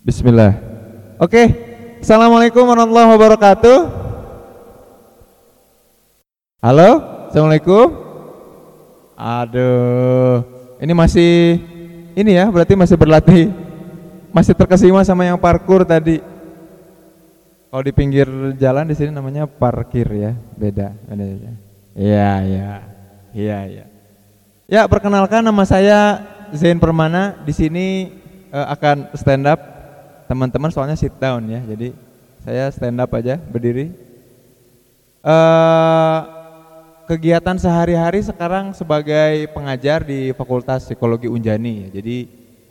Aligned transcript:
Bismillah. 0.00 0.56
Oke. 1.20 1.52
Assalamualaikum 2.00 2.64
warahmatullahi 2.64 3.12
wabarakatuh. 3.12 3.78
Halo, 6.64 6.90
assalamualaikum. 7.28 8.00
Aduh, 9.12 10.40
ini 10.80 10.96
masih 10.96 11.60
ini 12.16 12.32
ya, 12.32 12.48
berarti 12.48 12.72
masih 12.80 12.96
berlatih, 12.96 13.52
masih 14.32 14.56
terkesima 14.56 15.04
sama 15.04 15.28
yang 15.28 15.36
parkur 15.36 15.84
tadi. 15.84 16.24
Kalau 17.68 17.84
di 17.84 17.92
pinggir 17.92 18.24
jalan 18.56 18.88
di 18.88 18.96
sini 18.96 19.12
namanya 19.12 19.44
parkir 19.44 20.08
ya, 20.16 20.32
beda. 20.56 20.96
Iya, 21.92 22.30
iya, 22.48 22.70
iya, 23.36 23.58
iya. 23.68 23.84
Ya, 24.64 24.88
perkenalkan 24.88 25.44
nama 25.44 25.68
saya 25.68 26.24
Zain 26.56 26.80
Permana. 26.80 27.36
Di 27.44 27.52
sini 27.52 28.16
uh, 28.48 28.72
akan 28.72 29.12
stand 29.12 29.44
up 29.44 29.69
teman-teman 30.30 30.70
soalnya 30.70 30.94
sit 30.94 31.10
down 31.18 31.42
ya 31.50 31.58
jadi 31.66 31.90
saya 32.46 32.70
stand 32.70 33.02
up 33.02 33.10
aja 33.18 33.34
berdiri. 33.34 33.90
Uh, 35.20 36.20
kegiatan 37.10 37.58
sehari-hari 37.58 38.22
sekarang 38.22 38.70
sebagai 38.72 39.50
pengajar 39.50 40.06
di 40.06 40.30
Fakultas 40.32 40.86
Psikologi 40.86 41.28
Unjani 41.28 41.84
ya. 41.84 41.88
jadi 42.00 42.16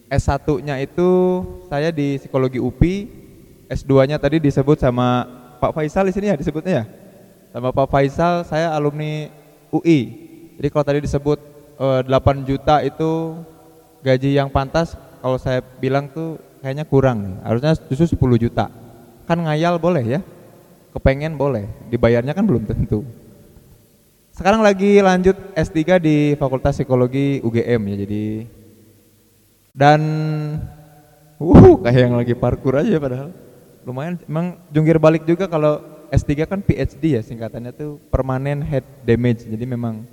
S1 0.10 0.66
nya 0.66 0.80
itu 0.82 1.44
saya 1.70 1.94
di 1.94 2.18
Psikologi 2.18 2.58
UPI 2.58 3.06
S2 3.70 4.10
nya 4.10 4.18
tadi 4.18 4.42
disebut 4.42 4.82
sama 4.82 5.28
Pak 5.62 5.76
Faisal 5.78 6.10
di 6.10 6.16
sini 6.16 6.34
ya 6.34 6.40
disebutnya 6.40 6.74
ya? 6.82 6.84
Sama 7.54 7.70
Pak 7.70 7.92
Faisal 7.92 8.48
saya 8.48 8.74
alumni 8.74 9.30
UI 9.70 10.00
jadi 10.58 10.68
kalau 10.74 10.86
tadi 10.88 11.00
disebut 11.06 11.38
uh, 11.78 12.02
eh, 12.02 12.18
8 12.18 12.50
juta 12.50 12.82
itu 12.82 13.38
gaji 14.02 14.34
yang 14.34 14.50
pantas 14.50 14.98
kalau 15.22 15.38
saya 15.38 15.62
bilang 15.78 16.10
tuh 16.10 16.49
kayaknya 16.62 16.86
kurang. 16.88 17.44
Harusnya 17.44 17.76
justru 17.88 18.16
10 18.16 18.46
juta. 18.50 18.72
Kan 19.26 19.44
ngayal 19.44 19.80
boleh 19.80 20.20
ya. 20.20 20.22
Kepengen 20.90 21.38
boleh, 21.38 21.70
dibayarnya 21.94 22.34
kan 22.34 22.42
belum 22.44 22.66
tentu. 22.66 23.06
Sekarang 24.34 24.66
lagi 24.66 25.04
lanjut 25.04 25.38
S3 25.54 26.00
di 26.02 26.34
Fakultas 26.40 26.80
Psikologi 26.80 27.44
UGM 27.46 27.82
ya. 27.94 27.96
Jadi 28.08 28.24
dan 29.76 30.02
uh 31.38 31.76
kayak 31.84 32.00
yang 32.10 32.16
lagi 32.18 32.34
parkur 32.34 32.80
aja 32.80 32.98
padahal. 32.98 33.30
Lumayan 33.86 34.18
emang 34.26 34.58
jungkir 34.74 34.98
balik 34.98 35.30
juga 35.30 35.46
kalau 35.46 35.84
S3 36.10 36.50
kan 36.50 36.60
PhD 36.64 37.20
ya 37.20 37.22
singkatannya 37.22 37.76
tuh 37.76 38.02
permanent 38.10 38.66
head 38.66 38.88
damage. 39.06 39.46
Jadi 39.46 39.66
memang 39.68 40.08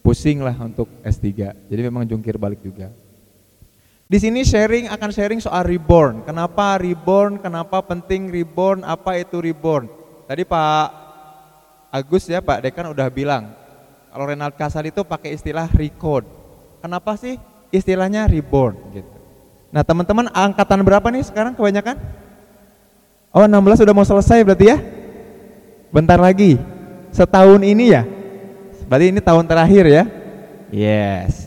pusing 0.00 0.40
lah 0.40 0.56
untuk 0.56 0.88
S3. 1.04 1.52
Jadi 1.68 1.80
memang 1.84 2.08
jungkir 2.08 2.40
balik 2.40 2.64
juga. 2.64 2.88
Di 4.10 4.18
sini 4.18 4.42
sharing 4.42 4.90
akan 4.90 5.10
sharing 5.14 5.38
soal 5.38 5.62
reborn. 5.62 6.26
Kenapa 6.26 6.74
reborn? 6.82 7.38
Kenapa 7.38 7.78
penting 7.78 8.26
reborn? 8.26 8.82
Apa 8.82 9.22
itu 9.22 9.38
reborn? 9.38 9.86
Tadi 10.26 10.42
Pak 10.42 10.86
Agus 11.94 12.26
ya 12.26 12.42
Pak 12.42 12.58
Dekan 12.58 12.90
udah 12.90 13.06
bilang 13.06 13.54
kalau 14.10 14.26
Renald 14.26 14.58
Kasal 14.58 14.90
itu 14.90 15.06
pakai 15.06 15.38
istilah 15.38 15.70
record. 15.70 16.26
Kenapa 16.82 17.14
sih 17.14 17.38
istilahnya 17.70 18.26
reborn 18.26 18.74
gitu? 18.90 19.14
Nah 19.70 19.86
teman-teman 19.86 20.26
angkatan 20.34 20.82
berapa 20.82 21.06
nih 21.14 21.30
sekarang 21.30 21.54
kebanyakan? 21.54 21.94
Oh 23.30 23.46
16 23.46 23.86
sudah 23.86 23.94
mau 23.94 24.02
selesai 24.02 24.42
berarti 24.42 24.74
ya? 24.74 24.78
Bentar 25.94 26.18
lagi. 26.18 26.58
Setahun 27.14 27.62
ini 27.62 27.94
ya? 27.94 28.02
Berarti 28.90 29.14
ini 29.14 29.22
tahun 29.22 29.46
terakhir 29.46 29.86
ya? 29.86 30.02
Yes. 30.74 31.46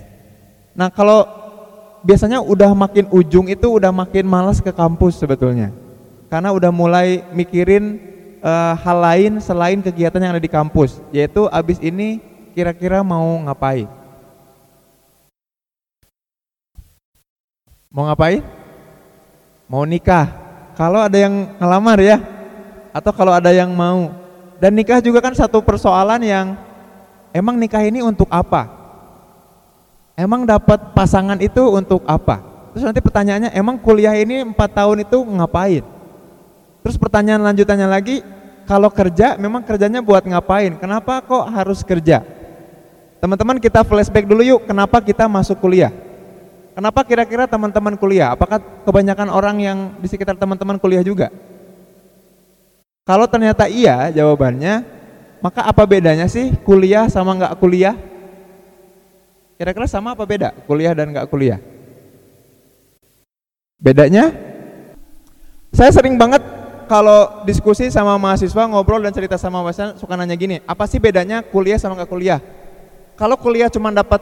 Nah 0.71 0.87
kalau 0.87 1.42
biasanya 2.03 2.43
udah 2.43 2.75
makin 2.75 3.07
ujung 3.09 3.47
itu 3.47 3.65
udah 3.79 3.89
makin 3.89 4.27
malas 4.27 4.59
ke 4.59 4.69
kampus 4.69 5.17
sebetulnya. 5.17 5.71
Karena 6.27 6.51
udah 6.51 6.69
mulai 6.69 7.23
mikirin 7.31 7.97
uh, 8.43 8.75
hal 8.75 8.97
lain 8.99 9.31
selain 9.39 9.79
kegiatan 9.79 10.19
yang 10.19 10.35
ada 10.35 10.43
di 10.43 10.51
kampus, 10.51 10.99
yaitu 11.15 11.47
abis 11.47 11.79
ini 11.79 12.19
kira-kira 12.51 13.01
mau 13.01 13.39
ngapain? 13.47 13.87
Mau 17.87 18.09
ngapain? 18.09 18.43
Mau 19.69 19.87
nikah. 19.87 20.27
Kalau 20.73 21.05
ada 21.05 21.13
yang 21.13 21.53
ngelamar 21.61 22.01
ya, 22.01 22.17
atau 22.89 23.13
kalau 23.13 23.31
ada 23.31 23.53
yang 23.53 23.69
mau. 23.71 24.11
Dan 24.57 24.73
nikah 24.73 24.97
juga 24.97 25.21
kan 25.21 25.37
satu 25.37 25.61
persoalan 25.61 26.21
yang 26.25 26.57
emang 27.29 27.57
nikah 27.61 27.85
ini 27.85 28.01
untuk 28.01 28.25
apa? 28.33 28.82
Emang 30.13 30.45
dapat 30.45 30.93
pasangan 30.93 31.41
itu 31.41 31.61
untuk 31.73 32.05
apa? 32.05 32.37
Terus 32.73 32.85
nanti 32.85 33.01
pertanyaannya, 33.01 33.49
emang 33.53 33.81
kuliah 33.81 34.13
ini 34.13 34.45
empat 34.45 34.77
tahun 34.77 35.05
itu 35.05 35.17
ngapain? 35.25 35.81
Terus 36.85 36.97
pertanyaan 37.01 37.41
lanjutannya 37.41 37.89
lagi, 37.89 38.21
kalau 38.69 38.93
kerja 38.93 39.35
memang 39.41 39.65
kerjanya 39.65 40.05
buat 40.05 40.21
ngapain? 40.21 40.77
Kenapa 40.77 41.21
kok 41.25 41.45
harus 41.49 41.81
kerja? 41.81 42.21
Teman-teman 43.17 43.57
kita 43.57 43.81
flashback 43.81 44.29
dulu 44.29 44.45
yuk, 44.45 44.61
kenapa 44.69 45.01
kita 45.01 45.25
masuk 45.25 45.57
kuliah? 45.57 45.89
Kenapa 46.73 47.05
kira-kira 47.05 47.49
teman-teman 47.49 47.97
kuliah? 47.97 48.33
Apakah 48.33 48.61
kebanyakan 48.85 49.29
orang 49.29 49.57
yang 49.61 49.77
di 49.97 50.09
sekitar 50.09 50.37
teman-teman 50.37 50.77
kuliah 50.77 51.01
juga? 51.05 51.29
Kalau 53.05 53.25
ternyata 53.25 53.65
iya 53.65 54.13
jawabannya, 54.13 54.85
maka 55.41 55.65
apa 55.65 55.83
bedanya 55.89 56.29
sih 56.29 56.53
kuliah 56.61 57.09
sama 57.09 57.33
nggak 57.33 57.57
kuliah? 57.57 58.12
Kira-kira 59.57 59.85
sama 59.85 60.17
apa 60.17 60.25
beda 60.25 60.49
kuliah 60.65 60.93
dan 60.97 61.13
nggak 61.13 61.29
kuliah? 61.29 61.61
Bedanya? 63.77 64.33
Saya 65.73 65.89
sering 65.89 66.17
banget 66.17 66.41
kalau 66.85 67.43
diskusi 67.45 67.89
sama 67.89 68.15
mahasiswa 68.21 68.69
ngobrol 68.69 69.01
dan 69.01 69.13
cerita 69.13 69.37
sama 69.37 69.65
mahasiswa 69.65 69.97
suka 69.97 70.13
nanya 70.13 70.37
gini, 70.37 70.61
apa 70.65 70.85
sih 70.85 71.01
bedanya 71.01 71.41
kuliah 71.41 71.77
sama 71.77 71.97
nggak 71.97 72.11
kuliah? 72.11 72.39
Kalau 73.13 73.37
kuliah 73.37 73.69
cuma 73.69 73.93
dapat 73.93 74.21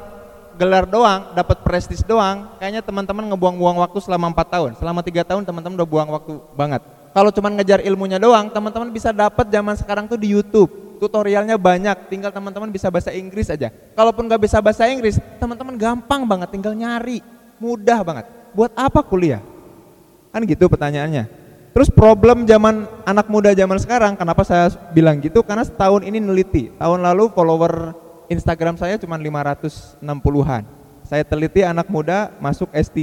gelar 0.60 0.84
doang, 0.84 1.32
dapat 1.32 1.64
prestis 1.64 2.04
doang, 2.04 2.52
kayaknya 2.60 2.84
teman-teman 2.84 3.32
ngebuang-buang 3.32 3.80
waktu 3.82 4.00
selama 4.04 4.36
empat 4.36 4.48
tahun. 4.52 4.72
Selama 4.78 5.00
tiga 5.00 5.24
tahun 5.24 5.48
teman-teman 5.48 5.80
udah 5.80 5.88
buang 5.88 6.10
waktu 6.12 6.34
banget. 6.54 6.82
Kalau 7.12 7.32
cuma 7.32 7.48
ngejar 7.52 7.80
ilmunya 7.84 8.20
doang, 8.20 8.52
teman-teman 8.52 8.92
bisa 8.92 9.16
dapat 9.16 9.48
zaman 9.48 9.76
sekarang 9.80 10.08
tuh 10.08 10.20
di 10.20 10.32
YouTube 10.32 10.91
tutorialnya 11.02 11.58
banyak, 11.58 12.14
tinggal 12.14 12.30
teman-teman 12.30 12.70
bisa 12.70 12.94
bahasa 12.94 13.10
Inggris 13.10 13.50
aja. 13.50 13.74
Kalaupun 13.98 14.30
nggak 14.30 14.46
bisa 14.46 14.62
bahasa 14.62 14.86
Inggris, 14.86 15.18
teman-teman 15.42 15.74
gampang 15.74 16.22
banget, 16.30 16.54
tinggal 16.54 16.78
nyari, 16.78 17.26
mudah 17.58 18.06
banget. 18.06 18.30
Buat 18.54 18.78
apa 18.78 19.02
kuliah? 19.02 19.42
Kan 20.30 20.46
gitu 20.46 20.70
pertanyaannya. 20.70 21.26
Terus 21.74 21.90
problem 21.90 22.46
zaman 22.46 22.86
anak 23.02 23.26
muda 23.34 23.50
zaman 23.58 23.82
sekarang, 23.82 24.14
kenapa 24.14 24.46
saya 24.46 24.70
bilang 24.94 25.18
gitu? 25.18 25.42
Karena 25.42 25.66
setahun 25.66 26.06
ini 26.06 26.22
neliti. 26.22 26.70
Tahun 26.78 27.00
lalu 27.02 27.34
follower 27.34 27.98
Instagram 28.30 28.78
saya 28.78 29.02
cuma 29.02 29.18
560-an. 29.18 30.64
Saya 31.02 31.26
teliti 31.26 31.66
anak 31.66 31.90
muda 31.90 32.30
masuk 32.38 32.70
S3, 32.70 33.00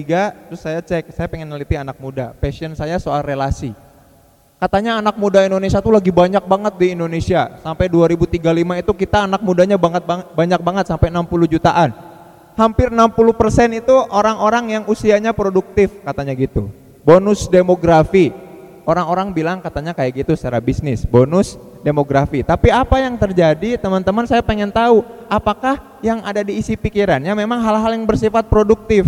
terus 0.46 0.60
saya 0.62 0.78
cek, 0.78 1.10
saya 1.10 1.26
pengen 1.26 1.50
neliti 1.50 1.74
anak 1.74 1.98
muda. 1.98 2.30
Passion 2.38 2.72
saya 2.78 2.96
soal 3.02 3.26
relasi 3.26 3.74
Katanya 4.58 4.98
anak 4.98 5.14
muda 5.14 5.46
Indonesia 5.46 5.78
tuh 5.78 5.94
lagi 5.94 6.10
banyak 6.10 6.42
banget 6.42 6.74
di 6.82 6.86
Indonesia. 6.90 7.62
Sampai 7.62 7.86
2035 7.86 8.42
itu 8.82 8.90
kita 8.90 9.30
anak 9.30 9.38
mudanya 9.38 9.78
banget 9.78 10.02
banyak 10.34 10.58
banget 10.58 10.84
sampai 10.90 11.14
60 11.14 11.46
jutaan. 11.46 11.94
Hampir 12.58 12.90
60% 12.90 13.78
itu 13.78 13.94
orang-orang 14.10 14.74
yang 14.74 14.82
usianya 14.90 15.30
produktif 15.30 16.02
katanya 16.02 16.34
gitu. 16.34 16.74
Bonus 17.06 17.46
demografi. 17.46 18.34
Orang-orang 18.82 19.30
bilang 19.30 19.62
katanya 19.62 19.94
kayak 19.94 20.26
gitu 20.26 20.34
secara 20.34 20.58
bisnis, 20.58 21.06
bonus 21.06 21.54
demografi. 21.86 22.42
Tapi 22.42 22.74
apa 22.74 22.98
yang 22.98 23.14
terjadi 23.14 23.78
teman-teman 23.78 24.26
saya 24.26 24.42
pengen 24.42 24.74
tahu 24.74 25.06
apakah 25.30 26.02
yang 26.02 26.18
ada 26.26 26.42
di 26.42 26.58
isi 26.58 26.74
pikirannya 26.74 27.30
memang 27.30 27.62
hal-hal 27.62 27.94
yang 27.94 28.02
bersifat 28.02 28.50
produktif. 28.50 29.06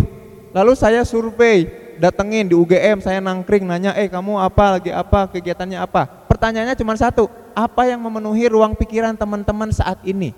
Lalu 0.55 0.79
saya 0.79 1.03
survei 1.03 1.67
datengin 2.01 2.49
di 2.49 2.57
UGM 2.57 2.97
saya 3.05 3.21
nangkring 3.21 3.61
nanya 3.61 3.93
eh 3.93 4.09
kamu 4.09 4.41
apa? 4.41 4.81
Lagi 4.81 4.89
apa? 4.89 5.29
Kegiatannya 5.29 5.77
apa? 5.77 6.09
Pertanyaannya 6.25 6.73
cuma 6.73 6.97
satu 6.97 7.29
apa 7.53 7.85
yang 7.85 8.01
memenuhi 8.01 8.49
ruang 8.49 8.73
pikiran 8.73 9.13
teman-teman 9.13 9.69
saat 9.69 10.01
ini? 10.01 10.33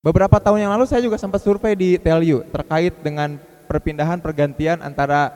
Beberapa 0.00 0.38
tahun 0.38 0.64
yang 0.64 0.72
lalu 0.78 0.86
saya 0.86 1.02
juga 1.02 1.18
sempat 1.18 1.42
survei 1.42 1.74
di 1.74 1.98
TELU 1.98 2.46
terkait 2.48 2.94
dengan 3.02 3.36
perpindahan 3.66 4.22
pergantian 4.22 4.80
antara 4.80 5.28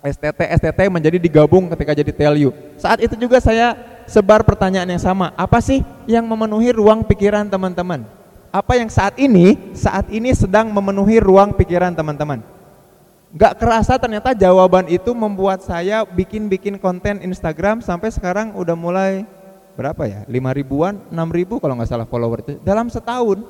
STT 0.00 0.40
STT 0.40 0.80
menjadi 0.88 1.18
digabung 1.20 1.68
ketika 1.68 1.92
jadi 1.92 2.12
TELU 2.12 2.52
saat 2.80 3.00
itu 3.04 3.12
juga 3.16 3.40
saya 3.44 3.76
sebar 4.08 4.40
pertanyaan 4.44 4.88
yang 4.88 5.02
sama 5.02 5.32
apa 5.36 5.60
sih 5.60 5.84
yang 6.08 6.24
memenuhi 6.24 6.72
ruang 6.72 7.04
pikiran 7.04 7.44
teman-teman? 7.50 8.06
Apa 8.54 8.78
yang 8.78 8.88
saat 8.88 9.18
ini 9.18 9.74
saat 9.74 10.06
ini 10.08 10.30
sedang 10.32 10.70
memenuhi 10.70 11.20
ruang 11.20 11.52
pikiran 11.52 11.92
teman-teman 11.92 12.53
Gak 13.34 13.58
kerasa 13.58 13.98
ternyata 13.98 14.30
jawaban 14.30 14.86
itu 14.86 15.10
membuat 15.10 15.58
saya 15.66 16.06
bikin-bikin 16.06 16.78
konten 16.78 17.18
Instagram 17.18 17.82
sampai 17.82 18.14
sekarang 18.14 18.54
udah 18.54 18.78
mulai 18.78 19.26
berapa 19.74 20.06
ya? 20.06 20.20
5 20.30 20.30
ribuan, 20.54 21.02
6 21.10 21.34
ribu 21.34 21.58
kalau 21.58 21.74
nggak 21.74 21.90
salah 21.90 22.06
follower 22.06 22.46
itu 22.46 22.62
dalam 22.62 22.86
setahun. 22.86 23.42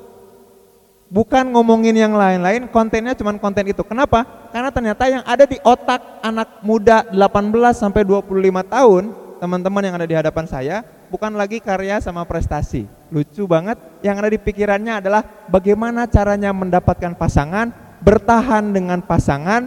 bukan 1.09 1.53
ngomongin 1.53 1.95
yang 1.95 2.13
lain-lain, 2.17 2.65
kontennya 2.69 3.13
cuma 3.13 3.33
konten 3.37 3.65
itu. 3.69 3.81
Kenapa? 3.85 4.25
Karena 4.49 4.69
ternyata 4.73 5.03
yang 5.09 5.23
ada 5.25 5.45
di 5.45 5.57
otak 5.61 6.01
anak 6.25 6.61
muda 6.65 7.05
18 7.13 7.77
sampai 7.77 8.01
25 8.01 8.65
tahun, 8.65 9.03
teman-teman 9.37 9.83
yang 9.85 9.95
ada 9.95 10.07
di 10.07 10.15
hadapan 10.17 10.45
saya, 10.49 10.81
bukan 11.13 11.33
lagi 11.37 11.61
karya 11.61 12.01
sama 12.01 12.25
prestasi. 12.25 12.89
Lucu 13.13 13.45
banget, 13.45 13.77
yang 14.01 14.17
ada 14.17 14.29
di 14.31 14.39
pikirannya 14.41 14.99
adalah 15.03 15.21
bagaimana 15.45 16.09
caranya 16.09 16.49
mendapatkan 16.51 17.13
pasangan, 17.13 17.71
bertahan 18.05 18.69
dengan 18.69 19.01
pasangan, 19.01 19.65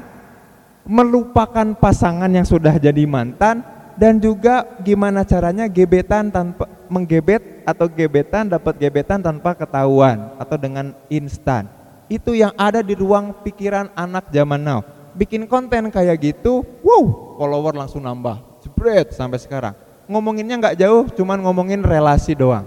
melupakan 0.87 1.75
pasangan 1.75 2.31
yang 2.31 2.47
sudah 2.47 2.79
jadi 2.79 3.03
mantan, 3.05 3.67
dan 3.99 4.23
juga 4.23 4.79
gimana 4.87 5.27
caranya 5.27 5.67
gebetan 5.67 6.31
tanpa 6.31 6.71
menggebet 6.87 7.67
atau 7.67 7.91
gebetan 7.91 8.47
dapat 8.47 8.79
gebetan 8.79 9.19
tanpa 9.19 9.59
ketahuan 9.59 10.39
atau 10.39 10.55
dengan 10.55 10.95
instan. 11.11 11.67
Itu 12.07 12.33
yang 12.33 12.55
ada 12.55 12.81
di 12.81 12.95
ruang 12.95 13.35
pikiran 13.43 13.91
anak 13.93 14.31
zaman 14.31 14.63
now. 14.63 14.81
Bikin 15.19 15.51
konten 15.51 15.91
kayak 15.91 16.17
gitu, 16.23 16.63
wow, 16.81 17.35
follower 17.37 17.75
langsung 17.75 18.07
nambah, 18.07 18.63
jebret 18.63 19.11
sampai 19.13 19.43
sekarang 19.43 19.75
ngomonginnya 20.09 20.57
nggak 20.57 20.79
jauh, 20.81 21.05
cuman 21.13 21.39
ngomongin 21.45 21.85
relasi 21.85 22.33
doang. 22.33 22.65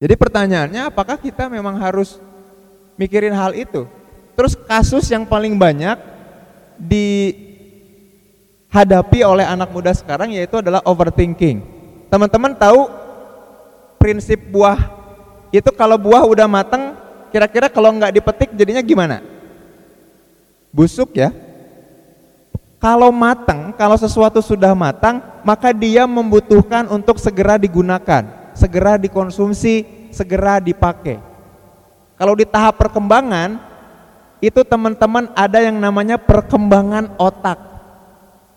Jadi 0.00 0.14
pertanyaannya 0.16 0.88
apakah 0.88 1.20
kita 1.20 1.48
memang 1.52 1.76
harus 1.76 2.16
mikirin 2.96 3.32
hal 3.32 3.54
itu? 3.56 3.86
Terus 4.36 4.52
kasus 4.56 5.08
yang 5.08 5.24
paling 5.24 5.56
banyak 5.56 5.96
dihadapi 6.76 7.40
oleh 9.24 9.48
anak 9.48 9.72
muda 9.72 9.96
sekarang 9.96 10.36
yaitu 10.36 10.60
adalah 10.60 10.84
overthinking. 10.84 11.64
Teman-teman 12.12 12.52
tahu 12.52 12.88
prinsip 13.96 14.36
buah 14.52 14.76
itu 15.48 15.72
kalau 15.72 15.96
buah 15.96 16.28
udah 16.28 16.44
matang, 16.44 16.92
kira-kira 17.32 17.72
kalau 17.72 17.88
nggak 17.96 18.12
dipetik 18.12 18.52
jadinya 18.52 18.84
gimana? 18.84 19.24
Busuk 20.68 21.16
ya? 21.16 21.32
Kalau 22.76 23.08
matang, 23.08 23.72
kalau 23.72 23.96
sesuatu 23.96 24.44
sudah 24.44 24.76
matang, 24.76 25.24
maka 25.40 25.72
dia 25.72 26.04
membutuhkan 26.04 26.84
untuk 26.92 27.16
segera 27.16 27.56
digunakan, 27.56 28.52
segera 28.52 29.00
dikonsumsi, 29.00 30.08
segera 30.12 30.60
dipakai. 30.60 31.35
Kalau 32.16 32.32
di 32.32 32.48
tahap 32.48 32.80
perkembangan, 32.80 33.60
itu 34.40 34.60
teman-teman 34.64 35.28
ada 35.36 35.60
yang 35.60 35.76
namanya 35.76 36.16
perkembangan 36.16 37.12
otak. 37.20 37.60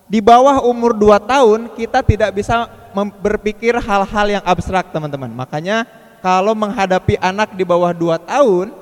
Di 0.10 0.24
bawah 0.24 0.64
umur 0.66 0.96
2 0.96 1.20
tahun, 1.22 1.60
kita 1.76 2.02
tidak 2.02 2.34
bisa 2.34 2.72
berpikir 3.20 3.78
hal-hal 3.78 4.28
yang 4.40 4.44
abstrak, 4.48 4.90
teman-teman. 4.90 5.30
Makanya 5.30 5.86
kalau 6.24 6.58
menghadapi 6.58 7.20
anak 7.20 7.54
di 7.54 7.62
bawah 7.68 7.94
2 7.94 8.18
tahun, 8.26 8.74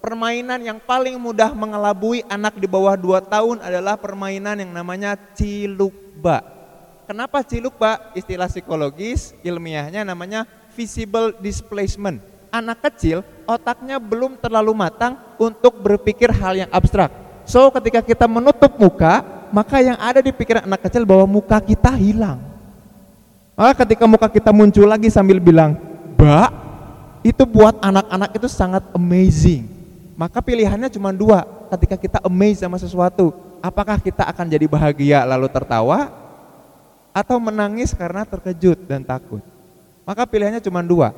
permainan 0.00 0.62
yang 0.64 0.78
paling 0.80 1.18
mudah 1.20 1.52
mengelabui 1.52 2.24
anak 2.30 2.56
di 2.56 2.64
bawah 2.64 2.96
2 2.96 3.20
tahun 3.26 3.56
adalah 3.60 4.00
permainan 4.00 4.64
yang 4.64 4.72
namanya 4.72 5.18
cilukba. 5.36 6.40
Kenapa 7.10 7.42
cilukba? 7.42 8.14
Istilah 8.14 8.46
psikologis 8.46 9.34
ilmiahnya 9.42 10.06
namanya 10.06 10.46
visible 10.78 11.34
displacement. 11.42 12.29
Anak 12.50 12.82
kecil 12.90 13.22
otaknya 13.46 14.02
belum 14.02 14.38
terlalu 14.38 14.74
matang 14.74 15.18
untuk 15.38 15.78
berpikir 15.78 16.34
hal 16.34 16.66
yang 16.66 16.70
abstrak. 16.70 17.10
So 17.46 17.70
ketika 17.74 18.02
kita 18.02 18.26
menutup 18.26 18.74
muka, 18.78 19.22
maka 19.54 19.82
yang 19.82 19.98
ada 19.98 20.18
di 20.18 20.34
pikiran 20.34 20.66
anak 20.66 20.86
kecil 20.86 21.06
bahwa 21.06 21.26
muka 21.26 21.58
kita 21.62 21.94
hilang. 21.94 22.42
Maka 23.54 23.86
ketika 23.86 24.04
muka 24.06 24.26
kita 24.26 24.50
muncul 24.50 24.86
lagi 24.86 25.10
sambil 25.10 25.38
bilang, 25.38 25.78
"Mbak," 26.18 26.50
itu 27.26 27.42
buat 27.46 27.76
anak-anak 27.82 28.30
itu 28.34 28.48
sangat 28.48 28.82
amazing 28.94 29.80
maka 30.20 30.44
pilihannya 30.44 30.92
cuma 30.92 31.16
dua 31.16 31.48
ketika 31.72 31.96
kita 31.96 32.18
amazed 32.20 32.60
sama 32.60 32.76
sesuatu. 32.76 33.32
Apakah 33.64 33.96
kita 33.96 34.28
akan 34.28 34.52
jadi 34.52 34.68
bahagia 34.68 35.24
lalu 35.24 35.48
tertawa 35.48 36.12
atau 37.16 37.40
menangis 37.40 37.96
karena 37.96 38.28
terkejut 38.28 38.84
dan 38.84 39.00
takut. 39.00 39.40
Maka 40.04 40.28
pilihannya 40.28 40.60
cuma 40.60 40.84
dua. 40.84 41.16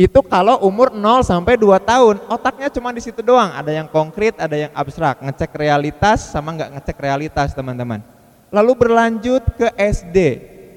Itu 0.00 0.24
kalau 0.24 0.56
umur 0.64 0.88
0 0.88 1.20
sampai 1.20 1.60
2 1.60 1.76
tahun, 1.84 2.16
otaknya 2.32 2.72
cuma 2.72 2.96
di 2.96 3.04
situ 3.04 3.20
doang. 3.20 3.52
Ada 3.52 3.76
yang 3.76 3.88
konkret, 3.92 4.32
ada 4.40 4.56
yang 4.56 4.72
abstrak. 4.72 5.20
Ngecek 5.20 5.52
realitas 5.52 6.32
sama 6.32 6.56
nggak 6.56 6.80
ngecek 6.80 6.96
realitas, 6.96 7.52
teman-teman. 7.52 8.00
Lalu 8.48 8.72
berlanjut 8.72 9.44
ke 9.52 9.68
SD. 9.76 10.18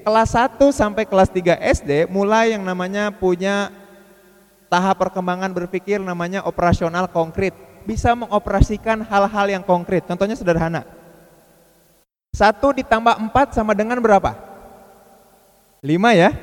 Kelas 0.04 0.36
1 0.36 0.70
sampai 0.70 1.08
kelas 1.08 1.32
3 1.32 1.58
SD 1.80 2.06
mulai 2.12 2.54
yang 2.54 2.62
namanya 2.62 3.10
punya 3.10 3.72
tahap 4.68 5.00
perkembangan 5.00 5.50
berpikir 5.50 5.98
namanya 5.98 6.44
operasional 6.44 7.08
konkret. 7.08 7.56
Bisa 7.88 8.12
mengoperasikan 8.12 9.00
hal-hal 9.00 9.46
yang 9.48 9.64
konkret. 9.64 10.04
Contohnya 10.04 10.36
sederhana. 10.36 10.84
Satu 12.36 12.68
ditambah 12.76 13.16
empat 13.16 13.56
sama 13.56 13.72
dengan 13.72 13.96
berapa? 13.96 14.36
Lima 15.80 16.12
ya? 16.12 16.36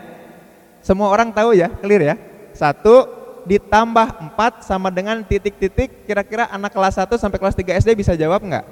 Semua 0.81 1.14
orang 1.14 1.30
tahu 1.30 1.54
ya, 1.54 1.70
clear 1.70 2.02
ya? 2.02 2.16
Satu 2.63 2.95
ditambah 3.44 4.24
empat 4.24 4.63
sama 4.63 4.88
dengan 4.88 5.19
titik-titik, 5.19 6.07
kira-kira 6.07 6.48
anak 6.48 6.71
kelas 6.71 6.95
1 6.95 7.12
sampai 7.19 7.36
kelas 7.36 7.60
3 7.60 7.75
SD 7.83 7.92
bisa 7.92 8.15
jawab 8.15 8.39
nggak? 8.39 8.63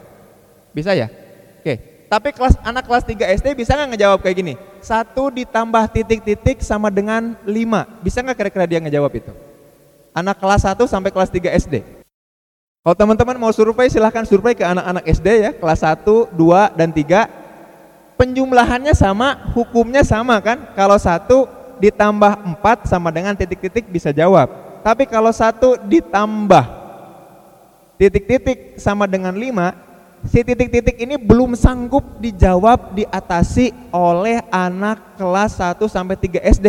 Bisa 0.71 0.95
ya? 0.95 1.11
Oke, 1.59 2.07
tapi 2.07 2.31
kelas 2.31 2.55
anak 2.63 2.88
kelas 2.88 3.03
3 3.03 3.35
SD 3.35 3.51
bisa 3.51 3.75
nggak 3.75 3.91
ngejawab 3.91 4.23
kayak 4.23 4.38
gini? 4.39 4.53
Satu 4.79 5.27
ditambah 5.27 5.91
titik-titik 5.91 6.63
sama 6.63 6.88
dengan 6.88 7.35
lima. 7.43 7.83
Bisa 7.99 8.23
nggak 8.23 8.39
kira-kira 8.39 8.63
dia 8.63 8.79
ngejawab 8.79 9.11
itu? 9.11 9.35
Anak 10.15 10.39
kelas 10.39 10.63
1 10.71 10.88
sampai 10.88 11.11
kelas 11.11 11.27
3 11.27 11.51
SD. 11.51 11.83
Kalau 12.88 12.95
teman-teman 12.95 13.35
mau 13.35 13.51
survei 13.51 13.91
silahkan 13.91 14.23
survei 14.23 14.55
ke 14.55 14.63
anak-anak 14.63 15.03
SD 15.03 15.27
ya, 15.35 15.51
kelas 15.51 15.83
1, 15.83 16.31
2, 16.31 16.79
dan 16.79 16.95
3. 16.95 17.27
Penjumlahannya 18.15 18.95
sama, 18.95 19.51
hukumnya 19.51 20.07
sama 20.07 20.39
kan? 20.39 20.71
Kalau 20.79 20.95
satu 20.95 21.61
ditambah 21.81 22.62
4 22.62 22.86
sama 22.86 23.10
dengan 23.10 23.33
titik-titik 23.33 23.89
bisa 23.89 24.13
jawab. 24.13 24.54
Tapi 24.86 25.10
kalau 25.10 25.33
satu 25.33 25.81
ditambah 25.81 26.66
titik-titik 27.98 28.78
sama 28.78 29.10
dengan 29.10 29.33
5, 29.33 30.30
si 30.30 30.45
titik-titik 30.45 30.98
ini 31.01 31.18
belum 31.18 31.57
sanggup 31.57 32.22
dijawab 32.22 32.94
diatasi 32.94 33.74
oleh 33.89 34.45
anak 34.54 35.18
kelas 35.18 35.57
1 35.57 35.81
sampai 35.89 36.18
3 36.18 36.42
SD. 36.54 36.68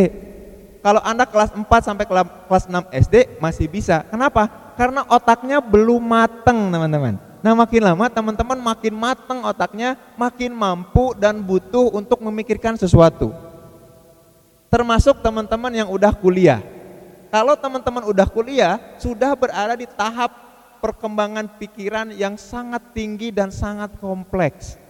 Kalau 0.83 0.99
anak 1.05 1.31
kelas 1.31 1.53
4 1.55 1.63
sampai 1.85 2.05
kelas 2.09 2.65
6 2.67 2.89
SD 2.91 3.39
masih 3.39 3.69
bisa. 3.69 4.03
Kenapa? 4.09 4.49
Karena 4.75 5.05
otaknya 5.07 5.61
belum 5.61 6.01
mateng, 6.01 6.73
teman-teman. 6.73 7.21
Nah, 7.43 7.55
makin 7.59 7.83
lama 7.83 8.07
teman-teman 8.07 8.59
makin 8.59 8.95
mateng 8.95 9.43
otaknya, 9.43 9.99
makin 10.15 10.55
mampu 10.55 11.11
dan 11.19 11.43
butuh 11.43 11.91
untuk 11.91 12.23
memikirkan 12.23 12.79
sesuatu. 12.79 13.52
Termasuk 14.73 15.21
teman-teman 15.21 15.69
yang 15.69 15.93
udah 15.93 16.17
kuliah. 16.17 16.65
Kalau 17.29 17.53
teman-teman 17.61 18.09
udah 18.09 18.25
kuliah, 18.25 18.81
sudah 18.97 19.37
berada 19.37 19.77
di 19.77 19.85
tahap 19.85 20.33
perkembangan 20.81 21.45
pikiran 21.61 22.09
yang 22.17 22.41
sangat 22.41 22.81
tinggi 22.97 23.29
dan 23.29 23.53
sangat 23.53 23.93
kompleks. 24.01 24.81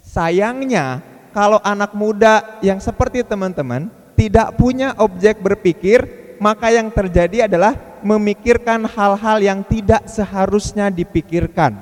Sayangnya, 0.00 1.04
kalau 1.36 1.60
anak 1.60 1.92
muda 1.92 2.58
yang 2.64 2.80
seperti 2.80 3.20
teman-teman 3.20 3.92
tidak 4.16 4.56
punya 4.56 4.96
objek 4.96 5.36
berpikir, 5.38 6.00
maka 6.40 6.72
yang 6.72 6.88
terjadi 6.88 7.44
adalah 7.44 7.76
memikirkan 8.00 8.88
hal-hal 8.88 9.38
yang 9.44 9.60
tidak 9.68 10.00
seharusnya 10.08 10.88
dipikirkan. 10.88 11.76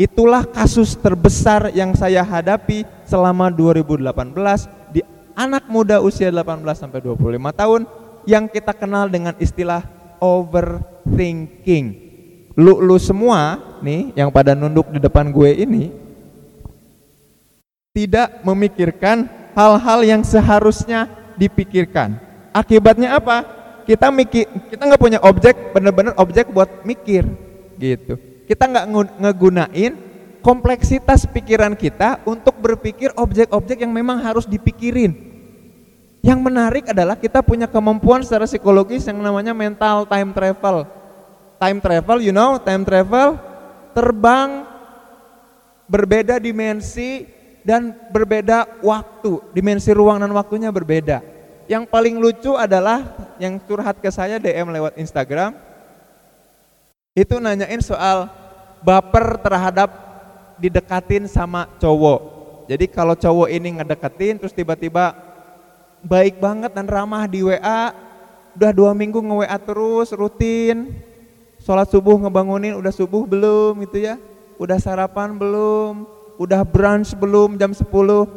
Itulah 0.00 0.48
kasus 0.48 0.96
terbesar 0.96 1.68
yang 1.76 1.92
saya 1.92 2.24
hadapi 2.24 2.88
selama 3.04 3.52
2018 3.52 4.02
di 4.08 4.81
anak 5.34 5.68
muda 5.68 5.98
usia 6.00 6.28
18 6.30 6.62
sampai 6.74 7.00
25 7.00 7.52
tahun 7.54 7.80
yang 8.28 8.46
kita 8.46 8.72
kenal 8.76 9.10
dengan 9.10 9.34
istilah 9.40 9.82
overthinking 10.22 12.12
lu 12.54 12.84
lu 12.84 13.00
semua 13.00 13.58
nih 13.80 14.12
yang 14.12 14.28
pada 14.28 14.52
nunduk 14.52 14.92
di 14.92 15.00
depan 15.00 15.32
gue 15.32 15.50
ini 15.56 15.84
tidak 17.92 18.40
memikirkan 18.40 19.28
hal-hal 19.52 20.00
yang 20.00 20.24
seharusnya 20.24 21.08
dipikirkan. 21.36 22.16
Akibatnya 22.52 23.16
apa? 23.20 23.44
Kita 23.84 24.08
mikir, 24.08 24.48
kita 24.72 24.82
nggak 24.88 25.02
punya 25.02 25.20
objek, 25.20 25.74
bener-bener 25.76 26.16
objek 26.16 26.48
buat 26.48 26.86
mikir, 26.88 27.26
gitu. 27.76 28.16
Kita 28.48 28.64
nggak 28.68 28.86
ngegunain 29.20 29.92
kompleksitas 30.42 31.24
pikiran 31.30 31.78
kita 31.78 32.20
untuk 32.26 32.58
berpikir 32.58 33.14
objek-objek 33.14 33.80
yang 33.80 33.94
memang 33.94 34.18
harus 34.20 34.44
dipikirin. 34.44 35.14
Yang 36.22 36.38
menarik 36.38 36.84
adalah 36.90 37.18
kita 37.18 37.42
punya 37.42 37.66
kemampuan 37.66 38.22
secara 38.22 38.46
psikologis 38.46 39.06
yang 39.06 39.18
namanya 39.18 39.54
mental 39.54 40.06
time 40.06 40.30
travel 40.30 41.02
time 41.62 41.78
travel, 41.78 42.18
you 42.18 42.34
know, 42.34 42.58
time 42.58 42.82
travel 42.82 43.38
terbang 43.94 44.66
berbeda 45.86 46.42
dimensi 46.42 47.22
dan 47.62 47.94
berbeda 48.10 48.82
waktu, 48.82 49.38
dimensi 49.54 49.94
ruang 49.94 50.18
dan 50.18 50.34
waktunya 50.34 50.74
berbeda. 50.74 51.22
Yang 51.70 51.86
paling 51.86 52.18
lucu 52.18 52.58
adalah 52.58 53.06
yang 53.38 53.62
curhat 53.62 54.02
ke 54.02 54.10
saya 54.10 54.42
DM 54.42 54.74
lewat 54.74 54.98
Instagram. 54.98 55.54
Itu 57.14 57.38
nanyain 57.38 57.78
soal 57.78 58.26
baper 58.82 59.38
terhadap 59.38 60.11
didekatin 60.62 61.26
sama 61.26 61.66
cowok. 61.82 62.20
Jadi 62.70 62.86
kalau 62.86 63.18
cowok 63.18 63.50
ini 63.50 63.82
ngedeketin 63.82 64.38
terus 64.38 64.54
tiba-tiba 64.54 65.12
baik 66.06 66.38
banget 66.38 66.70
dan 66.70 66.86
ramah 66.86 67.26
di 67.26 67.42
WA, 67.42 67.90
udah 68.54 68.70
dua 68.70 68.94
minggu 68.94 69.18
nge 69.18 69.36
WA 69.42 69.58
terus 69.58 70.08
rutin, 70.14 70.94
sholat 71.58 71.90
subuh 71.90 72.22
ngebangunin 72.22 72.78
udah 72.78 72.94
subuh 72.94 73.26
belum 73.26 73.82
gitu 73.86 74.06
ya, 74.06 74.14
udah 74.62 74.78
sarapan 74.78 75.34
belum, 75.34 76.06
udah 76.38 76.62
brunch 76.62 77.18
belum 77.18 77.58
jam 77.58 77.74
10, 77.74 77.82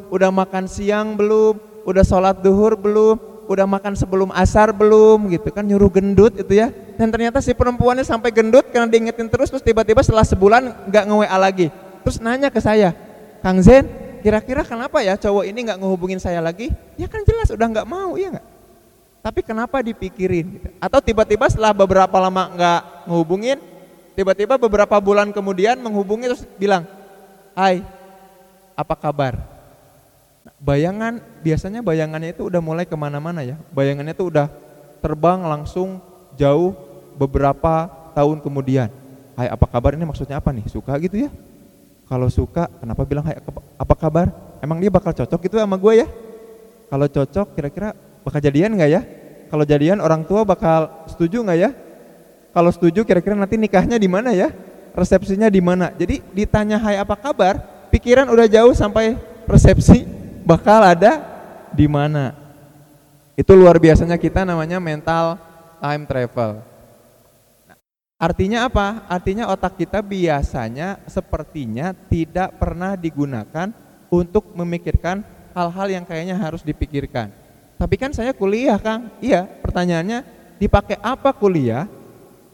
udah 0.10 0.30
makan 0.34 0.66
siang 0.66 1.14
belum, 1.14 1.62
udah 1.86 2.04
sholat 2.06 2.42
duhur 2.42 2.74
belum, 2.74 3.18
udah 3.46 3.66
makan 3.70 3.94
sebelum 3.94 4.34
asar 4.34 4.74
belum 4.74 5.30
gitu 5.30 5.54
kan 5.54 5.66
nyuruh 5.66 5.94
gendut 5.94 6.34
itu 6.34 6.58
ya. 6.58 6.74
Dan 6.96 7.14
ternyata 7.14 7.44
si 7.44 7.54
perempuannya 7.54 8.08
sampai 8.08 8.34
gendut 8.34 8.66
karena 8.74 8.90
diingetin 8.90 9.30
terus 9.30 9.54
terus 9.54 9.62
tiba-tiba 9.62 10.02
setelah 10.02 10.26
sebulan 10.26 10.90
nggak 10.90 11.04
nge-WA 11.06 11.38
lagi 11.38 11.68
terus 12.06 12.22
nanya 12.22 12.54
ke 12.54 12.62
saya 12.62 12.94
Kang 13.46 13.62
Zen 13.62 13.86
kira-kira 14.26 14.66
kenapa 14.66 15.06
ya 15.06 15.14
cowok 15.14 15.46
ini 15.46 15.70
nggak 15.70 15.78
ngehubungin 15.78 16.18
saya 16.18 16.42
lagi? 16.42 16.74
Ya 16.98 17.06
kan 17.06 17.22
jelas 17.30 17.54
udah 17.54 17.70
nggak 17.70 17.86
mau 17.86 18.18
ya 18.18 18.34
nggak? 18.34 18.48
Tapi 19.22 19.46
kenapa 19.46 19.86
dipikirin 19.86 20.58
gitu. 20.58 20.68
atau 20.82 20.98
tiba-tiba 20.98 21.46
setelah 21.46 21.70
beberapa 21.70 22.18
lama 22.18 22.50
nggak 22.58 22.82
ngehubungin 23.06 23.62
tiba-tiba 24.18 24.58
beberapa 24.58 24.98
bulan 24.98 25.30
kemudian 25.30 25.78
menghubungi 25.78 26.26
terus 26.26 26.42
bilang 26.58 26.90
Hai 27.54 27.86
apa 28.74 28.98
kabar? 28.98 29.38
Bayangan 30.58 31.22
biasanya 31.46 31.86
bayangannya 31.86 32.34
itu 32.34 32.50
udah 32.50 32.66
mulai 32.66 32.90
ke 32.90 32.98
mana-mana 32.98 33.46
ya. 33.46 33.62
Bayangannya 33.78 34.18
itu 34.18 34.34
udah 34.34 34.50
terbang 35.06 35.46
langsung 35.46 36.02
jauh 36.34 36.74
beberapa 37.14 37.86
tahun 38.18 38.42
kemudian. 38.42 38.90
Hai 39.38 39.54
apa 39.54 39.70
kabar? 39.70 39.94
Ini 39.94 40.02
maksudnya 40.02 40.42
apa 40.42 40.50
nih? 40.50 40.66
Suka 40.66 40.98
gitu 40.98 41.30
ya 41.30 41.32
kalau 42.06 42.30
suka 42.30 42.70
kenapa 42.78 43.02
bilang 43.06 43.26
hai 43.26 43.38
apa 43.78 43.96
kabar? 43.98 44.30
Emang 44.62 44.78
dia 44.78 44.94
bakal 44.94 45.14
cocok 45.14 45.40
gitu 45.42 45.58
sama 45.58 45.78
gue 45.78 46.06
ya? 46.06 46.08
Kalau 46.90 47.06
cocok 47.10 47.48
kira-kira 47.58 47.98
bakal 48.22 48.40
jadian 48.42 48.78
nggak 48.78 48.90
ya? 48.94 49.02
Kalau 49.50 49.66
jadian 49.66 49.98
orang 50.02 50.22
tua 50.26 50.46
bakal 50.46 51.06
setuju 51.10 51.42
nggak 51.42 51.60
ya? 51.60 51.70
Kalau 52.54 52.70
setuju 52.70 53.02
kira-kira 53.04 53.34
nanti 53.34 53.58
nikahnya 53.58 53.98
di 53.98 54.10
mana 54.10 54.32
ya? 54.32 54.54
Resepsinya 54.96 55.50
di 55.50 55.60
mana? 55.60 55.92
Jadi 55.92 56.22
ditanya 56.32 56.80
hai 56.80 56.96
apa 57.02 57.18
kabar? 57.18 57.60
Pikiran 57.90 58.30
udah 58.32 58.48
jauh 58.48 58.72
sampai 58.72 59.18
resepsi 59.50 60.06
bakal 60.46 60.86
ada 60.86 61.20
di 61.74 61.90
mana. 61.90 62.38
Itu 63.36 63.58
luar 63.58 63.82
biasanya 63.82 64.16
kita 64.16 64.48
namanya 64.48 64.80
mental 64.80 65.36
time 65.84 66.04
travel. 66.08 66.75
Artinya 68.16 68.72
apa? 68.72 69.04
Artinya 69.12 69.52
otak 69.52 69.76
kita 69.76 70.00
biasanya 70.00 71.04
sepertinya 71.04 71.92
tidak 72.08 72.56
pernah 72.56 72.96
digunakan 72.96 73.68
untuk 74.08 74.56
memikirkan 74.56 75.20
hal-hal 75.52 75.88
yang 75.92 76.04
kayaknya 76.08 76.40
harus 76.40 76.64
dipikirkan. 76.64 77.32
Tapi 77.76 77.96
kan 78.00 78.16
saya 78.16 78.32
kuliah, 78.32 78.80
Kang. 78.80 79.12
Iya, 79.20 79.44
pertanyaannya 79.44 80.24
dipakai 80.56 80.96
apa 81.04 81.36
kuliah? 81.36 81.92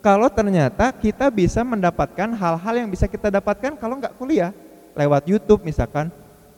Kalau 0.01 0.33
ternyata 0.33 0.89
kita 0.89 1.29
bisa 1.29 1.61
mendapatkan 1.61 2.33
hal-hal 2.33 2.73
yang 2.73 2.89
bisa 2.89 3.05
kita 3.05 3.29
dapatkan 3.29 3.77
kalau 3.77 4.01
nggak 4.01 4.17
kuliah 4.17 4.49
lewat 4.97 5.29
YouTube 5.29 5.61
misalkan, 5.61 6.09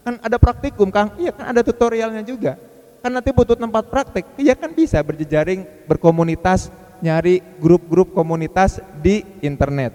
Kan 0.03 0.19
ada 0.19 0.35
praktikum, 0.35 0.91
Kang. 0.91 1.15
Iya 1.15 1.31
kan 1.31 1.55
ada 1.55 1.63
tutorialnya 1.63 2.21
juga. 2.27 2.59
Kan 2.99 3.15
nanti 3.15 3.31
butuh 3.31 3.55
tempat 3.55 3.87
praktik. 3.87 4.27
Iya 4.35 4.51
kan 4.51 4.75
bisa 4.75 4.99
berjejaring, 4.99 5.87
berkomunitas, 5.87 6.67
nyari 7.03 7.43
grup-grup 7.59 8.15
komunitas 8.15 8.79
di 9.03 9.27
internet. 9.43 9.91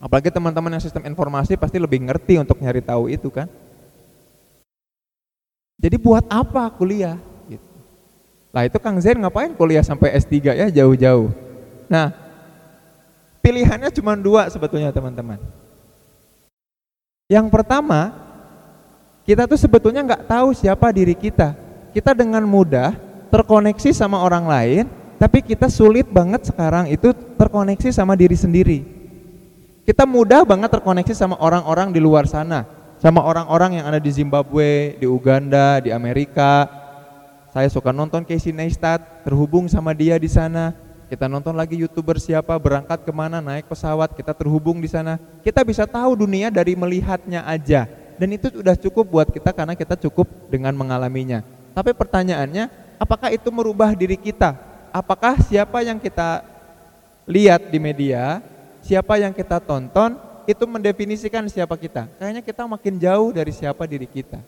Apalagi 0.00 0.32
teman-teman 0.32 0.72
yang 0.72 0.82
sistem 0.82 1.04
informasi 1.04 1.60
pasti 1.60 1.76
lebih 1.76 2.00
ngerti 2.08 2.40
untuk 2.40 2.56
nyari 2.56 2.80
tahu 2.80 3.12
itu 3.12 3.28
kan. 3.28 3.46
Jadi 5.76 6.00
buat 6.00 6.24
apa 6.32 6.72
kuliah? 6.72 7.20
Gitu. 7.44 7.68
Lah 8.56 8.64
itu 8.64 8.80
Kang 8.80 8.96
Zen 9.04 9.20
ngapain 9.20 9.52
kuliah 9.52 9.84
sampai 9.84 10.16
S3 10.16 10.32
ya 10.56 10.66
jauh-jauh. 10.72 11.28
Nah, 11.92 12.08
pilihannya 13.44 13.92
cuma 13.92 14.16
dua 14.16 14.48
sebetulnya 14.48 14.88
teman-teman. 14.90 15.36
Yang 17.28 17.46
pertama, 17.52 18.16
kita 19.28 19.44
tuh 19.46 19.60
sebetulnya 19.60 20.02
nggak 20.02 20.24
tahu 20.26 20.56
siapa 20.56 20.88
diri 20.90 21.14
kita. 21.14 21.54
Kita 21.92 22.16
dengan 22.16 22.42
mudah 22.48 22.96
terkoneksi 23.28 23.92
sama 23.92 24.18
orang 24.18 24.48
lain, 24.48 24.84
tapi 25.22 25.38
kita 25.38 25.70
sulit 25.70 26.10
banget 26.10 26.50
sekarang 26.50 26.90
itu 26.90 27.14
terkoneksi 27.38 27.94
sama 27.94 28.18
diri 28.18 28.34
sendiri. 28.34 28.82
Kita 29.86 30.02
mudah 30.02 30.42
banget 30.42 30.66
terkoneksi 30.74 31.14
sama 31.14 31.38
orang-orang 31.38 31.94
di 31.94 32.02
luar 32.02 32.26
sana, 32.26 32.66
sama 32.98 33.22
orang-orang 33.22 33.78
yang 33.78 33.86
ada 33.86 34.02
di 34.02 34.10
Zimbabwe, 34.10 34.98
di 34.98 35.06
Uganda, 35.06 35.78
di 35.78 35.94
Amerika. 35.94 36.66
Saya 37.54 37.70
suka 37.70 37.94
nonton 37.94 38.26
Casey 38.26 38.50
Neistat, 38.50 39.22
terhubung 39.22 39.70
sama 39.70 39.94
dia 39.94 40.18
di 40.18 40.26
sana. 40.26 40.74
Kita 41.06 41.30
nonton 41.30 41.54
lagi 41.54 41.78
youtuber 41.78 42.18
siapa 42.18 42.58
berangkat 42.58 43.06
ke 43.06 43.12
mana 43.14 43.38
naik 43.38 43.70
pesawat, 43.70 44.18
kita 44.18 44.34
terhubung 44.34 44.82
di 44.82 44.90
sana. 44.90 45.22
Kita 45.46 45.62
bisa 45.62 45.86
tahu 45.86 46.18
dunia 46.18 46.50
dari 46.50 46.74
melihatnya 46.74 47.46
aja 47.46 47.86
dan 48.18 48.26
itu 48.34 48.50
sudah 48.50 48.74
cukup 48.74 49.06
buat 49.06 49.28
kita 49.30 49.54
karena 49.54 49.78
kita 49.78 49.94
cukup 50.02 50.26
dengan 50.50 50.74
mengalaminya. 50.74 51.46
Tapi 51.78 51.94
pertanyaannya, 51.94 52.96
apakah 52.98 53.30
itu 53.30 53.54
merubah 53.54 53.94
diri 53.94 54.18
kita? 54.18 54.71
Apakah 54.92 55.40
siapa 55.40 55.80
yang 55.80 55.96
kita 55.96 56.44
lihat 57.24 57.72
di 57.72 57.80
media, 57.80 58.44
siapa 58.84 59.16
yang 59.16 59.32
kita 59.32 59.56
tonton 59.56 60.20
itu 60.44 60.68
mendefinisikan 60.68 61.48
siapa 61.48 61.80
kita? 61.80 62.12
Kayaknya 62.20 62.42
kita 62.44 62.62
makin 62.68 63.00
jauh 63.00 63.32
dari 63.32 63.56
siapa 63.56 63.88
diri 63.88 64.04
kita. 64.04 64.44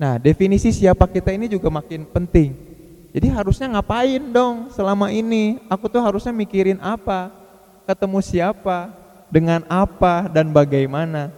Nah, 0.00 0.16
definisi 0.16 0.72
siapa 0.72 1.04
kita 1.04 1.28
ini 1.28 1.44
juga 1.44 1.68
makin 1.68 2.08
penting. 2.08 2.56
Jadi 3.12 3.26
harusnya 3.28 3.68
ngapain 3.68 4.32
dong 4.32 4.72
selama 4.72 5.12
ini? 5.12 5.60
Aku 5.68 5.92
tuh 5.92 6.00
harusnya 6.00 6.32
mikirin 6.32 6.80
apa? 6.80 7.28
Ketemu 7.84 8.18
siapa? 8.24 8.96
Dengan 9.28 9.60
apa 9.68 10.24
dan 10.32 10.48
bagaimana? 10.56 11.28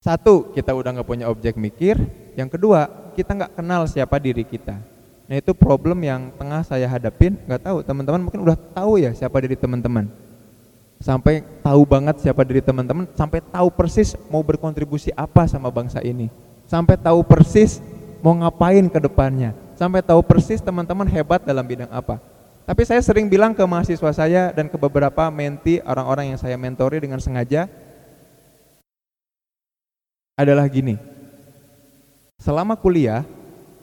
Satu, 0.00 0.56
kita 0.56 0.72
udah 0.72 0.96
nggak 0.96 1.08
punya 1.10 1.28
objek 1.28 1.60
mikir. 1.60 2.00
Yang 2.32 2.56
kedua, 2.56 3.12
kita 3.12 3.36
nggak 3.36 3.60
kenal 3.60 3.84
siapa 3.84 4.16
diri 4.16 4.46
kita. 4.48 4.95
Nah 5.26 5.36
itu 5.42 5.50
problem 5.52 5.98
yang 6.06 6.30
tengah 6.38 6.62
saya 6.62 6.86
hadapin. 6.86 7.34
Nggak 7.50 7.66
tahu, 7.66 7.78
teman-teman 7.82 8.22
mungkin 8.22 8.40
udah 8.46 8.54
tahu 8.54 9.02
ya 9.02 9.10
siapa 9.10 9.42
diri 9.42 9.58
teman-teman. 9.58 10.06
Sampai 11.02 11.44
tahu 11.60 11.82
banget 11.84 12.22
siapa 12.24 12.40
diri 12.46 12.64
teman-teman, 12.64 13.04
sampai 13.12 13.44
tahu 13.44 13.68
persis 13.68 14.16
mau 14.32 14.40
berkontribusi 14.40 15.12
apa 15.12 15.44
sama 15.44 15.68
bangsa 15.68 16.00
ini. 16.00 16.32
Sampai 16.64 16.96
tahu 16.96 17.20
persis 17.26 17.82
mau 18.24 18.32
ngapain 18.32 18.86
ke 18.88 18.98
depannya. 19.02 19.52
Sampai 19.76 20.00
tahu 20.00 20.24
persis 20.24 20.62
teman-teman 20.64 21.04
hebat 21.04 21.44
dalam 21.44 21.66
bidang 21.66 21.90
apa. 21.92 22.16
Tapi 22.66 22.82
saya 22.82 22.98
sering 22.98 23.30
bilang 23.30 23.54
ke 23.54 23.62
mahasiswa 23.62 24.10
saya 24.10 24.50
dan 24.50 24.66
ke 24.66 24.74
beberapa 24.74 25.30
menti 25.30 25.78
orang-orang 25.86 26.34
yang 26.34 26.40
saya 26.40 26.58
mentori 26.58 26.98
dengan 26.98 27.22
sengaja, 27.22 27.70
adalah 30.36 30.66
gini. 30.68 30.98
Selama 32.36 32.76
kuliah, 32.76 33.24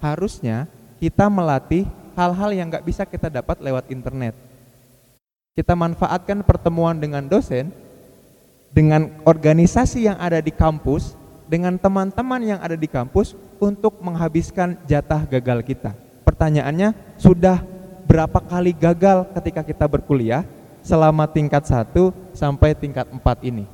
harusnya 0.03 0.69
kita 1.03 1.27
melatih 1.27 1.83
hal-hal 2.15 2.55
yang 2.55 2.71
nggak 2.71 2.87
bisa 2.87 3.03
kita 3.03 3.27
dapat 3.27 3.59
lewat 3.59 3.91
internet. 3.91 4.31
Kita 5.51 5.75
manfaatkan 5.75 6.39
pertemuan 6.47 6.95
dengan 6.95 7.27
dosen, 7.27 7.75
dengan 8.71 9.11
organisasi 9.27 10.07
yang 10.07 10.15
ada 10.15 10.39
di 10.39 10.55
kampus, 10.55 11.19
dengan 11.51 11.75
teman-teman 11.75 12.55
yang 12.55 12.59
ada 12.63 12.79
di 12.79 12.87
kampus 12.87 13.35
untuk 13.59 13.99
menghabiskan 13.99 14.79
jatah 14.87 15.27
gagal 15.27 15.59
kita. 15.67 15.91
Pertanyaannya, 16.23 16.95
sudah 17.19 17.59
berapa 18.07 18.39
kali 18.39 18.71
gagal 18.71 19.27
ketika 19.35 19.59
kita 19.59 19.85
berkuliah 19.91 20.47
selama 20.87 21.27
tingkat 21.27 21.67
1 21.67 22.15
sampai 22.31 22.79
tingkat 22.79 23.11
4 23.11 23.43
ini? 23.43 23.67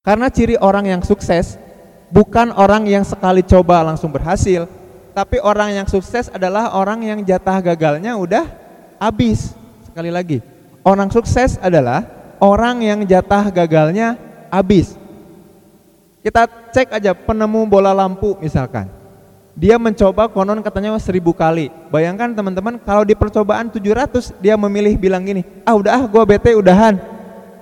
Karena 0.00 0.32
ciri 0.32 0.56
orang 0.56 0.88
yang 0.96 1.04
sukses 1.04 1.60
bukan 2.08 2.56
orang 2.56 2.88
yang 2.88 3.04
sekali 3.04 3.44
coba 3.44 3.84
langsung 3.84 4.08
berhasil, 4.08 4.64
tapi 5.12 5.40
orang 5.40 5.76
yang 5.76 5.86
sukses 5.88 6.32
adalah 6.32 6.72
orang 6.76 7.04
yang 7.04 7.20
jatah 7.24 7.60
gagalnya 7.60 8.16
udah 8.16 8.48
habis. 8.96 9.52
Sekali 9.84 10.08
lagi, 10.08 10.40
orang 10.84 11.12
sukses 11.12 11.60
adalah 11.60 12.04
orang 12.40 12.80
yang 12.80 13.00
jatah 13.04 13.52
gagalnya 13.52 14.16
habis. 14.48 14.96
Kita 16.24 16.48
cek 16.48 16.96
aja 16.96 17.12
penemu 17.12 17.68
bola 17.68 17.92
lampu 17.92 18.34
misalkan. 18.40 18.88
Dia 19.52 19.76
mencoba 19.76 20.32
konon 20.32 20.64
katanya 20.64 20.96
seribu 20.96 21.36
kali. 21.36 21.68
Bayangkan 21.92 22.32
teman-teman 22.32 22.80
kalau 22.80 23.04
di 23.04 23.12
percobaan 23.12 23.68
700 23.68 24.32
dia 24.40 24.56
memilih 24.56 24.96
bilang 24.96 25.20
gini, 25.20 25.44
ah 25.68 25.76
udah 25.76 25.92
ah 25.92 26.02
gue 26.08 26.22
bete 26.24 26.56
udahan. 26.56 26.96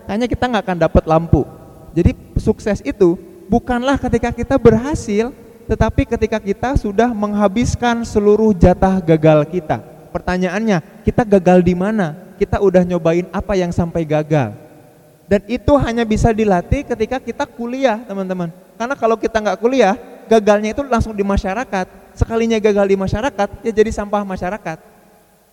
Kayaknya 0.06 0.28
kita 0.30 0.44
nggak 0.46 0.64
akan 0.70 0.78
dapat 0.86 1.04
lampu. 1.10 1.42
Jadi 1.90 2.14
sukses 2.38 2.78
itu 2.86 3.18
bukanlah 3.50 3.98
ketika 3.98 4.30
kita 4.30 4.54
berhasil, 4.54 5.34
tetapi 5.70 6.02
ketika 6.02 6.42
kita 6.42 6.74
sudah 6.74 7.14
menghabiskan 7.14 8.02
seluruh 8.02 8.50
jatah 8.50 8.98
gagal 8.98 9.46
kita. 9.46 9.78
Pertanyaannya, 10.10 10.82
kita 11.06 11.22
gagal 11.22 11.62
di 11.62 11.78
mana? 11.78 12.18
Kita 12.34 12.58
udah 12.58 12.82
nyobain 12.82 13.30
apa 13.30 13.54
yang 13.54 13.70
sampai 13.70 14.02
gagal? 14.02 14.50
Dan 15.30 15.46
itu 15.46 15.70
hanya 15.78 16.02
bisa 16.02 16.34
dilatih 16.34 16.82
ketika 16.82 17.22
kita 17.22 17.46
kuliah, 17.46 18.02
teman-teman. 18.02 18.50
Karena 18.74 18.98
kalau 18.98 19.14
kita 19.14 19.38
nggak 19.38 19.62
kuliah, 19.62 19.94
gagalnya 20.26 20.74
itu 20.74 20.82
langsung 20.82 21.14
di 21.14 21.22
masyarakat. 21.22 21.86
Sekalinya 22.18 22.58
gagal 22.58 22.90
di 22.90 22.98
masyarakat, 22.98 23.48
ya 23.62 23.70
jadi 23.70 23.94
sampah 23.94 24.26
masyarakat. 24.26 24.82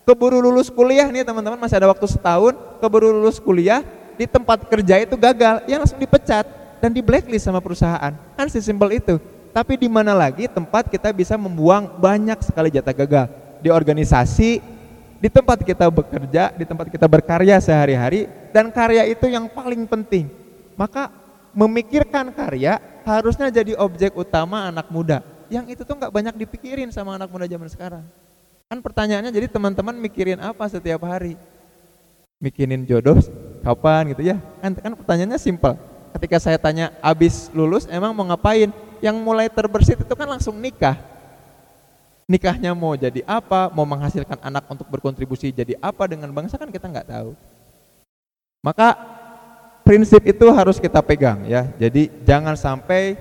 Keburu 0.02 0.42
lulus 0.42 0.66
kuliah 0.66 1.06
nih 1.06 1.22
teman-teman, 1.22 1.62
masih 1.62 1.78
ada 1.78 1.94
waktu 1.94 2.10
setahun, 2.10 2.58
keburu 2.82 3.22
lulus 3.22 3.38
kuliah, 3.38 3.86
di 4.18 4.26
tempat 4.26 4.66
kerja 4.66 4.98
itu 4.98 5.14
gagal, 5.14 5.62
ya 5.70 5.78
langsung 5.78 6.02
dipecat 6.02 6.42
dan 6.82 6.90
di 6.90 6.98
blacklist 6.98 7.46
sama 7.46 7.62
perusahaan. 7.62 8.18
Kan 8.34 8.50
sesimpel 8.50 8.98
itu. 8.98 9.37
Tapi 9.52 9.80
di 9.80 9.88
mana 9.90 10.14
lagi 10.14 10.46
tempat 10.46 10.86
kita 10.86 11.10
bisa 11.10 11.34
membuang 11.34 11.98
banyak 11.98 12.38
sekali 12.44 12.68
jatah 12.70 12.94
gagal 12.94 13.26
di 13.58 13.68
organisasi, 13.72 14.60
di 15.18 15.28
tempat 15.28 15.66
kita 15.66 15.90
bekerja, 15.90 16.54
di 16.54 16.64
tempat 16.64 16.86
kita 16.86 17.10
berkarya 17.10 17.58
sehari-hari 17.58 18.30
dan 18.54 18.70
karya 18.70 19.08
itu 19.10 19.26
yang 19.26 19.50
paling 19.50 19.82
penting. 19.88 20.30
Maka 20.78 21.10
memikirkan 21.56 22.30
karya 22.30 22.78
harusnya 23.02 23.50
jadi 23.50 23.74
objek 23.74 24.14
utama 24.14 24.70
anak 24.70 24.86
muda. 24.94 25.24
Yang 25.50 25.74
itu 25.74 25.82
tuh 25.82 25.96
nggak 25.96 26.12
banyak 26.12 26.34
dipikirin 26.38 26.92
sama 26.94 27.16
anak 27.18 27.32
muda 27.32 27.48
zaman 27.48 27.66
sekarang. 27.66 28.04
Kan 28.68 28.78
pertanyaannya 28.84 29.32
jadi 29.32 29.48
teman-teman 29.48 29.96
mikirin 29.96 30.38
apa 30.38 30.68
setiap 30.68 31.02
hari? 31.08 31.34
Mikirin 32.38 32.84
jodoh 32.86 33.18
kapan 33.64 34.12
gitu 34.14 34.22
ya? 34.22 34.36
Kan, 34.62 34.76
kan 34.76 34.92
pertanyaannya 34.94 35.40
simpel 35.40 35.74
ketika 36.14 36.38
saya 36.40 36.56
tanya 36.60 36.94
abis 37.04 37.52
lulus 37.52 37.84
emang 37.90 38.14
mau 38.14 38.24
ngapain 38.28 38.72
yang 39.04 39.16
mulai 39.18 39.46
terbersit 39.50 40.00
itu 40.00 40.14
kan 40.14 40.28
langsung 40.28 40.56
nikah. 40.58 40.98
Nikahnya 42.28 42.76
mau 42.76 42.92
jadi 42.92 43.24
apa 43.24 43.72
mau 43.72 43.88
menghasilkan 43.88 44.36
anak 44.44 44.68
untuk 44.68 44.84
berkontribusi 44.92 45.48
jadi 45.48 45.80
apa 45.80 46.04
dengan 46.04 46.28
bangsa 46.28 46.60
kan 46.60 46.68
kita 46.68 46.84
nggak 46.84 47.08
tahu. 47.08 47.32
Maka 48.60 48.92
prinsip 49.86 50.20
itu 50.28 50.44
harus 50.52 50.76
kita 50.76 51.00
pegang 51.00 51.48
ya. 51.48 51.72
Jadi 51.80 52.12
jangan 52.28 52.52
sampai 52.52 53.16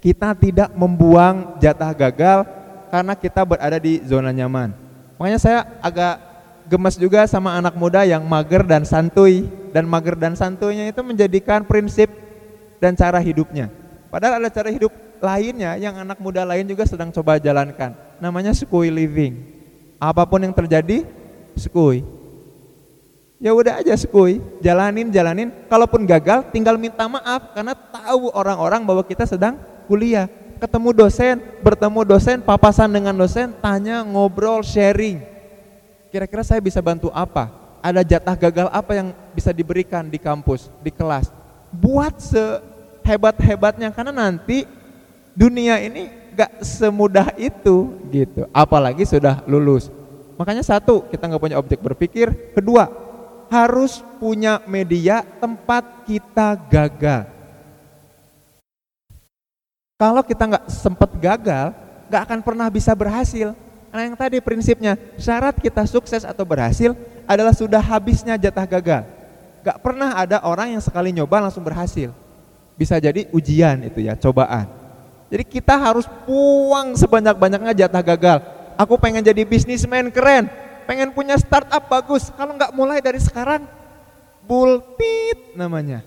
kita 0.00 0.32
tidak 0.38 0.72
membuang 0.72 1.60
jatah 1.60 1.92
gagal 1.92 2.48
karena 2.88 3.12
kita 3.12 3.44
berada 3.44 3.76
di 3.76 4.00
zona 4.08 4.32
nyaman. 4.32 4.72
Makanya 5.20 5.38
saya 5.42 5.58
agak 5.84 6.16
gemes 6.70 6.96
juga 6.96 7.26
sama 7.28 7.52
anak 7.58 7.76
muda 7.76 8.06
yang 8.08 8.24
mager 8.24 8.64
dan 8.64 8.88
santuy. 8.88 9.44
Dan 9.68 9.84
mager 9.84 10.16
dan 10.16 10.32
santuйnya 10.32 10.88
itu 10.88 11.04
menjadikan 11.04 11.60
prinsip 11.60 12.08
dan 12.80 12.96
cara 12.96 13.20
hidupnya. 13.20 13.68
Padahal 14.08 14.40
ada 14.40 14.50
cara 14.50 14.72
hidup 14.72 14.90
lainnya 15.20 15.76
yang 15.76 15.94
anak 16.00 16.18
muda 16.18 16.42
lain 16.44 16.64
juga 16.64 16.88
sedang 16.88 17.12
coba 17.12 17.36
jalankan. 17.36 17.92
Namanya 18.18 18.56
skui 18.56 18.88
living. 18.88 19.38
Apa 20.00 20.24
pun 20.24 20.42
yang 20.42 20.54
terjadi, 20.54 21.04
skui. 21.54 22.02
Ya 23.38 23.54
udah 23.54 23.78
aja 23.78 23.94
skui, 23.94 24.42
jalanin 24.58 25.12
jalanin. 25.14 25.54
Kalaupun 25.70 26.02
gagal, 26.08 26.50
tinggal 26.50 26.74
minta 26.74 27.06
maaf 27.06 27.54
karena 27.54 27.76
tahu 27.76 28.34
orang-orang 28.34 28.82
bahwa 28.82 29.02
kita 29.06 29.26
sedang 29.26 29.60
kuliah. 29.86 30.26
Ketemu 30.58 30.90
dosen, 30.90 31.38
bertemu 31.62 32.02
dosen, 32.02 32.42
papasan 32.42 32.90
dengan 32.90 33.14
dosen, 33.14 33.54
tanya, 33.62 34.02
ngobrol, 34.02 34.58
sharing 34.66 35.38
kira-kira 36.08 36.42
saya 36.44 36.60
bisa 36.60 36.80
bantu 36.80 37.12
apa? 37.12 37.52
Ada 37.78 38.02
jatah 38.02 38.34
gagal 38.34 38.68
apa 38.74 38.92
yang 38.96 39.08
bisa 39.32 39.54
diberikan 39.54 40.10
di 40.10 40.18
kampus, 40.18 40.72
di 40.82 40.90
kelas? 40.90 41.30
Buat 41.70 42.18
sehebat-hebatnya 43.08 43.88
karena 43.88 44.12
nanti 44.12 44.68
dunia 45.32 45.80
ini 45.80 46.12
gak 46.36 46.60
semudah 46.60 47.32
itu 47.40 47.96
gitu. 48.12 48.44
Apalagi 48.52 49.08
sudah 49.08 49.40
lulus. 49.48 49.88
Makanya 50.36 50.60
satu, 50.60 51.08
kita 51.08 51.24
nggak 51.24 51.42
punya 51.42 51.56
objek 51.58 51.80
berpikir. 51.80 52.30
Kedua, 52.52 52.86
harus 53.48 54.04
punya 54.20 54.60
media 54.68 55.24
tempat 55.40 56.04
kita 56.04 56.54
gagal. 56.68 57.26
Kalau 59.98 60.22
kita 60.22 60.46
nggak 60.46 60.66
sempat 60.70 61.10
gagal, 61.18 61.74
nggak 62.06 62.22
akan 62.22 62.38
pernah 62.44 62.70
bisa 62.70 62.94
berhasil. 62.94 63.50
Nah 63.90 64.04
yang 64.06 64.14
tadi 64.14 64.38
prinsipnya 64.38 64.94
syarat 65.18 65.58
kita 65.58 65.82
sukses 65.90 66.22
atau 66.22 66.46
berhasil 66.46 66.94
adalah 67.26 67.50
sudah 67.56 67.82
habisnya 67.82 68.38
jatah 68.38 68.68
gagal. 68.68 69.02
Gak 69.66 69.82
pernah 69.82 70.14
ada 70.14 70.38
orang 70.46 70.78
yang 70.78 70.82
sekali 70.84 71.10
nyoba 71.10 71.42
langsung 71.42 71.66
berhasil. 71.66 72.14
Bisa 72.78 73.02
jadi 73.02 73.26
ujian 73.34 73.82
itu 73.82 74.06
ya, 74.06 74.14
cobaan. 74.14 74.70
Jadi 75.28 75.44
kita 75.44 75.74
harus 75.74 76.06
puang 76.22 76.94
sebanyak-banyaknya 76.94 77.74
jatah 77.74 78.00
gagal. 78.00 78.38
Aku 78.78 78.94
pengen 78.96 79.26
jadi 79.26 79.42
bisnismen 79.42 80.14
keren, 80.14 80.46
pengen 80.86 81.10
punya 81.10 81.34
startup 81.34 81.90
bagus. 81.90 82.30
Kalau 82.38 82.54
nggak 82.54 82.70
mulai 82.70 83.02
dari 83.02 83.18
sekarang, 83.18 83.66
bulpit 84.46 85.58
namanya. 85.58 86.06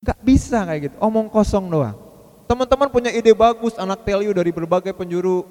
Gak 0.00 0.18
bisa 0.24 0.64
kayak 0.64 0.90
gitu, 0.90 0.96
omong 1.02 1.28
kosong 1.28 1.68
doang. 1.68 1.94
Teman-teman 2.48 2.88
punya 2.88 3.12
ide 3.12 3.36
bagus, 3.36 3.76
anak 3.76 4.08
tell 4.08 4.24
you 4.24 4.32
dari 4.32 4.48
berbagai 4.48 4.96
penjuru 4.96 5.44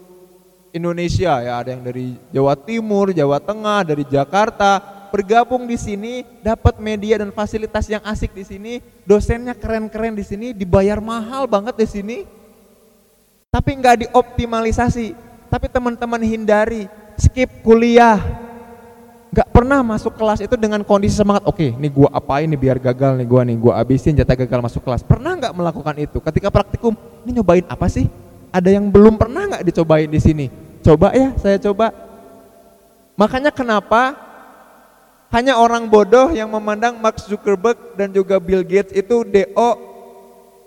Indonesia 0.74 1.38
ya, 1.46 1.62
ada 1.62 1.70
yang 1.76 1.84
dari 1.86 2.18
Jawa 2.34 2.58
Timur, 2.58 3.14
Jawa 3.14 3.38
Tengah, 3.38 3.86
dari 3.86 4.04
Jakarta, 4.08 4.97
bergabung 5.18 5.66
di 5.66 5.74
sini, 5.82 6.22
dapat 6.46 6.78
media 6.78 7.18
dan 7.18 7.34
fasilitas 7.34 7.90
yang 7.90 8.06
asik 8.06 8.38
di 8.38 8.46
sini, 8.46 8.74
dosennya 9.02 9.58
keren-keren 9.58 10.14
di 10.14 10.22
sini, 10.22 10.54
dibayar 10.54 11.02
mahal 11.02 11.50
banget 11.50 11.74
di 11.74 11.88
sini. 11.90 12.18
Tapi 13.50 13.82
nggak 13.82 14.06
dioptimalisasi. 14.06 15.18
Tapi 15.50 15.66
teman-teman 15.74 16.22
hindari, 16.22 16.86
skip 17.18 17.66
kuliah. 17.66 18.22
Nggak 19.34 19.50
pernah 19.50 19.82
masuk 19.82 20.14
kelas 20.14 20.46
itu 20.46 20.54
dengan 20.54 20.86
kondisi 20.86 21.18
semangat. 21.18 21.50
Oke, 21.50 21.74
nih 21.74 21.90
gua 21.90 22.14
apain 22.14 22.46
nih 22.46 22.60
biar 22.62 22.78
gagal 22.78 23.18
nih 23.18 23.26
gua 23.26 23.42
nih, 23.42 23.58
gua 23.58 23.74
abisin 23.82 24.14
jatah 24.14 24.38
gagal 24.38 24.62
masuk 24.62 24.86
kelas. 24.86 25.02
Pernah 25.02 25.34
nggak 25.34 25.54
melakukan 25.58 25.96
itu? 25.98 26.22
Ketika 26.22 26.54
praktikum, 26.54 26.94
ini 27.26 27.42
nyobain 27.42 27.66
apa 27.66 27.90
sih? 27.90 28.06
Ada 28.54 28.70
yang 28.70 28.94
belum 28.94 29.18
pernah 29.18 29.50
nggak 29.50 29.66
dicobain 29.66 30.06
di 30.06 30.22
sini? 30.22 30.46
Coba 30.86 31.10
ya, 31.18 31.34
saya 31.42 31.58
coba. 31.58 31.90
Makanya 33.18 33.50
kenapa 33.50 34.27
hanya 35.28 35.60
orang 35.60 35.92
bodoh 35.92 36.32
yang 36.32 36.48
memandang 36.48 36.96
Mark 37.04 37.20
Zuckerberg 37.20 37.76
dan 38.00 38.12
juga 38.16 38.40
Bill 38.40 38.64
Gates 38.64 38.96
itu 38.96 39.28
DO 39.28 39.70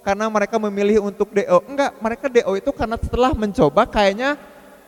karena 0.05 0.29
mereka 0.29 0.57
memilih 0.61 1.01
untuk 1.05 1.33
DO. 1.33 1.65
Enggak, 1.65 1.97
mereka 2.01 2.27
DO 2.29 2.53
itu 2.57 2.71
karena 2.73 2.97
setelah 3.01 3.33
mencoba 3.33 3.89
kayaknya 3.89 4.37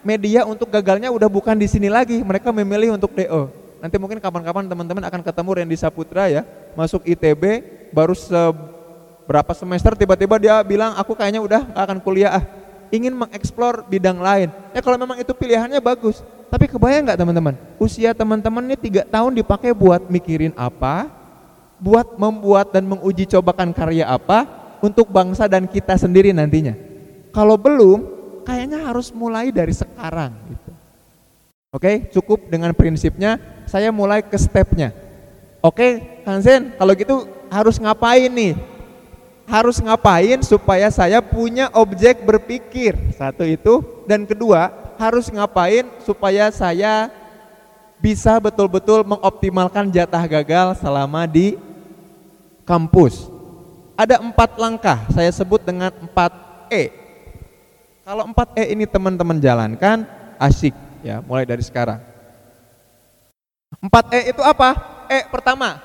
media 0.04 0.44
untuk 0.44 0.68
gagalnya 0.68 1.08
udah 1.08 1.28
bukan 1.28 1.56
di 1.56 1.68
sini 1.68 1.88
lagi. 1.88 2.20
Mereka 2.20 2.52
memilih 2.52 2.96
untuk 2.96 3.16
DO. 3.16 3.48
Nanti 3.80 3.96
mungkin 3.98 4.22
kapan-kapan 4.22 4.68
teman-teman 4.68 5.02
akan 5.08 5.20
ketemu 5.24 5.50
Randy 5.58 5.76
Saputra 5.80 6.30
ya, 6.30 6.46
masuk 6.78 7.02
ITB 7.02 7.42
baru 7.90 8.14
seberapa 8.14 9.52
semester 9.58 9.98
tiba-tiba 9.98 10.38
dia 10.38 10.62
bilang 10.62 10.94
aku 10.94 11.18
kayaknya 11.18 11.42
udah 11.42 11.62
akan 11.74 11.98
kuliah 11.98 12.38
ah 12.38 12.44
ingin 12.92 13.16
mengeksplor 13.16 13.88
bidang 13.88 14.20
lain. 14.20 14.52
Ya 14.76 14.80
kalau 14.85 15.00
memang 15.00 15.18
itu 15.18 15.32
pilihannya 15.32 15.80
bagus. 15.80 16.20
Tapi 16.53 16.69
kebayang 16.69 17.09
nggak 17.09 17.17
teman-teman? 17.17 17.55
Usia 17.81 18.12
teman-teman 18.12 18.61
ini 18.69 18.77
tiga 18.77 19.09
tahun 19.09 19.33
dipakai 19.41 19.73
buat 19.73 20.12
mikirin 20.12 20.53
apa? 20.53 21.09
Buat 21.81 22.21
membuat 22.21 22.77
dan 22.77 22.85
menguji 22.85 23.25
cobakan 23.25 23.73
karya 23.73 24.05
apa 24.05 24.45
untuk 24.85 25.09
bangsa 25.09 25.49
dan 25.49 25.65
kita 25.65 25.97
sendiri 25.97 26.29
nantinya. 26.37 26.77
Kalau 27.33 27.57
belum, 27.57 28.05
kayaknya 28.45 28.85
harus 28.85 29.09
mulai 29.17 29.49
dari 29.49 29.73
sekarang. 29.73 30.37
Gitu. 30.53 30.71
Oke, 31.73 32.12
cukup 32.12 32.45
dengan 32.53 32.77
prinsipnya. 32.77 33.41
Saya 33.65 33.88
mulai 33.88 34.21
ke 34.21 34.37
stepnya. 34.37 34.93
Oke, 35.65 36.21
Kang 36.21 36.45
Zen, 36.45 36.77
kalau 36.77 36.93
gitu 36.93 37.25
harus 37.49 37.81
ngapain 37.81 38.29
nih? 38.29 38.53
harus 39.53 39.83
ngapain 39.83 40.41
supaya 40.41 40.88
saya 40.88 41.21
punya 41.21 41.69
objek 41.77 42.23
berpikir. 42.23 42.97
Satu 43.12 43.45
itu 43.45 43.85
dan 44.09 44.25
kedua, 44.25 44.71
harus 45.03 45.27
ngapain 45.27 45.83
supaya 46.07 46.47
saya 46.55 47.11
bisa 47.99 48.38
betul-betul 48.38 49.03
mengoptimalkan 49.03 49.91
jatah 49.91 50.23
gagal 50.31 50.79
selama 50.79 51.27
di 51.27 51.59
kampus. 52.62 53.27
Ada 53.99 54.23
empat 54.23 54.55
langkah, 54.62 55.03
saya 55.11 55.31
sebut 55.35 55.62
dengan 55.67 55.91
empat 55.91 56.31
E. 56.71 56.95
Kalau 58.07 58.27
empat 58.31 58.55
E 58.55 58.75
ini 58.75 58.87
teman-teman 58.87 59.38
jalankan, 59.43 60.07
asik 60.38 60.75
ya, 61.03 61.19
mulai 61.23 61.47
dari 61.47 61.62
sekarang. 61.62 61.99
Empat 63.83 64.15
E 64.15 64.31
itu 64.31 64.43
apa? 64.43 64.79
E 65.11 65.27
pertama, 65.31 65.83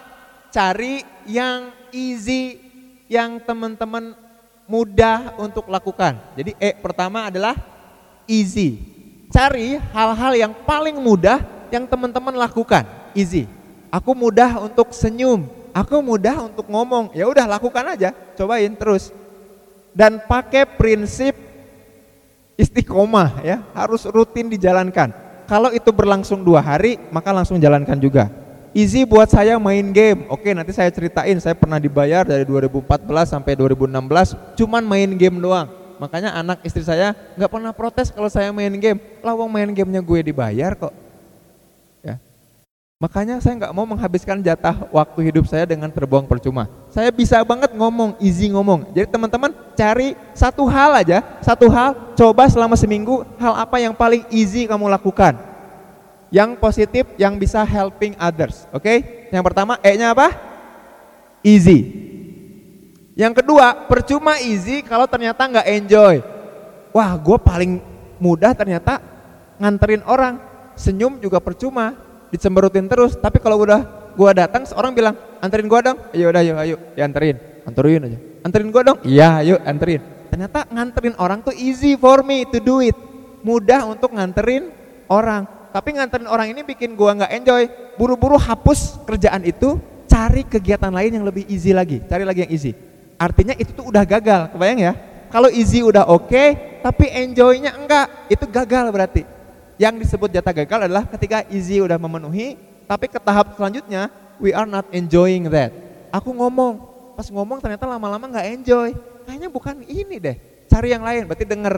cari 0.54 1.02
yang 1.26 1.74
easy 1.90 2.62
yang 3.10 3.42
teman-teman 3.42 4.14
mudah 4.66 5.38
untuk 5.38 5.70
lakukan. 5.70 6.18
Jadi 6.34 6.58
E 6.58 6.74
pertama 6.78 7.30
adalah 7.30 7.54
easy. 8.26 8.97
Cari 9.38 9.78
hal-hal 9.93 10.34
yang 10.34 10.54
paling 10.65 10.97
mudah 10.97 11.45
yang 11.69 11.86
teman-teman 11.86 12.34
lakukan. 12.34 12.82
Easy. 13.13 13.45
Aku 13.93 14.17
mudah 14.17 14.58
untuk 14.65 14.89
senyum, 14.89 15.45
aku 15.78 16.02
mudah 16.02 16.50
untuk 16.50 16.65
ngomong. 16.65 17.13
Ya 17.13 17.30
udah 17.30 17.45
lakukan 17.45 17.86
aja, 17.86 18.17
cobain 18.34 18.73
terus. 18.73 19.13
Dan 19.93 20.17
pakai 20.26 20.65
prinsip 20.65 21.38
istiqomah 22.58 23.45
ya, 23.45 23.62
harus 23.78 24.10
rutin 24.10 24.50
dijalankan. 24.50 25.13
Kalau 25.45 25.69
itu 25.69 25.93
berlangsung 25.93 26.41
dua 26.41 26.65
hari, 26.65 26.97
maka 27.13 27.30
langsung 27.30 27.62
jalankan 27.62 28.02
juga. 28.02 28.34
Easy 28.73 29.06
buat 29.06 29.30
saya 29.30 29.62
main 29.62 29.93
game. 29.93 30.26
Oke, 30.34 30.50
nanti 30.50 30.73
saya 30.73 30.89
ceritain. 30.89 31.38
Saya 31.38 31.54
pernah 31.54 31.78
dibayar 31.78 32.26
dari 32.26 32.41
2014 32.41 33.38
sampai 33.38 33.54
2016, 33.54 34.34
cuman 34.58 34.82
main 34.82 35.13
game 35.13 35.38
doang. 35.38 35.69
Makanya 35.98 36.34
anak 36.34 36.62
istri 36.64 36.86
saya 36.86 37.14
nggak 37.36 37.52
pernah 37.52 37.74
protes 37.74 38.14
kalau 38.14 38.30
saya 38.30 38.54
main 38.54 38.74
game. 38.78 39.00
Lawang 39.22 39.50
main 39.50 39.70
gamenya 39.74 40.02
gue 40.02 40.20
dibayar 40.22 40.74
kok. 40.78 41.08
Makanya 42.98 43.38
saya 43.38 43.54
nggak 43.62 43.74
mau 43.78 43.86
menghabiskan 43.86 44.42
jatah 44.42 44.90
waktu 44.90 45.30
hidup 45.30 45.46
saya 45.46 45.70
dengan 45.70 45.86
terbuang 45.86 46.26
percuma. 46.26 46.66
Saya 46.90 47.14
bisa 47.14 47.38
banget 47.46 47.70
ngomong, 47.78 48.18
easy 48.18 48.50
ngomong. 48.50 48.90
Jadi 48.90 49.06
teman-teman 49.14 49.54
cari 49.78 50.18
satu 50.34 50.66
hal 50.66 51.06
aja, 51.06 51.22
satu 51.46 51.70
hal, 51.70 51.94
coba 52.18 52.50
selama 52.50 52.74
seminggu 52.74 53.22
hal 53.38 53.54
apa 53.54 53.78
yang 53.78 53.94
paling 53.94 54.26
easy 54.34 54.66
kamu 54.66 54.90
lakukan. 54.90 55.38
Yang 56.34 56.58
positif, 56.58 57.06
yang 57.22 57.38
bisa 57.38 57.62
helping 57.62 58.18
others. 58.18 58.66
Oke? 58.74 58.82
Okay? 58.82 58.98
Yang 59.30 59.46
pertama, 59.46 59.78
E-nya 59.86 60.18
apa? 60.18 60.34
Easy. 61.46 61.94
Yang 63.18 63.42
kedua, 63.42 63.90
percuma 63.90 64.38
easy 64.38 64.86
kalau 64.86 65.10
ternyata 65.10 65.42
nggak 65.42 65.68
enjoy. 65.74 66.22
Wah, 66.94 67.18
gue 67.18 67.38
paling 67.42 67.82
mudah 68.22 68.54
ternyata 68.54 69.02
nganterin 69.58 70.06
orang. 70.06 70.38
Senyum 70.78 71.18
juga 71.18 71.42
percuma, 71.42 71.98
dicemberutin 72.30 72.86
terus. 72.86 73.18
Tapi 73.18 73.42
kalau 73.42 73.58
udah 73.66 74.14
gua 74.14 74.30
datang 74.38 74.62
seorang 74.70 74.94
bilang 74.94 75.18
anterin 75.42 75.66
gua 75.66 75.82
dong. 75.82 75.98
Ayo 76.14 76.30
udah 76.30 76.42
ayo 76.46 76.54
ayo. 76.62 76.76
Dianterin. 76.94 77.36
Anterin 77.66 78.06
aja. 78.06 78.18
Anterin 78.46 78.70
gua 78.70 78.84
dong. 78.94 78.98
Iya 79.02 79.42
ayo 79.42 79.56
anterin. 79.66 80.02
Ternyata 80.30 80.70
nganterin 80.70 81.16
orang 81.18 81.42
tuh 81.42 81.58
easy 81.58 81.98
for 81.98 82.22
me 82.22 82.46
to 82.46 82.62
do 82.62 82.86
it. 82.86 82.94
Mudah 83.42 83.90
untuk 83.90 84.14
nganterin 84.14 84.70
orang. 85.10 85.50
Tapi 85.74 85.98
nganterin 85.98 86.30
orang 86.30 86.54
ini 86.54 86.62
bikin 86.62 86.94
gua 86.94 87.18
nggak 87.18 87.32
enjoy. 87.42 87.64
Buru-buru 87.98 88.38
hapus 88.38 89.02
kerjaan 89.10 89.42
itu 89.42 89.82
cari 90.06 90.46
kegiatan 90.46 90.94
lain 90.94 91.18
yang 91.18 91.26
lebih 91.26 91.50
easy 91.50 91.74
lagi. 91.74 92.06
Cari 92.06 92.22
lagi 92.22 92.46
yang 92.46 92.54
easy 92.54 92.87
artinya 93.18 93.54
itu 93.58 93.74
tuh 93.74 93.90
udah 93.90 94.06
gagal 94.06 94.54
kebayang 94.54 94.80
ya 94.80 94.94
kalau 95.34 95.50
easy 95.52 95.84
udah 95.84 96.08
oke 96.08 96.30
okay, 96.30 96.80
tapi 96.86 97.10
enjoynya 97.12 97.76
enggak 97.76 98.30
itu 98.30 98.46
gagal 98.48 98.88
berarti 98.94 99.38
yang 99.78 99.94
disebut 100.02 100.34
jatah 100.34 100.54
gagal 100.66 100.90
adalah 100.90 101.06
ketika 101.06 101.46
easy 101.54 101.78
udah 101.78 102.02
memenuhi, 102.02 102.58
tapi 102.90 103.06
ke 103.06 103.22
tahap 103.22 103.54
selanjutnya 103.54 104.10
we 104.42 104.50
are 104.50 104.66
not 104.66 104.90
enjoying 104.90 105.46
that. 105.54 105.70
Aku 106.10 106.34
ngomong, 106.34 106.82
pas 107.14 107.30
ngomong 107.30 107.62
ternyata 107.62 107.86
lama-lama 107.86 108.26
nggak 108.26 108.48
enjoy. 108.58 108.98
Kayaknya 109.30 109.50
bukan 109.54 109.86
ini 109.86 110.18
deh. 110.18 110.36
Cari 110.66 110.90
yang 110.90 111.06
lain, 111.06 111.30
berarti 111.30 111.46
denger. 111.46 111.76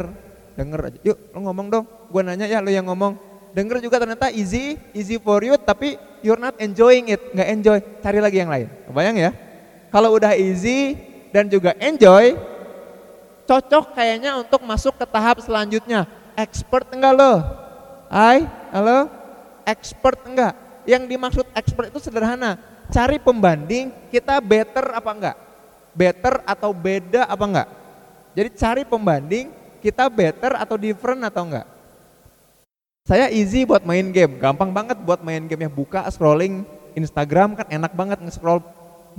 Denger 0.55 0.79
aja. 0.79 0.99
Yuk, 1.03 1.17
lo 1.35 1.39
ngomong 1.43 1.67
dong. 1.67 1.85
Gue 2.07 2.21
nanya 2.23 2.47
ya 2.47 2.63
lo 2.63 2.71
yang 2.71 2.87
ngomong. 2.87 3.19
Denger 3.51 3.83
juga 3.83 3.99
ternyata 3.99 4.31
easy, 4.31 4.79
easy 4.95 5.19
for 5.19 5.43
you, 5.43 5.59
tapi 5.59 5.99
you're 6.23 6.39
not 6.39 6.55
enjoying 6.63 7.11
it, 7.11 7.19
nggak 7.35 7.49
enjoy. 7.51 7.77
Cari 7.99 8.23
lagi 8.23 8.37
yang 8.39 8.47
lain. 8.47 8.67
Kebayang 8.87 9.17
ya? 9.19 9.31
Kalau 9.91 10.15
udah 10.15 10.39
easy 10.39 10.95
dan 11.29 11.45
juga 11.49 11.73
enjoy, 11.77 12.37
cocok 13.45 13.97
kayaknya 13.97 14.37
untuk 14.37 14.61
masuk 14.65 14.97
ke 14.97 15.05
tahap 15.05 15.41
selanjutnya. 15.41 16.05
Expert 16.37 16.89
enggak 16.93 17.13
lo? 17.17 17.33
Hai, 18.09 18.47
halo? 18.73 19.09
Expert 19.65 20.21
enggak? 20.25 20.53
Yang 20.87 21.03
dimaksud 21.09 21.45
expert 21.53 21.93
itu 21.93 21.99
sederhana. 22.01 22.57
Cari 22.89 23.21
pembanding, 23.21 23.93
kita 24.09 24.41
better 24.41 24.95
apa 24.95 25.11
enggak? 25.13 25.37
Better 25.93 26.41
atau 26.47 26.73
beda 26.73 27.29
apa 27.29 27.45
enggak? 27.45 27.69
Jadi 28.33 28.49
cari 28.57 28.83
pembanding, 28.87 29.53
kita 29.83 30.09
better 30.09 30.57
atau 30.57 30.75
different 30.77 31.21
atau 31.25 31.45
enggak? 31.45 31.67
Saya 33.09 33.25
easy 33.33 33.65
buat 33.65 33.81
main 33.85 34.13
game, 34.13 34.37
gampang 34.37 34.69
banget 34.69 34.97
buat 35.01 35.21
main 35.25 35.45
game 35.49 35.65
ya. 35.65 35.71
Buka 35.73 36.05
scrolling 36.13 36.61
Instagram 36.93 37.57
kan 37.57 37.65
enak 37.69 37.93
banget 37.93 38.21
nge-scroll. 38.21 38.61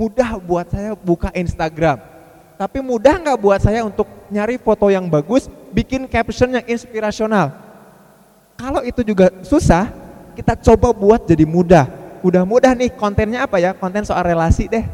Mudah 0.00 0.40
buat 0.40 0.64
saya 0.72 0.96
buka 0.96 1.28
Instagram. 1.36 2.00
Tapi 2.56 2.80
mudah 2.80 3.20
nggak 3.20 3.36
buat 3.36 3.60
saya 3.60 3.84
untuk 3.84 4.08
nyari 4.32 4.56
foto 4.56 4.88
yang 4.88 5.04
bagus, 5.12 5.52
bikin 5.68 6.08
caption 6.08 6.56
yang 6.56 6.64
inspirasional 6.64 7.70
kalau 8.60 8.84
itu 8.84 9.00
juga 9.00 9.32
susah, 9.40 9.88
kita 10.36 10.52
coba 10.52 10.92
buat 10.92 11.24
jadi 11.24 11.48
mudah. 11.48 11.88
Udah 12.20 12.44
mudah 12.44 12.76
nih 12.76 12.92
kontennya 12.92 13.48
apa 13.48 13.56
ya? 13.56 13.72
Konten 13.72 14.04
soal 14.04 14.20
relasi 14.20 14.68
deh. 14.68 14.84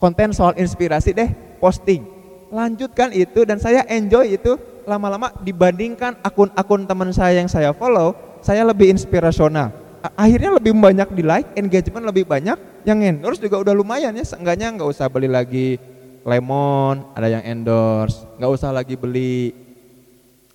Konten 0.00 0.32
soal 0.32 0.56
inspirasi 0.56 1.12
deh, 1.12 1.28
posting. 1.60 2.08
Lanjutkan 2.48 3.12
itu 3.12 3.44
dan 3.44 3.60
saya 3.60 3.84
enjoy 3.84 4.40
itu 4.40 4.56
lama-lama 4.88 5.28
dibandingkan 5.44 6.16
akun-akun 6.24 6.88
teman 6.88 7.12
saya 7.12 7.36
yang 7.36 7.52
saya 7.52 7.76
follow, 7.76 8.16
saya 8.40 8.64
lebih 8.64 8.88
inspirasional. 8.88 9.68
Akhirnya 10.16 10.56
lebih 10.56 10.72
banyak 10.74 11.12
di 11.12 11.22
like, 11.22 11.52
engagement 11.54 12.08
lebih 12.08 12.24
banyak, 12.24 12.56
yang 12.82 12.98
endorse 13.02 13.42
juga 13.42 13.62
udah 13.62 13.74
lumayan 13.74 14.14
ya, 14.14 14.24
seenggaknya 14.26 14.74
nggak 14.74 14.88
usah 14.90 15.06
beli 15.10 15.28
lagi 15.30 15.78
lemon, 16.22 17.02
ada 17.14 17.26
yang 17.26 17.42
endorse, 17.42 18.26
nggak 18.38 18.50
usah 18.50 18.70
lagi 18.70 18.94
beli 18.94 19.54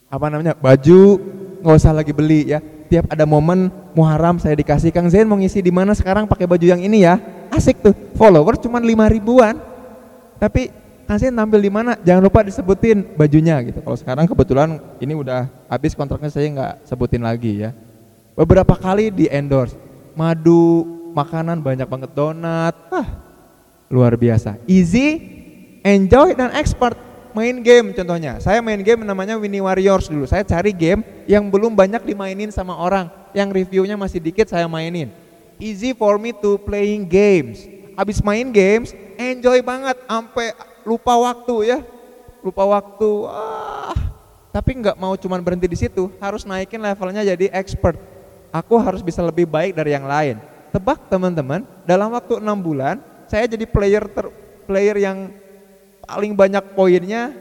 apa 0.07 0.31
namanya 0.31 0.55
baju 0.55 1.19
nggak 1.59 1.75
usah 1.75 1.91
lagi 1.91 2.15
beli 2.15 2.55
ya. 2.55 2.59
Tiap 2.87 3.11
ada 3.11 3.27
momen 3.27 3.67
Muharram 3.91 4.39
saya 4.39 4.55
dikasih. 4.55 4.95
Kang 4.95 5.11
Zain 5.11 5.27
mau 5.27 5.35
ngisi 5.35 5.59
di 5.59 5.75
mana 5.75 5.91
sekarang 5.91 6.23
pakai 6.23 6.47
baju 6.47 6.63
yang 6.63 6.79
ini 6.79 7.03
ya? 7.03 7.19
Asik 7.51 7.83
tuh 7.83 7.91
follower 8.15 8.55
cuma 8.55 8.79
lima 8.79 9.11
ribuan. 9.11 9.59
Tapi 10.39 10.71
Kang 11.03 11.19
Zain 11.19 11.35
tampil 11.35 11.59
di 11.59 11.67
mana? 11.67 11.99
Jangan 11.99 12.23
lupa 12.23 12.47
disebutin 12.47 13.03
bajunya 13.19 13.59
gitu. 13.67 13.83
Kalau 13.83 13.99
sekarang 13.99 14.23
kebetulan 14.23 14.79
ini 15.03 15.19
udah 15.19 15.51
habis 15.67 15.91
kontraknya 15.99 16.31
saya 16.31 16.47
nggak 16.47 16.73
sebutin 16.87 17.27
lagi 17.27 17.67
ya. 17.67 17.75
Beberapa 18.39 18.79
kali 18.79 19.11
di 19.11 19.27
endorse. 19.27 19.75
Madu 20.15 20.96
makanan 21.17 21.57
banyak 21.65 21.89
banget 21.89 22.13
donat 22.13 22.77
ah 22.93 23.07
luar 23.89 24.13
biasa 24.13 24.61
easy 24.69 25.17
enjoy 25.81 26.37
dan 26.37 26.53
expert 26.53 27.07
main 27.37 27.61
game 27.61 27.93
contohnya. 27.93 28.41
Saya 28.41 28.65
main 28.65 28.81
game 28.81 29.05
namanya 29.05 29.37
Winnie 29.37 29.61
Warriors 29.61 30.09
dulu. 30.09 30.25
Saya 30.25 30.41
cari 30.41 30.73
game 30.73 31.05
yang 31.29 31.45
belum 31.53 31.77
banyak 31.77 32.01
dimainin 32.01 32.49
sama 32.49 32.73
orang. 32.73 33.13
Yang 33.37 33.61
reviewnya 33.61 33.93
masih 33.93 34.17
dikit 34.17 34.49
saya 34.49 34.65
mainin. 34.65 35.13
Easy 35.61 35.93
for 35.93 36.17
me 36.17 36.33
to 36.33 36.57
playing 36.65 37.05
games. 37.05 37.69
Habis 37.93 38.21
main 38.25 38.49
games, 38.49 38.93
enjoy 39.17 39.61
banget 39.61 39.97
sampai 40.09 40.57
lupa 40.81 41.13
waktu 41.13 41.77
ya. 41.77 41.79
Lupa 42.41 42.65
waktu. 42.65 43.09
Ah. 43.29 43.97
Tapi 44.53 44.73
nggak 44.81 44.97
mau 44.97 45.13
cuman 45.13 45.37
berhenti 45.45 45.69
di 45.69 45.77
situ, 45.77 46.09
harus 46.17 46.41
naikin 46.41 46.81
levelnya 46.81 47.21
jadi 47.21 47.53
expert. 47.53 47.97
Aku 48.49 48.73
harus 48.81 49.05
bisa 49.05 49.21
lebih 49.21 49.45
baik 49.45 49.77
dari 49.77 49.93
yang 49.93 50.09
lain. 50.09 50.41
Tebak 50.71 51.07
teman-teman, 51.07 51.63
dalam 51.87 52.11
waktu 52.11 52.43
enam 52.43 52.59
bulan 52.59 52.99
saya 53.27 53.47
jadi 53.47 53.67
player 53.67 54.07
ter, 54.07 54.27
player 54.67 54.95
yang 54.99 55.31
paling 56.03 56.35
banyak 56.35 56.63
poinnya 56.75 57.35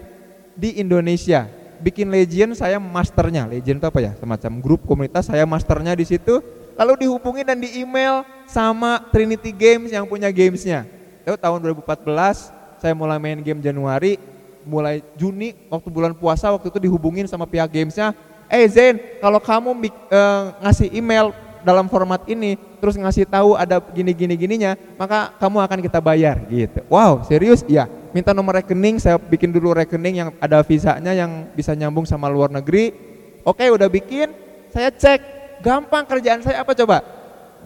di 0.55 0.79
Indonesia. 0.83 1.47
Bikin 1.79 2.09
Legend 2.09 2.57
saya 2.57 2.81
masternya. 2.81 3.47
Legend 3.47 3.79
itu 3.79 3.87
apa 3.87 4.01
ya? 4.01 4.13
Semacam 4.17 4.53
grup 4.59 4.83
komunitas 4.89 5.29
saya 5.29 5.45
masternya 5.45 5.93
di 5.95 6.07
situ. 6.09 6.43
Lalu 6.77 7.09
dihubungi 7.09 7.45
dan 7.45 7.57
di 7.61 7.81
email 7.81 8.25
sama 8.45 9.01
Trinity 9.13 9.53
Games 9.53 9.93
yang 9.93 10.05
punya 10.05 10.29
gamesnya. 10.29 10.85
Itu 11.25 11.37
tahun 11.37 11.61
2014 11.65 12.53
saya 12.81 12.93
mulai 12.93 13.17
main 13.17 13.41
game 13.41 13.61
Januari, 13.65 14.21
mulai 14.67 15.01
Juni 15.17 15.57
waktu 15.73 15.89
bulan 15.89 16.13
puasa 16.13 16.53
waktu 16.53 16.69
itu 16.69 16.79
dihubungin 16.91 17.25
sama 17.25 17.49
pihak 17.49 17.71
gamesnya. 17.71 18.13
Eh 18.47 18.67
Zen, 18.69 19.01
kalau 19.19 19.41
kamu 19.41 19.75
uh, 19.75 20.43
ngasih 20.63 20.93
email 20.95 21.33
dalam 21.67 21.91
format 21.91 22.23
ini 22.31 22.55
terus 22.79 22.95
ngasih 22.95 23.27
tahu 23.27 23.59
ada 23.59 23.83
gini 23.91 24.15
gini 24.15 24.39
gininya 24.39 24.79
maka 24.95 25.35
kamu 25.43 25.59
akan 25.67 25.79
kita 25.83 25.99
bayar 25.99 26.39
gitu. 26.47 26.87
Wow 26.87 27.27
serius? 27.27 27.67
Ya 27.67 27.91
minta 28.15 28.31
nomor 28.31 28.63
rekening 28.63 29.03
saya 29.03 29.19
bikin 29.19 29.51
dulu 29.51 29.75
rekening 29.75 30.23
yang 30.23 30.31
ada 30.39 30.63
visanya 30.63 31.11
yang 31.11 31.51
bisa 31.59 31.75
nyambung 31.75 32.07
sama 32.07 32.31
luar 32.31 32.55
negeri. 32.55 32.95
Oke 33.43 33.67
udah 33.67 33.91
bikin 33.91 34.31
saya 34.71 34.95
cek. 34.95 35.35
Gampang 35.67 36.07
kerjaan 36.07 36.47
saya 36.47 36.63
apa 36.63 36.71
coba? 36.79 37.03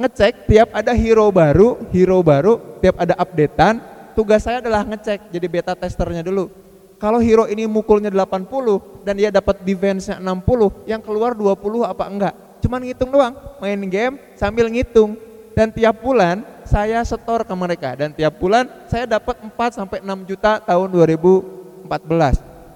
Ngecek 0.00 0.48
tiap 0.48 0.72
ada 0.72 0.96
hero 0.96 1.28
baru 1.28 1.76
hero 1.92 2.24
baru 2.24 2.80
tiap 2.80 2.96
ada 2.96 3.12
updatean 3.20 3.84
tugas 4.16 4.40
saya 4.40 4.64
adalah 4.64 4.80
ngecek 4.88 5.28
jadi 5.28 5.44
beta 5.44 5.76
testernya 5.76 6.24
dulu. 6.24 6.48
Kalau 6.96 7.20
hero 7.20 7.44
ini 7.48 7.68
mukulnya 7.68 8.08
80 8.08 9.04
dan 9.04 9.14
dia 9.16 9.28
dapat 9.28 9.60
defense-nya 9.64 10.20
60 10.20 10.88
yang 10.88 11.00
keluar 11.00 11.32
20 11.32 11.84
apa 11.84 12.04
enggak 12.08 12.34
cuman 12.60 12.80
ngitung 12.84 13.10
doang, 13.10 13.34
main 13.58 13.80
game 13.88 14.14
sambil 14.36 14.68
ngitung. 14.68 15.16
Dan 15.50 15.74
tiap 15.74 15.98
bulan 16.00 16.46
saya 16.62 17.02
setor 17.02 17.42
ke 17.42 17.54
mereka 17.58 17.98
dan 17.98 18.14
tiap 18.14 18.38
bulan 18.38 18.70
saya 18.86 19.04
dapat 19.04 19.34
4 19.42 19.50
sampai 19.76 19.98
6 20.00 20.30
juta 20.30 20.62
tahun 20.62 20.88
2014. 20.88 21.90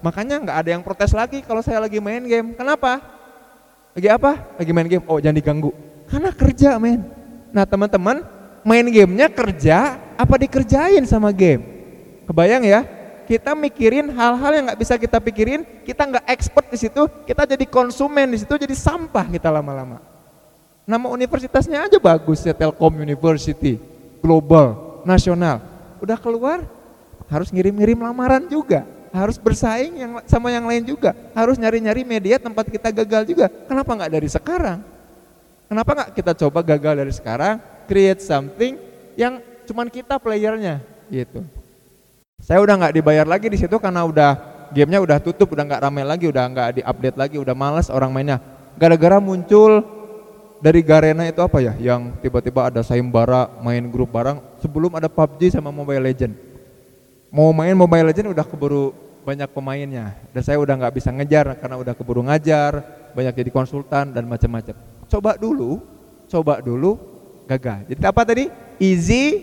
Makanya 0.04 0.36
nggak 0.42 0.58
ada 0.58 0.70
yang 0.74 0.82
protes 0.84 1.14
lagi 1.16 1.40
kalau 1.40 1.64
saya 1.64 1.80
lagi 1.80 1.96
main 2.02 2.20
game. 2.26 2.52
Kenapa? 2.52 3.00
Lagi 3.94 4.08
apa? 4.10 4.36
Lagi 4.58 4.70
main 4.74 4.90
game. 4.90 5.04
Oh, 5.06 5.22
jangan 5.22 5.38
diganggu. 5.38 5.70
Karena 6.10 6.28
kerja, 6.34 6.76
men. 6.76 7.06
Nah, 7.54 7.64
teman-teman, 7.64 8.26
main 8.66 8.86
gamenya 8.90 9.30
kerja 9.30 10.02
apa 10.18 10.34
dikerjain 10.36 11.06
sama 11.06 11.30
game? 11.30 11.62
Kebayang 12.26 12.66
ya? 12.66 12.82
Kita 13.24 13.56
mikirin 13.56 14.12
hal-hal 14.12 14.52
yang 14.54 14.64
nggak 14.70 14.80
bisa 14.80 14.94
kita 15.00 15.18
pikirin, 15.18 15.64
kita 15.82 16.04
nggak 16.04 16.24
expert 16.28 16.68
di 16.68 16.78
situ, 16.78 17.02
kita 17.24 17.48
jadi 17.48 17.64
konsumen 17.64 18.30
di 18.30 18.38
situ, 18.40 18.54
jadi 18.54 18.72
sampah 18.76 19.26
kita 19.28 19.48
lama-lama. 19.48 19.98
Nama 20.84 21.06
universitasnya 21.08 21.88
aja 21.88 21.96
bagus 21.96 22.44
ya 22.44 22.52
Telkom 22.52 23.00
University, 23.00 23.80
global, 24.20 25.00
nasional. 25.08 25.64
Udah 26.04 26.20
keluar, 26.20 26.60
harus 27.32 27.48
ngirim-ngirim 27.48 27.96
lamaran 27.96 28.44
juga, 28.44 28.84
harus 29.08 29.40
bersaing 29.40 29.96
yang 29.96 30.12
sama 30.28 30.52
yang 30.52 30.68
lain 30.68 30.84
juga, 30.84 31.16
harus 31.32 31.56
nyari-nyari 31.56 32.04
media 32.04 32.36
tempat 32.36 32.68
kita 32.68 32.92
gagal 32.92 33.24
juga. 33.24 33.48
Kenapa 33.48 33.90
nggak 33.96 34.12
dari 34.12 34.28
sekarang? 34.28 34.84
Kenapa 35.64 35.90
nggak 35.96 36.10
kita 36.12 36.32
coba 36.44 36.60
gagal 36.60 36.94
dari 37.00 37.12
sekarang, 37.16 37.56
create 37.88 38.20
something 38.20 38.76
yang 39.16 39.40
cuman 39.64 39.88
kita 39.88 40.20
playernya 40.20 40.84
gitu. 41.08 41.63
Saya 42.44 42.60
udah 42.60 42.76
nggak 42.76 43.00
dibayar 43.00 43.24
lagi 43.24 43.48
di 43.48 43.56
situ 43.56 43.80
karena 43.80 44.04
udah 44.04 44.36
gamenya 44.68 45.00
udah 45.00 45.16
tutup, 45.16 45.56
udah 45.56 45.64
nggak 45.64 45.80
ramai 45.80 46.04
lagi, 46.04 46.28
udah 46.28 46.44
nggak 46.44 46.68
diupdate 46.76 47.16
lagi, 47.16 47.36
udah 47.40 47.56
males 47.56 47.88
orang 47.88 48.12
mainnya. 48.12 48.36
Gara-gara 48.76 49.16
muncul 49.16 49.80
dari 50.60 50.84
Garena 50.84 51.24
itu 51.24 51.40
apa 51.40 51.64
ya, 51.64 51.72
yang 51.80 52.12
tiba-tiba 52.20 52.68
ada 52.68 52.84
sayembara 52.84 53.48
main 53.64 53.88
grup 53.88 54.12
bareng 54.12 54.44
sebelum 54.60 54.92
ada 54.92 55.08
PUBG 55.08 55.56
sama 55.56 55.72
Mobile 55.72 56.04
Legend. 56.04 56.36
Mau 57.32 57.48
main 57.56 57.72
Mobile 57.72 58.12
Legend 58.12 58.36
udah 58.36 58.44
keburu 58.44 58.92
banyak 59.24 59.48
pemainnya, 59.48 60.12
dan 60.36 60.44
saya 60.44 60.60
udah 60.60 60.76
nggak 60.76 61.00
bisa 61.00 61.08
ngejar 61.16 61.56
karena 61.56 61.80
udah 61.80 61.96
keburu 61.96 62.20
ngajar, 62.28 62.84
banyak 63.16 63.40
jadi 63.40 63.50
konsultan 63.56 64.12
dan 64.12 64.28
macam-macam. 64.28 64.76
Coba 65.08 65.40
dulu, 65.40 65.80
coba 66.28 66.60
dulu, 66.60 67.00
gagal. 67.48 67.88
Jadi 67.88 68.00
apa 68.04 68.20
tadi? 68.20 68.52
Easy, 68.76 69.40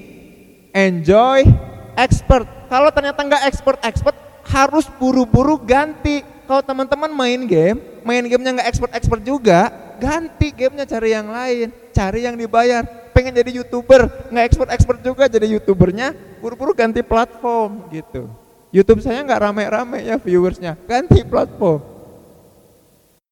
enjoy, 0.69 1.49
expert. 1.97 2.61
Kalau 2.71 2.88
ternyata 2.88 3.19
nggak 3.19 3.43
expert-expert, 3.51 4.15
harus 4.47 4.88
buru-buru 4.95 5.60
ganti. 5.60 6.23
Kalau 6.47 6.63
teman-teman 6.63 7.12
main 7.12 7.43
game, 7.43 7.75
main 8.07 8.23
gamenya 8.23 8.63
nggak 8.63 8.69
expert-expert 8.71 9.19
juga, 9.27 9.67
ganti 9.99 10.55
gamenya 10.55 10.88
cari 10.88 11.12
yang 11.12 11.27
lain, 11.27 11.67
cari 11.91 12.23
yang 12.23 12.39
dibayar. 12.39 12.88
Pengen 13.12 13.36
jadi 13.36 13.60
youtuber, 13.60 14.07
nggak 14.31 14.45
expert-expert 14.47 15.03
juga 15.03 15.27
jadi 15.27 15.51
youtubernya, 15.51 16.15
buru-buru 16.39 16.71
ganti 16.71 17.03
platform 17.03 17.91
gitu. 17.91 18.31
YouTube 18.71 19.03
saya 19.03 19.19
nggak 19.19 19.51
rame-rame 19.51 20.07
ya 20.07 20.15
viewersnya, 20.15 20.79
ganti 20.88 21.27
platform. 21.27 21.84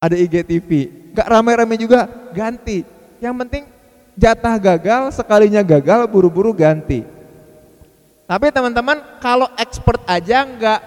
Ada 0.04 0.20
IGTV, 0.20 0.70
nggak 1.16 1.28
rame-rame 1.32 1.80
juga, 1.80 2.12
ganti. 2.36 2.84
Yang 3.24 3.36
penting 3.48 3.64
jatah 4.20 4.60
gagal, 4.60 5.16
sekalinya 5.16 5.64
gagal, 5.64 6.12
buru-buru 6.12 6.52
ganti 6.52 7.19
tapi 8.30 8.54
teman-teman 8.54 9.02
kalau 9.18 9.50
expert 9.58 10.06
aja 10.06 10.46
nggak, 10.46 10.82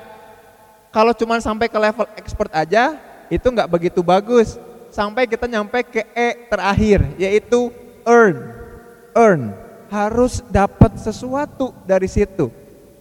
kalau 0.95 1.11
cuma 1.11 1.43
sampai 1.43 1.67
ke 1.67 1.75
level 1.75 2.07
expert 2.15 2.47
aja 2.55 2.95
itu 3.27 3.43
nggak 3.43 3.67
begitu 3.67 3.99
bagus. 3.99 4.55
Sampai 4.95 5.27
kita 5.27 5.51
nyampe 5.51 5.83
ke 5.83 6.07
E 6.15 6.47
terakhir 6.47 7.03
yaitu 7.19 7.75
earn, 8.07 8.47
earn 9.11 9.59
harus 9.91 10.39
dapat 10.55 10.95
sesuatu 11.03 11.75
dari 11.83 12.07
situ, 12.07 12.47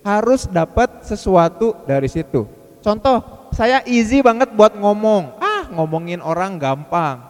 harus 0.02 0.50
dapat 0.50 1.06
sesuatu 1.06 1.78
dari 1.86 2.10
situ. 2.10 2.50
Contoh, 2.82 3.22
saya 3.54 3.86
easy 3.86 4.26
banget 4.26 4.50
buat 4.58 4.74
ngomong. 4.74 5.38
Ah, 5.38 5.70
ngomongin 5.70 6.18
orang 6.18 6.58
gampang. 6.58 7.22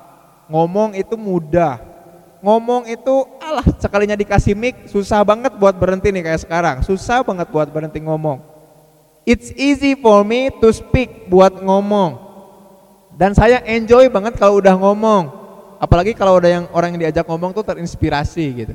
Ngomong 0.47 0.95
itu 0.95 1.19
mudah 1.19 1.90
ngomong 2.41 2.89
itu 2.89 3.25
alah 3.37 3.63
sekalinya 3.77 4.17
dikasih 4.17 4.57
mic 4.57 4.89
susah 4.89 5.21
banget 5.21 5.53
buat 5.55 5.77
berhenti 5.77 6.09
nih 6.09 6.25
kayak 6.25 6.41
sekarang. 6.41 6.77
Susah 6.81 7.21
banget 7.21 7.47
buat 7.53 7.69
berhenti 7.69 8.01
ngomong. 8.01 8.41
It's 9.21 9.53
easy 9.53 9.93
for 9.93 10.25
me 10.25 10.49
to 10.59 10.73
speak 10.73 11.29
buat 11.29 11.61
ngomong. 11.61 12.17
Dan 13.13 13.37
saya 13.37 13.61
enjoy 13.69 14.09
banget 14.09 14.33
kalau 14.41 14.57
udah 14.57 14.73
ngomong. 14.73 15.23
Apalagi 15.77 16.17
kalau 16.17 16.41
udah 16.41 16.49
yang 16.49 16.65
orang 16.73 16.97
yang 16.97 17.09
diajak 17.09 17.29
ngomong 17.29 17.53
tuh 17.53 17.61
terinspirasi 17.61 18.45
gitu. 18.65 18.73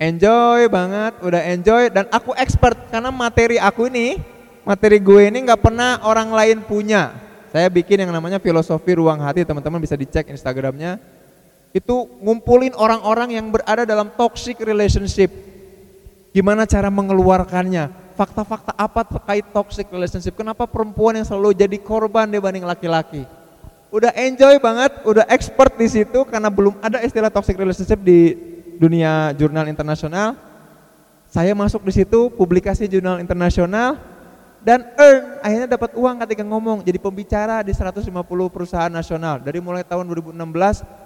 Enjoy 0.00 0.64
banget 0.72 1.20
udah 1.20 1.42
enjoy. 1.52 1.92
Dan 1.92 2.08
aku 2.08 2.32
expert 2.40 2.88
karena 2.88 3.12
materi 3.12 3.60
aku 3.60 3.92
ini 3.92 4.16
materi 4.64 5.00
gue 5.00 5.28
ini 5.28 5.44
nggak 5.44 5.60
pernah 5.60 6.00
orang 6.08 6.32
lain 6.32 6.64
punya. 6.64 7.12
Saya 7.52 7.68
bikin 7.68 8.04
yang 8.04 8.12
namanya 8.12 8.40
filosofi 8.40 8.96
ruang 8.96 9.20
hati. 9.20 9.44
Teman-teman 9.44 9.80
bisa 9.84 9.96
dicek 9.96 10.32
instagramnya 10.32 11.17
itu 11.76 12.08
ngumpulin 12.24 12.72
orang-orang 12.74 13.36
yang 13.36 13.46
berada 13.52 13.84
dalam 13.84 14.08
toxic 14.16 14.56
relationship. 14.64 15.28
Gimana 16.32 16.64
cara 16.64 16.88
mengeluarkannya? 16.88 18.08
Fakta-fakta 18.18 18.74
apa 18.74 19.06
terkait 19.06 19.46
toxic 19.54 19.86
relationship? 19.94 20.34
Kenapa 20.34 20.66
perempuan 20.66 21.14
yang 21.14 21.26
selalu 21.28 21.54
jadi 21.54 21.78
korban 21.78 22.26
dibanding 22.26 22.66
laki-laki? 22.66 23.22
Udah 23.88 24.12
enjoy 24.12 24.60
banget, 24.60 25.00
udah 25.06 25.24
expert 25.32 25.72
di 25.78 25.88
situ 25.88 26.26
karena 26.28 26.52
belum 26.52 26.76
ada 26.84 27.00
istilah 27.00 27.32
toxic 27.32 27.56
relationship 27.56 27.96
di 28.04 28.36
dunia 28.76 29.32
jurnal 29.38 29.64
internasional. 29.70 30.36
Saya 31.28 31.52
masuk 31.52 31.84
di 31.84 31.92
situ, 31.92 32.32
publikasi 32.32 32.88
jurnal 32.88 33.20
internasional, 33.20 34.00
dan 34.58 34.84
earn 34.98 35.38
akhirnya 35.38 35.68
dapat 35.78 35.94
uang 35.94 36.16
ketika 36.26 36.42
ngomong 36.42 36.82
jadi 36.82 36.98
pembicara 36.98 37.62
di 37.62 37.70
150 37.70 38.10
perusahaan 38.50 38.90
nasional. 38.90 39.38
Dari 39.38 39.62
mulai 39.62 39.86
tahun 39.86 40.06
2016 40.10 40.34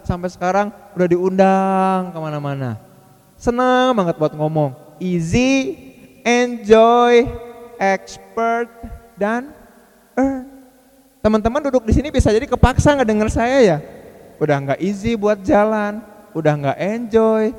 sampai 0.02 0.28
sekarang 0.32 0.66
udah 0.96 1.08
diundang 1.08 2.00
ke 2.10 2.18
mana-mana. 2.18 2.80
Senang 3.36 3.92
banget 3.92 4.16
buat 4.16 4.32
ngomong. 4.32 4.72
Easy 5.02 5.76
enjoy 6.24 7.28
expert 7.76 8.72
dan 9.20 9.52
earn. 10.16 10.48
Teman-teman 11.22 11.62
duduk 11.70 11.86
di 11.86 11.94
sini 11.94 12.10
bisa 12.10 12.32
jadi 12.34 12.48
kepaksa 12.48 12.96
nggak 12.96 13.08
denger 13.08 13.28
saya 13.30 13.58
ya. 13.62 13.78
Udah 14.42 14.58
nggak 14.58 14.80
easy 14.82 15.14
buat 15.14 15.38
jalan 15.44 16.12
udah 16.32 16.52
nggak 16.56 16.78
enjoy 16.80 17.52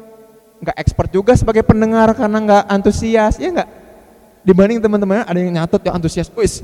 nggak 0.64 0.78
expert 0.80 1.10
juga 1.14 1.38
sebagai 1.38 1.62
pendengar 1.62 2.10
karena 2.18 2.38
nggak 2.42 2.64
antusias 2.70 3.38
ya 3.38 3.54
nggak 3.54 3.70
dibanding 4.44 4.84
teman-teman 4.84 5.24
ada 5.24 5.40
yang 5.40 5.56
nyatot 5.56 5.80
yang 5.82 5.96
antusias 5.96 6.28
wis 6.36 6.62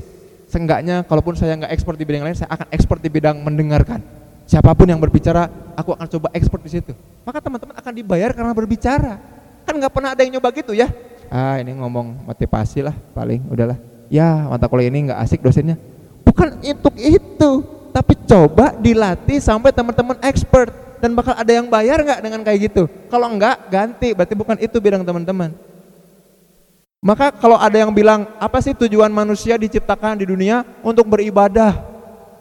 seenggaknya 0.50 1.06
kalaupun 1.06 1.38
saya 1.38 1.56
nggak 1.56 1.72
ekspor 1.72 1.96
di 1.96 2.04
bidang 2.04 2.26
lain 2.26 2.36
saya 2.36 2.50
akan 2.52 2.66
ekspor 2.74 2.98
di 3.00 3.08
bidang 3.08 3.40
mendengarkan. 3.40 4.02
Siapa 4.50 4.74
pun 4.74 4.90
yang 4.90 4.98
berbicara 4.98 5.46
aku 5.78 5.94
akan 5.94 6.06
coba 6.10 6.28
ekspor 6.34 6.58
di 6.58 6.70
situ. 6.74 6.90
Maka 7.22 7.38
teman-teman 7.38 7.70
akan 7.78 7.92
dibayar 7.94 8.34
karena 8.34 8.50
berbicara. 8.50 9.22
Kan 9.62 9.78
nggak 9.78 9.94
pernah 9.94 10.10
ada 10.10 10.20
yang 10.26 10.34
nyoba 10.34 10.50
gitu 10.50 10.74
ya. 10.74 10.90
Ah 11.30 11.62
ini 11.62 11.70
ngomong 11.78 12.26
motivasi 12.26 12.82
lah 12.82 12.94
paling 13.14 13.46
udahlah. 13.46 13.78
Ya 14.10 14.50
mata 14.50 14.66
kuliah 14.66 14.90
ini 14.90 15.06
nggak 15.06 15.22
asik 15.22 15.38
dosennya. 15.38 15.78
Bukan 16.26 16.58
untuk 16.66 16.94
itu 16.98 17.50
tapi 17.94 18.18
coba 18.26 18.74
dilatih 18.74 19.38
sampai 19.38 19.70
teman-teman 19.70 20.18
expert 20.26 20.74
dan 20.98 21.14
bakal 21.14 21.38
ada 21.38 21.52
yang 21.54 21.70
bayar 21.70 22.02
nggak 22.02 22.18
dengan 22.18 22.42
kayak 22.42 22.58
gitu? 22.74 22.90
Kalau 23.06 23.30
enggak 23.30 23.70
ganti. 23.70 24.10
Berarti 24.18 24.34
bukan 24.34 24.58
itu 24.58 24.82
bidang 24.82 25.06
teman-teman 25.06 25.69
maka 27.00 27.32
kalau 27.32 27.56
ada 27.56 27.80
yang 27.80 27.88
bilang, 27.88 28.28
apa 28.36 28.60
sih 28.60 28.76
tujuan 28.76 29.08
manusia 29.08 29.56
diciptakan 29.56 30.20
di 30.20 30.28
dunia 30.28 30.68
untuk 30.84 31.08
beribadah? 31.08 31.80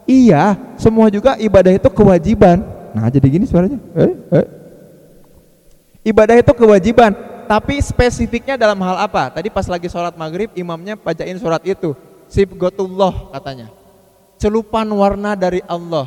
Iya, 0.04 0.60
semua 0.76 1.08
juga 1.08 1.40
ibadah 1.40 1.72
itu 1.72 1.88
kewajiban. 1.88 2.60
Nah, 2.92 3.08
jadi 3.08 3.28
gini 3.32 3.48
suaranya. 3.48 3.80
Eh, 3.96 4.14
eh. 4.36 4.48
Ibadah 6.12 6.36
itu 6.44 6.52
kewajiban, 6.52 7.16
tapi 7.48 7.80
spesifiknya 7.80 8.60
dalam 8.60 8.78
hal 8.84 9.10
apa? 9.10 9.32
Tadi 9.34 9.48
pas 9.48 9.66
lagi 9.66 9.88
sholat 9.88 10.14
maghrib, 10.20 10.54
imamnya 10.54 11.00
bacain 11.00 11.40
surat 11.40 11.64
itu. 11.64 11.96
Sibgotullah 12.30 13.34
katanya. 13.34 13.74
Celupan 14.38 14.86
warna 14.92 15.40
dari 15.40 15.64
Allah. 15.66 16.06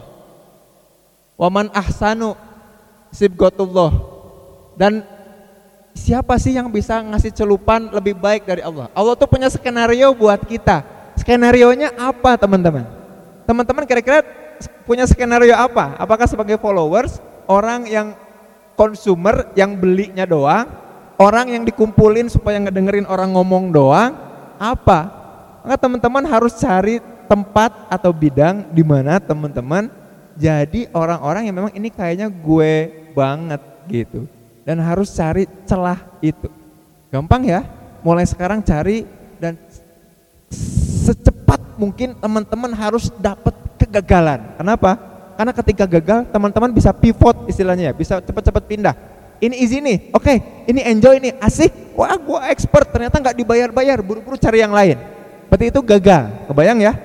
Waman 1.34 1.72
ahsanu 1.74 2.38
sibgotullah. 3.10 3.90
Dan 4.78 5.02
siapa 5.92 6.36
sih 6.40 6.56
yang 6.56 6.68
bisa 6.72 7.00
ngasih 7.00 7.32
celupan 7.32 7.92
lebih 7.92 8.16
baik 8.16 8.48
dari 8.48 8.64
Allah? 8.64 8.88
Allah 8.92 9.14
tuh 9.16 9.28
punya 9.28 9.48
skenario 9.48 10.12
buat 10.16 10.40
kita. 10.44 10.84
Skenario-nya 11.20 11.92
apa 11.96 12.40
teman-teman? 12.40 12.88
Teman-teman 13.44 13.84
kira-kira 13.84 14.24
punya 14.88 15.04
skenario 15.04 15.52
apa? 15.54 15.96
Apakah 16.00 16.24
sebagai 16.26 16.56
followers, 16.56 17.20
orang 17.46 17.86
yang 17.86 18.16
consumer 18.74 19.52
yang 19.52 19.76
belinya 19.76 20.24
doang, 20.24 20.66
orang 21.20 21.52
yang 21.52 21.62
dikumpulin 21.62 22.32
supaya 22.32 22.58
ngedengerin 22.58 23.04
orang 23.06 23.36
ngomong 23.36 23.70
doang, 23.70 24.16
apa? 24.56 25.00
Maka 25.62 25.76
teman-teman 25.78 26.24
harus 26.26 26.56
cari 26.58 26.98
tempat 27.30 27.86
atau 27.88 28.10
bidang 28.10 28.68
di 28.74 28.82
mana 28.82 29.16
teman-teman 29.22 29.88
jadi 30.36 30.88
orang-orang 30.92 31.48
yang 31.48 31.56
memang 31.56 31.72
ini 31.72 31.88
kayaknya 31.88 32.28
gue 32.28 32.72
banget 33.16 33.62
gitu 33.88 34.28
dan 34.62 34.78
harus 34.82 35.10
cari 35.14 35.46
celah 35.66 35.98
itu. 36.22 36.48
Gampang 37.12 37.42
ya, 37.44 37.66
mulai 38.00 38.24
sekarang 38.26 38.62
cari 38.64 39.04
dan 39.38 39.58
secepat 41.02 41.60
mungkin 41.76 42.14
teman-teman 42.16 42.70
harus 42.72 43.10
dapat 43.18 43.54
kegagalan. 43.78 44.54
Kenapa? 44.56 44.96
Karena 45.34 45.52
ketika 45.52 45.84
gagal 45.88 46.18
teman-teman 46.30 46.70
bisa 46.70 46.94
pivot 46.94 47.50
istilahnya 47.50 47.90
ya, 47.90 47.94
bisa 47.94 48.14
cepat-cepat 48.22 48.64
pindah. 48.64 48.94
Ini 49.42 49.58
easy 49.58 49.82
nih, 49.82 50.14
oke, 50.14 50.22
okay, 50.22 50.38
ini 50.70 50.86
enjoy 50.86 51.18
nih, 51.18 51.34
asik, 51.42 51.98
wah 51.98 52.14
gua 52.14 52.46
expert, 52.46 52.86
ternyata 52.94 53.18
nggak 53.18 53.34
dibayar-bayar, 53.42 53.98
buru-buru 53.98 54.38
cari 54.38 54.62
yang 54.62 54.70
lain. 54.70 54.94
berarti 55.50 55.68
itu 55.68 55.80
gagal. 55.84 56.32
Kebayang 56.48 56.78
ya? 56.80 56.96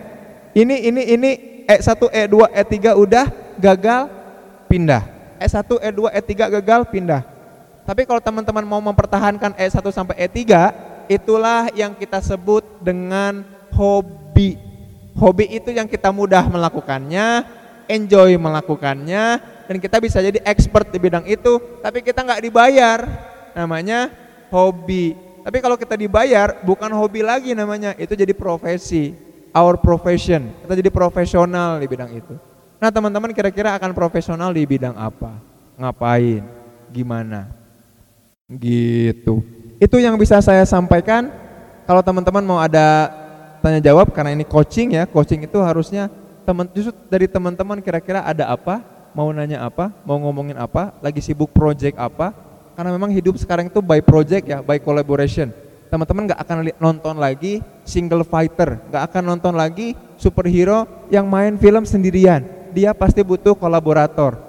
Ini 0.54 0.76
ini 0.88 1.02
ini 1.18 1.32
E1, 1.68 2.00
E2, 2.00 2.36
E3 2.48 2.76
udah 2.96 3.26
gagal 3.60 4.02
pindah. 4.72 5.04
E1, 5.36 5.68
E2, 5.68 6.00
E3 6.14 6.32
gagal 6.62 6.82
pindah. 6.88 7.37
Tapi 7.88 8.04
kalau 8.04 8.20
teman-teman 8.20 8.68
mau 8.68 8.84
mempertahankan 8.84 9.56
E1 9.56 9.80
sampai 9.96 10.28
E3, 10.28 10.44
itulah 11.08 11.72
yang 11.72 11.96
kita 11.96 12.20
sebut 12.20 12.68
dengan 12.84 13.48
hobi. 13.72 14.60
Hobi 15.16 15.56
itu 15.56 15.72
yang 15.72 15.88
kita 15.88 16.12
mudah 16.12 16.52
melakukannya, 16.52 17.48
enjoy 17.88 18.36
melakukannya, 18.36 19.40
dan 19.72 19.76
kita 19.80 20.04
bisa 20.04 20.20
jadi 20.20 20.44
expert 20.44 20.92
di 20.92 21.00
bidang 21.00 21.24
itu, 21.32 21.64
tapi 21.80 22.04
kita 22.04 22.28
nggak 22.28 22.44
dibayar. 22.44 23.08
Namanya 23.56 24.12
hobi. 24.52 25.16
Tapi 25.48 25.58
kalau 25.64 25.80
kita 25.80 25.96
dibayar, 25.96 26.60
bukan 26.68 26.92
hobi 26.92 27.24
lagi 27.24 27.56
namanya, 27.56 27.96
itu 27.96 28.20
jadi 28.20 28.36
profesi, 28.36 29.16
our 29.56 29.80
profession. 29.80 30.52
Kita 30.68 30.76
jadi 30.76 30.92
profesional 30.92 31.80
di 31.80 31.88
bidang 31.88 32.12
itu. 32.12 32.36
Nah 32.84 32.92
teman-teman 32.92 33.32
kira-kira 33.32 33.80
akan 33.80 33.96
profesional 33.96 34.52
di 34.52 34.68
bidang 34.68 34.94
apa? 35.00 35.40
Ngapain? 35.80 36.44
Gimana? 36.92 37.67
Gitu. 38.48 39.44
Itu 39.76 40.00
yang 40.00 40.16
bisa 40.16 40.40
saya 40.40 40.64
sampaikan. 40.64 41.28
Kalau 41.84 42.00
teman-teman 42.00 42.44
mau 42.48 42.60
ada 42.64 43.12
tanya 43.60 43.84
jawab 43.84 44.16
karena 44.16 44.32
ini 44.32 44.48
coaching 44.48 44.96
ya, 44.96 45.04
coaching 45.04 45.44
itu 45.44 45.60
harusnya 45.60 46.08
teman 46.48 46.64
justru 46.72 46.96
dari 47.12 47.28
teman-teman 47.28 47.84
kira-kira 47.84 48.24
ada 48.24 48.48
apa, 48.48 48.80
mau 49.12 49.28
nanya 49.36 49.68
apa, 49.68 49.92
mau 50.08 50.16
ngomongin 50.16 50.56
apa, 50.56 50.96
lagi 51.04 51.20
sibuk 51.20 51.52
project 51.52 52.00
apa. 52.00 52.32
Karena 52.80 52.96
memang 52.96 53.12
hidup 53.12 53.36
sekarang 53.36 53.68
itu 53.68 53.84
by 53.84 54.00
project 54.00 54.48
ya, 54.48 54.64
by 54.64 54.80
collaboration. 54.80 55.52
Teman-teman 55.92 56.32
nggak 56.32 56.40
akan 56.40 56.58
nonton 56.80 57.16
lagi 57.20 57.60
single 57.84 58.24
fighter, 58.24 58.80
nggak 58.88 59.04
akan 59.12 59.24
nonton 59.28 59.60
lagi 59.60 59.92
superhero 60.16 60.88
yang 61.12 61.28
main 61.28 61.60
film 61.60 61.84
sendirian. 61.84 62.48
Dia 62.72 62.96
pasti 62.96 63.20
butuh 63.28 63.60
kolaborator. 63.60 64.40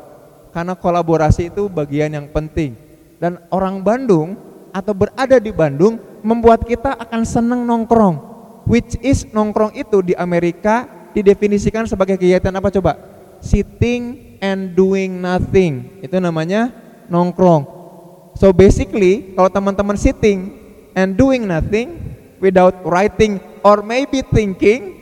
Karena 0.54 0.78
kolaborasi 0.78 1.50
itu 1.50 1.66
bagian 1.66 2.14
yang 2.14 2.30
penting. 2.30 2.87
Dan 3.18 3.42
orang 3.50 3.82
Bandung 3.82 4.38
atau 4.70 4.94
berada 4.94 5.42
di 5.42 5.50
Bandung 5.50 5.98
membuat 6.22 6.62
kita 6.66 6.94
akan 6.94 7.22
seneng 7.26 7.66
nongkrong. 7.66 8.16
Which 8.68 9.00
is 9.00 9.26
nongkrong 9.32 9.74
itu 9.74 10.04
di 10.04 10.14
Amerika 10.14 10.86
didefinisikan 11.16 11.88
sebagai 11.88 12.20
kegiatan 12.20 12.52
apa 12.54 12.68
coba? 12.70 12.92
Sitting 13.42 14.36
and 14.38 14.74
doing 14.74 15.18
nothing. 15.18 15.98
Itu 16.04 16.20
namanya 16.22 16.70
nongkrong. 17.08 17.78
So 18.38 18.54
basically, 18.54 19.34
kalau 19.34 19.50
teman-teman 19.50 19.98
sitting 19.98 20.54
and 20.94 21.18
doing 21.18 21.42
nothing 21.48 21.98
without 22.38 22.86
writing 22.86 23.42
or 23.66 23.82
maybe 23.82 24.22
thinking, 24.22 24.94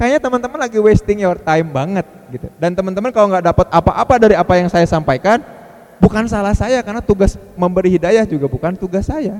kayaknya 0.00 0.24
teman-teman 0.24 0.58
lagi 0.64 0.80
wasting 0.80 1.20
your 1.20 1.36
time 1.36 1.68
banget 1.68 2.08
gitu. 2.32 2.48
Dan 2.56 2.72
teman-teman 2.72 3.12
kalau 3.12 3.28
nggak 3.28 3.44
dapat 3.44 3.66
apa-apa 3.68 4.14
dari 4.16 4.34
apa 4.40 4.56
yang 4.56 4.72
saya 4.72 4.88
sampaikan, 4.88 5.44
bukan 6.00 6.26
salah 6.26 6.56
saya 6.56 6.80
karena 6.80 7.04
tugas 7.04 7.36
memberi 7.54 7.94
hidayah 7.94 8.24
juga 8.26 8.48
bukan 8.48 8.74
tugas 8.74 9.06
saya. 9.06 9.38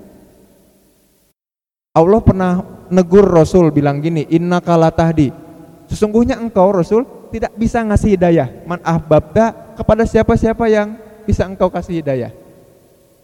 Allah 1.91 2.23
pernah 2.23 2.63
negur 2.87 3.27
Rasul 3.27 3.75
bilang 3.75 3.99
gini, 3.99 4.23
Inna 4.31 4.63
tahdi. 4.63 5.35
Sesungguhnya 5.91 6.39
engkau 6.39 6.71
Rasul 6.71 7.03
tidak 7.35 7.51
bisa 7.59 7.83
ngasih 7.83 8.15
hidayah. 8.15 8.47
Man 8.63 8.79
ahbabda 8.87 9.75
kepada 9.75 10.07
siapa-siapa 10.07 10.71
yang 10.71 10.95
bisa 11.27 11.51
engkau 11.51 11.67
kasih 11.67 11.99
hidayah. 11.99 12.31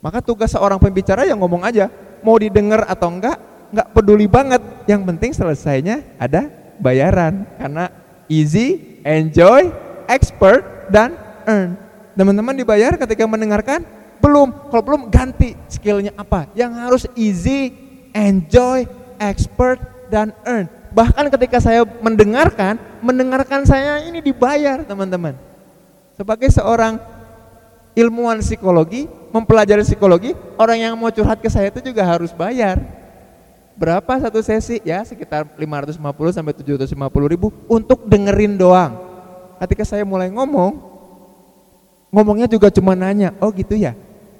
Maka 0.03 0.19
tugas 0.19 0.51
seorang 0.51 0.83
pembicara 0.83 1.23
yang 1.23 1.39
ngomong 1.39 1.63
aja, 1.63 1.87
mau 2.27 2.35
didengar 2.43 2.91
atau 2.91 3.07
enggak, 3.07 3.39
enggak 3.71 3.89
peduli 3.95 4.27
banget. 4.27 4.63
Yang 4.91 5.03
penting 5.15 5.31
selesainya 5.31 6.03
ada 6.19 6.51
bayaran 6.83 7.47
karena 7.55 7.91
easy, 8.27 8.99
enjoy, 9.07 9.71
expert 10.11 10.91
dan 10.91 11.15
earn. 11.47 11.86
Teman-teman 12.17 12.57
dibayar 12.57 12.97
ketika 12.97 13.29
mendengarkan? 13.29 13.85
Belum. 14.25 14.49
Kalau 14.73 14.83
belum 14.83 15.13
ganti 15.13 15.53
skillnya 15.69 16.17
apa? 16.17 16.49
Yang 16.57 16.73
harus 16.81 17.05
easy, 17.13 17.77
enjoy, 18.17 18.89
expert, 19.21 19.79
dan 20.09 20.33
earn. 20.49 20.67
Bahkan 20.97 21.29
ketika 21.29 21.61
saya 21.61 21.85
mendengarkan, 21.85 22.81
mendengarkan 23.05 23.69
saya 23.69 24.01
ini 24.09 24.25
dibayar 24.25 24.81
teman-teman. 24.81 25.37
Sebagai 26.17 26.49
seorang 26.49 26.97
ilmuwan 27.93 28.41
psikologi, 28.41 29.05
mempelajari 29.29 29.85
psikologi, 29.85 30.33
orang 30.57 30.89
yang 30.89 30.97
mau 30.97 31.13
curhat 31.13 31.37
ke 31.37 31.53
saya 31.53 31.69
itu 31.69 31.85
juga 31.85 32.01
harus 32.01 32.33
bayar. 32.33 32.81
Berapa 33.77 34.17
satu 34.17 34.41
sesi? 34.41 34.81
Ya 34.89 35.05
sekitar 35.05 35.45
550 35.61 36.01
sampai 36.33 36.57
750 36.57 36.97
ribu 37.29 37.53
untuk 37.69 38.09
dengerin 38.09 38.57
doang. 38.57 38.97
Ketika 39.61 39.85
saya 39.85 40.01
mulai 40.09 40.33
ngomong, 40.33 40.96
ngomongnya 42.17 42.49
juga 42.49 42.73
cuma 42.73 42.97
nanya, 42.97 43.37
oh 43.45 43.53
gitu 43.53 43.77
ya. 43.77 43.93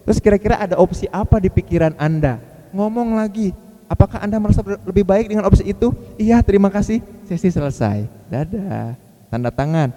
Terus 0.09 0.17
kira-kira 0.17 0.57
ada 0.57 0.81
opsi 0.81 1.05
apa 1.13 1.37
di 1.37 1.53
pikiran 1.53 1.93
Anda? 2.01 2.41
Ngomong 2.73 3.21
lagi, 3.21 3.53
apakah 3.85 4.25
Anda 4.25 4.41
merasa 4.41 4.65
lebih 4.65 5.05
baik 5.05 5.29
dengan 5.29 5.45
opsi 5.45 5.69
itu? 5.69 5.93
Iya, 6.17 6.41
terima 6.41 6.73
kasih. 6.73 7.05
Sesi 7.29 7.53
selesai. 7.53 8.09
Dadah. 8.33 8.97
Tanda 9.29 9.53
tangan. 9.53 9.93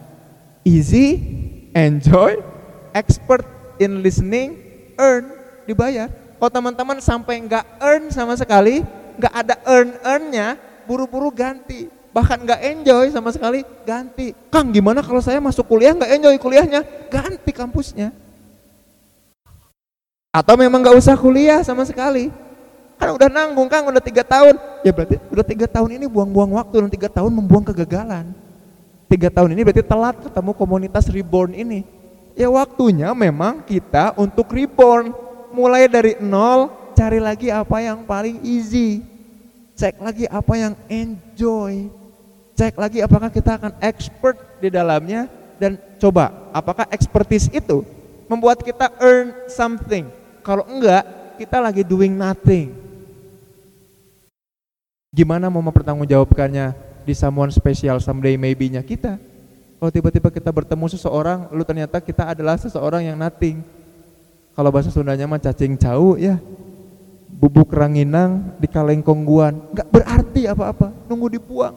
Easy, 0.67 1.23
enjoy, 1.71 2.43
expert 2.91 3.47
in 3.79 4.03
listening, 4.03 4.59
earn, 4.99 5.31
dibayar. 5.63 6.11
Kalau 6.11 6.51
teman-teman 6.51 6.99
sampai 6.99 7.39
nggak 7.47 7.79
earn 7.79 8.11
sama 8.11 8.35
sekali, 8.35 8.83
nggak 9.15 9.33
ada 9.33 9.55
earn-earnnya, 9.63 10.59
buru-buru 10.83 11.31
ganti 11.31 11.87
bahkan 12.09 12.41
nggak 12.41 12.61
enjoy 12.61 13.05
sama 13.13 13.29
sekali 13.29 13.61
ganti. 13.85 14.33
Kang 14.49 14.73
gimana 14.73 15.05
kalau 15.05 15.21
saya 15.21 15.37
masuk 15.37 15.65
kuliah 15.69 15.93
nggak 15.93 16.11
enjoy 16.17 16.35
kuliahnya? 16.41 16.81
Ganti 17.09 17.51
kampusnya. 17.53 18.09
Atau 20.29 20.57
memang 20.57 20.81
nggak 20.81 20.97
usah 20.97 21.17
kuliah 21.17 21.61
sama 21.65 21.85
sekali? 21.85 22.29
Kan 22.99 23.15
udah 23.15 23.29
nanggung 23.31 23.69
Kang 23.71 23.87
udah 23.89 24.03
tiga 24.03 24.21
tahun. 24.25 24.57
Ya 24.85 24.91
berarti 24.93 25.15
udah 25.29 25.45
tiga 25.45 25.65
tahun 25.65 26.01
ini 26.01 26.05
buang-buang 26.05 26.53
waktu 26.57 26.85
dan 26.85 26.91
tiga 26.91 27.09
tahun 27.09 27.31
membuang 27.33 27.65
kegagalan. 27.73 28.33
Tiga 29.09 29.33
tahun 29.33 29.57
ini 29.57 29.61
berarti 29.65 29.81
telat 29.81 30.15
ketemu 30.21 30.51
komunitas 30.53 31.09
reborn 31.09 31.57
ini. 31.57 31.81
Ya 32.37 32.45
waktunya 32.49 33.09
memang 33.17 33.65
kita 33.65 34.13
untuk 34.17 34.53
reborn. 34.53 35.13
Mulai 35.49 35.89
dari 35.89 36.13
nol 36.21 36.69
cari 36.93 37.17
lagi 37.17 37.49
apa 37.49 37.81
yang 37.81 38.05
paling 38.05 38.37
easy. 38.45 39.01
Cek 39.73 39.97
lagi 39.97 40.29
apa 40.29 40.53
yang 40.59 40.73
enjoy 40.91 41.98
cek 42.59 42.75
lagi 42.75 42.99
apakah 42.99 43.31
kita 43.31 43.55
akan 43.55 43.71
expert 43.79 44.35
di 44.59 44.67
dalamnya 44.67 45.31
dan 45.55 45.79
coba 45.95 46.51
apakah 46.51 46.83
expertise 46.91 47.47
itu 47.55 47.87
membuat 48.27 48.59
kita 48.59 48.91
earn 48.99 49.31
something. 49.47 50.11
Kalau 50.43 50.67
enggak, 50.67 51.07
kita 51.39 51.55
lagi 51.63 51.87
doing 51.87 52.11
nothing. 52.11 52.75
Gimana 55.09 55.47
mau 55.47 55.63
mempertanggungjawabkannya 55.63 56.75
di 57.07 57.13
someone 57.15 57.49
special 57.49 58.03
someday 58.03 58.35
maybe-nya 58.35 58.83
kita? 58.83 59.15
Kalau 59.79 59.91
tiba-tiba 59.95 60.27
kita 60.27 60.51
bertemu 60.51 60.85
seseorang, 60.91 61.47
lalu 61.55 61.63
ternyata 61.63 62.03
kita 62.03 62.35
adalah 62.35 62.59
seseorang 62.59 63.07
yang 63.07 63.15
nothing. 63.15 63.63
Kalau 64.51 64.69
bahasa 64.69 64.91
Sundanya 64.91 65.23
mah 65.23 65.39
cacing 65.39 65.79
cau 65.79 66.19
ya. 66.19 66.35
Bubuk 67.39 67.71
ranginang 67.71 68.51
di 68.59 68.67
kalengkongguan, 68.67 69.71
enggak 69.71 69.87
berarti 69.87 70.43
apa-apa, 70.43 70.91
nunggu 71.07 71.39
dibuang. 71.39 71.71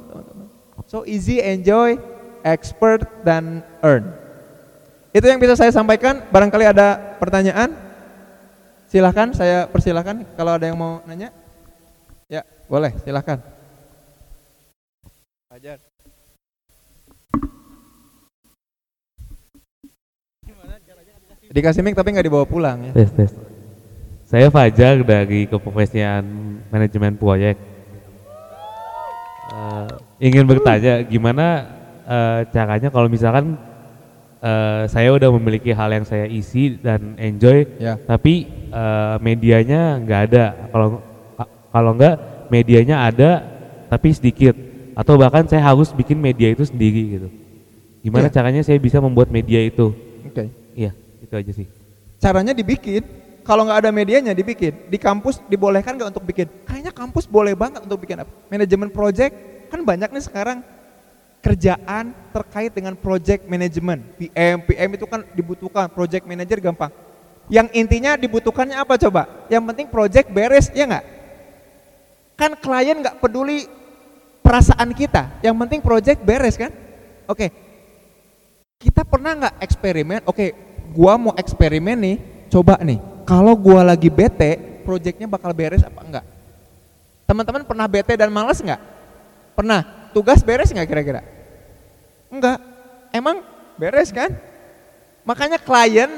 So 0.92 1.09
easy, 1.09 1.40
enjoy, 1.40 1.96
expert, 2.44 3.24
dan 3.24 3.64
earn. 3.81 4.12
Itu 5.16 5.24
yang 5.24 5.40
bisa 5.40 5.57
saya 5.57 5.72
sampaikan. 5.72 6.28
Barangkali 6.28 6.68
ada 6.68 7.16
pertanyaan, 7.16 7.72
silahkan. 8.92 9.33
Saya 9.33 9.64
persilahkan. 9.72 10.20
Kalau 10.37 10.52
ada 10.52 10.68
yang 10.68 10.76
mau 10.76 11.00
nanya, 11.09 11.33
ya 12.28 12.44
boleh. 12.68 12.92
Silahkan. 13.09 13.40
Fajar. 15.48 15.81
Dikasih 21.57 21.81
mic 21.81 21.96
tapi 21.96 22.12
nggak 22.12 22.29
dibawa 22.29 22.44
pulang 22.44 22.92
ya. 22.92 22.92
Tes, 22.92 23.08
tes. 23.17 23.33
Saya 24.29 24.52
Fajar 24.52 25.00
dari 25.00 25.48
keprofesian 25.48 26.21
manajemen 26.69 27.17
proyek 27.17 27.56
uh, 29.56 30.12
ingin 30.23 30.46
bertanya 30.46 31.02
gimana 31.02 31.66
uh, 32.06 32.46
caranya 32.54 32.94
kalau 32.94 33.10
misalkan 33.10 33.58
uh, 34.38 34.87
saya 34.87 35.10
udah 35.10 35.35
memiliki 35.35 35.75
hal 35.75 35.90
yang 35.90 36.06
saya 36.06 36.31
isi 36.31 36.79
dan 36.79 37.18
enjoy, 37.18 37.66
ya. 37.83 37.98
tapi 38.06 38.46
uh, 38.70 39.18
medianya 39.18 39.98
nggak 39.98 40.20
ada. 40.31 40.44
Kalau 40.70 40.88
kalau 41.75 41.90
nggak 41.98 42.14
medianya 42.54 43.02
ada 43.02 43.42
tapi 43.90 44.14
sedikit, 44.14 44.54
atau 44.94 45.18
bahkan 45.18 45.42
saya 45.50 45.66
harus 45.66 45.90
bikin 45.90 46.23
media 46.23 46.54
itu 46.54 46.62
sendiri 46.62 47.02
gitu. 47.18 47.29
Gimana 48.06 48.31
ya. 48.31 48.35
caranya 48.35 48.62
saya 48.62 48.79
bisa 48.79 49.02
membuat 49.02 49.27
media 49.27 49.58
itu? 49.58 49.90
Oke. 50.23 50.31
Okay. 50.31 50.46
Iya, 50.79 50.94
itu 51.18 51.35
aja 51.35 51.52
sih. 51.52 51.66
Caranya 52.23 52.54
dibikin. 52.54 53.02
Kalau 53.42 53.66
nggak 53.66 53.83
ada 53.83 53.90
medianya 53.90 54.31
dibikin. 54.38 54.87
Di 54.87 55.02
kampus 55.02 55.42
dibolehkan 55.50 55.98
nggak 55.98 56.14
untuk 56.14 56.23
bikin? 56.31 56.46
Kayaknya 56.62 56.94
kampus 56.94 57.27
boleh 57.27 57.58
banget 57.58 57.83
untuk 57.83 57.98
bikin 58.06 58.23
apa? 58.23 58.31
Manajemen 58.46 58.87
project 58.87 59.52
kan 59.73 59.81
banyak 59.81 60.12
nih 60.12 60.25
sekarang 60.29 60.60
kerjaan 61.40 62.12
terkait 62.31 62.70
dengan 62.77 62.92
project 62.92 63.48
management. 63.48 64.04
PM, 64.20 64.60
PM 64.68 64.90
itu 64.94 65.08
kan 65.08 65.25
dibutuhkan, 65.33 65.88
project 65.88 66.29
manager 66.29 66.60
gampang. 66.60 66.92
Yang 67.48 67.73
intinya 67.75 68.14
dibutuhkannya 68.14 68.77
apa 68.77 69.00
coba? 69.00 69.27
Yang 69.48 69.62
penting 69.73 69.87
project 69.88 70.29
beres, 70.31 70.68
ya 70.77 70.85
nggak? 70.87 71.04
Kan 72.37 72.52
klien 72.60 73.00
nggak 73.00 73.18
peduli 73.18 73.66
perasaan 74.44 74.92
kita, 74.92 75.40
yang 75.40 75.56
penting 75.56 75.81
project 75.81 76.20
beres 76.23 76.54
kan? 76.54 76.70
Oke, 77.27 77.50
kita 78.79 79.02
pernah 79.02 79.33
nggak 79.35 79.54
eksperimen? 79.58 80.20
Oke, 80.29 80.54
gua 80.94 81.18
mau 81.18 81.35
eksperimen 81.35 81.98
nih, 81.98 82.16
coba 82.52 82.79
nih. 82.79 83.00
Kalau 83.27 83.58
gua 83.58 83.83
lagi 83.83 84.12
bete, 84.12 84.83
projectnya 84.87 85.27
bakal 85.27 85.50
beres 85.50 85.83
apa 85.83 86.00
enggak? 86.06 86.27
Teman-teman 87.27 87.64
pernah 87.66 87.87
bete 87.90 88.14
dan 88.14 88.31
malas 88.31 88.62
nggak? 88.62 88.92
Pernah. 89.53 90.11
Tugas 90.13 90.44
beres 90.44 90.69
nggak 90.69 90.88
kira-kira? 90.88 91.21
Enggak. 92.29 92.61
Emang 93.13 93.40
beres 93.81 94.13
kan? 94.13 94.29
Makanya 95.25 95.57
klien 95.57 96.11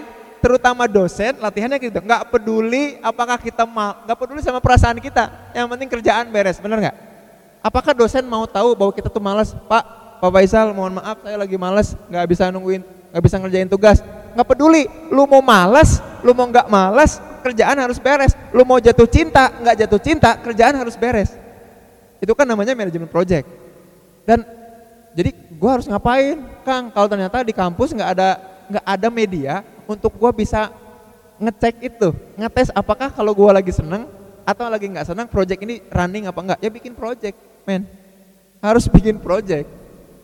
terutama 0.45 0.85
dosen 0.85 1.41
latihannya 1.41 1.80
gitu 1.80 2.05
nggak 2.05 2.28
peduli 2.28 3.01
apakah 3.01 3.41
kita 3.41 3.64
mau 3.64 3.97
nggak 4.05 4.18
peduli 4.20 4.45
sama 4.45 4.61
perasaan 4.61 5.01
kita 5.01 5.32
yang 5.57 5.64
penting 5.72 5.89
kerjaan 5.89 6.28
beres 6.28 6.61
bener 6.61 6.85
nggak 6.85 6.97
apakah 7.64 7.97
dosen 7.97 8.28
mau 8.28 8.45
tahu 8.45 8.76
bahwa 8.76 8.93
kita 8.93 9.09
tuh 9.09 9.24
malas 9.24 9.57
pak 9.57 9.85
pak 10.20 10.28
Faisal 10.28 10.76
mohon 10.76 11.01
maaf 11.01 11.16
saya 11.24 11.41
lagi 11.41 11.57
malas 11.57 11.97
nggak 12.12 12.28
bisa 12.28 12.53
nungguin 12.53 12.85
nggak 12.85 13.22
bisa 13.24 13.41
ngerjain 13.41 13.72
tugas 13.72 14.05
nggak 14.37 14.45
peduli 14.45 14.85
lu 15.09 15.24
mau 15.24 15.41
malas 15.41 16.05
lu 16.20 16.37
mau 16.37 16.45
nggak 16.45 16.68
malas 16.68 17.24
kerjaan 17.41 17.80
harus 17.80 17.97
beres 17.97 18.37
lu 18.53 18.68
mau 18.68 18.76
jatuh 18.76 19.09
cinta 19.09 19.49
nggak 19.49 19.76
jatuh 19.80 20.01
cinta 20.05 20.37
kerjaan 20.45 20.76
harus 20.76 20.93
beres 20.93 21.32
itu 22.25 22.33
kan 22.33 22.49
namanya 22.49 22.72
manajemen 22.72 23.07
project. 23.07 23.45
Dan 24.25 24.43
jadi 25.12 25.31
gue 25.37 25.70
harus 25.70 25.87
ngapain? 25.87 26.41
Kang 26.64 26.89
kalau 26.91 27.07
ternyata 27.07 27.45
di 27.45 27.53
kampus 27.53 27.93
nggak 27.93 28.11
ada 28.16 28.29
nggak 28.64 28.85
ada 28.89 29.09
media 29.12 29.55
untuk 29.85 30.16
gue 30.16 30.31
bisa 30.33 30.72
ngecek 31.37 31.93
itu 31.93 32.09
ngetes 32.41 32.72
apakah 32.72 33.12
kalau 33.12 33.37
gue 33.37 33.51
lagi 33.53 33.72
seneng 33.75 34.09
atau 34.49 34.64
lagi 34.72 34.89
nggak 34.89 35.05
senang 35.05 35.29
project 35.29 35.61
ini 35.61 35.85
running 35.93 36.25
apa 36.25 36.41
enggak 36.41 36.59
ya 36.64 36.70
bikin 36.72 36.97
project 36.97 37.37
men. 37.68 37.87
Harus 38.64 38.89
bikin 38.89 39.20
project. 39.20 39.68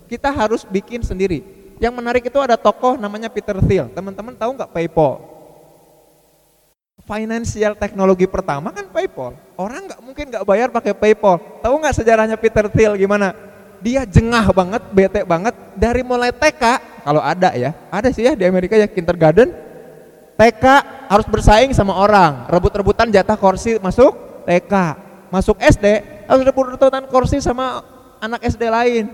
Kita 0.09 0.33
harus 0.33 0.65
bikin 0.65 1.05
sendiri. 1.05 1.45
Yang 1.77 1.93
menarik 1.93 2.25
itu 2.25 2.41
ada 2.41 2.57
tokoh 2.57 2.97
namanya 2.97 3.29
Peter 3.29 3.55
Thiel. 3.63 3.93
Teman-teman 3.93 4.33
tahu 4.35 4.57
nggak 4.57 4.73
PayPal 4.73 5.30
financial 7.05 7.73
teknologi 7.77 8.29
pertama 8.29 8.71
kan 8.71 8.87
PayPal 8.89 9.35
orang 9.57 9.89
nggak 9.89 10.01
mungkin 10.05 10.25
nggak 10.31 10.45
bayar 10.45 10.69
pakai 10.69 10.93
PayPal 10.93 11.39
tahu 11.61 11.75
nggak 11.81 11.95
sejarahnya 11.97 12.37
Peter 12.37 12.67
Thiel 12.69 12.97
gimana 12.97 13.51
dia 13.81 14.05
jengah 14.05 14.53
banget, 14.53 14.83
bete 14.93 15.21
banget 15.25 15.57
dari 15.73 16.05
mulai 16.05 16.31
TK 16.31 16.63
kalau 17.01 17.25
ada 17.25 17.57
ya, 17.57 17.73
ada 17.89 18.13
sih 18.13 18.29
ya 18.29 18.37
di 18.37 18.45
Amerika 18.45 18.77
ya 18.77 18.87
kindergarten. 18.87 19.51
TK 20.37 20.65
harus 21.09 21.27
bersaing 21.29 21.73
sama 21.77 21.97
orang, 21.97 22.49
rebut-rebutan 22.49 23.13
jatah 23.13 23.37
kursi 23.37 23.77
masuk 23.77 24.45
TK, 24.49 24.73
masuk 25.29 25.57
SD 25.61 25.85
harus 26.29 26.43
rebut-rebutan 26.49 27.05
kursi 27.09 27.41
sama 27.45 27.85
anak 28.21 28.41
SD 28.49 28.63
lain. 28.69 29.05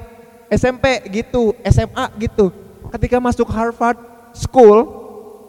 SMP 0.46 1.02
gitu, 1.10 1.50
SMA 1.66 2.06
gitu. 2.22 2.54
Ketika 2.94 3.18
masuk 3.18 3.50
Harvard 3.50 3.98
School, 4.30 4.86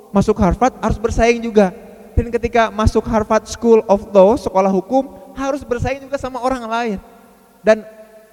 masuk 0.10 0.34
Harvard 0.42 0.74
harus 0.82 0.98
bersaing 0.98 1.38
juga. 1.38 1.70
Dan 2.18 2.34
ketika 2.34 2.74
masuk 2.74 3.06
Harvard 3.06 3.46
School 3.46 3.86
of 3.86 4.10
Law, 4.10 4.34
sekolah 4.34 4.74
hukum, 4.74 5.06
harus 5.38 5.62
bersaing 5.62 6.02
juga 6.02 6.18
sama 6.18 6.42
orang 6.42 6.66
lain. 6.66 6.98
Dan 7.62 7.86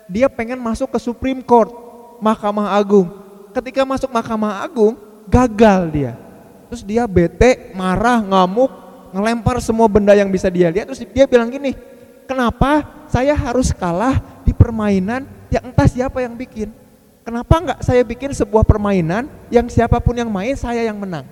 dia 0.09 0.25
pengen 0.33 0.57
masuk 0.57 0.89
ke 0.89 0.97
Supreme 0.97 1.45
Court, 1.45 1.69
Mahkamah 2.17 2.73
Agung. 2.73 3.13
Ketika 3.53 3.85
masuk 3.85 4.09
Mahkamah 4.09 4.65
Agung, 4.65 4.97
gagal 5.29 5.93
dia. 5.93 6.13
Terus 6.73 6.81
dia 6.81 7.05
bete, 7.05 7.77
marah, 7.77 8.25
ngamuk, 8.25 8.73
ngelempar 9.13 9.61
semua 9.61 9.85
benda 9.85 10.17
yang 10.17 10.33
bisa 10.33 10.49
dia 10.49 10.73
lihat. 10.73 10.89
Terus 10.89 11.05
dia 11.05 11.29
bilang 11.29 11.53
gini, 11.53 11.77
kenapa 12.25 12.89
saya 13.13 13.37
harus 13.37 13.69
kalah 13.69 14.17
di 14.49 14.57
permainan 14.57 15.29
yang 15.53 15.69
entah 15.69 15.85
siapa 15.85 16.25
yang 16.25 16.33
bikin? 16.33 16.73
Kenapa 17.21 17.61
enggak 17.61 17.81
saya 17.85 18.01
bikin 18.01 18.33
sebuah 18.33 18.65
permainan 18.65 19.29
yang 19.53 19.69
siapa 19.69 20.01
pun 20.01 20.17
yang 20.17 20.33
main 20.33 20.57
saya 20.57 20.89
yang 20.89 20.97
menang? 20.97 21.29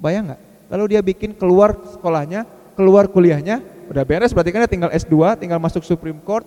Bayang 0.00 0.32
nggak? 0.32 0.47
Lalu 0.68 0.96
dia 0.96 1.00
bikin 1.00 1.32
keluar 1.32 1.72
sekolahnya, 1.96 2.44
keluar 2.76 3.08
kuliahnya, 3.08 3.60
udah 3.88 4.04
beres 4.04 4.36
berarti 4.36 4.52
kan 4.52 4.64
dia 4.64 4.70
tinggal 4.70 4.92
S2, 4.92 5.40
tinggal 5.40 5.56
masuk 5.56 5.80
Supreme 5.82 6.20
Court, 6.20 6.44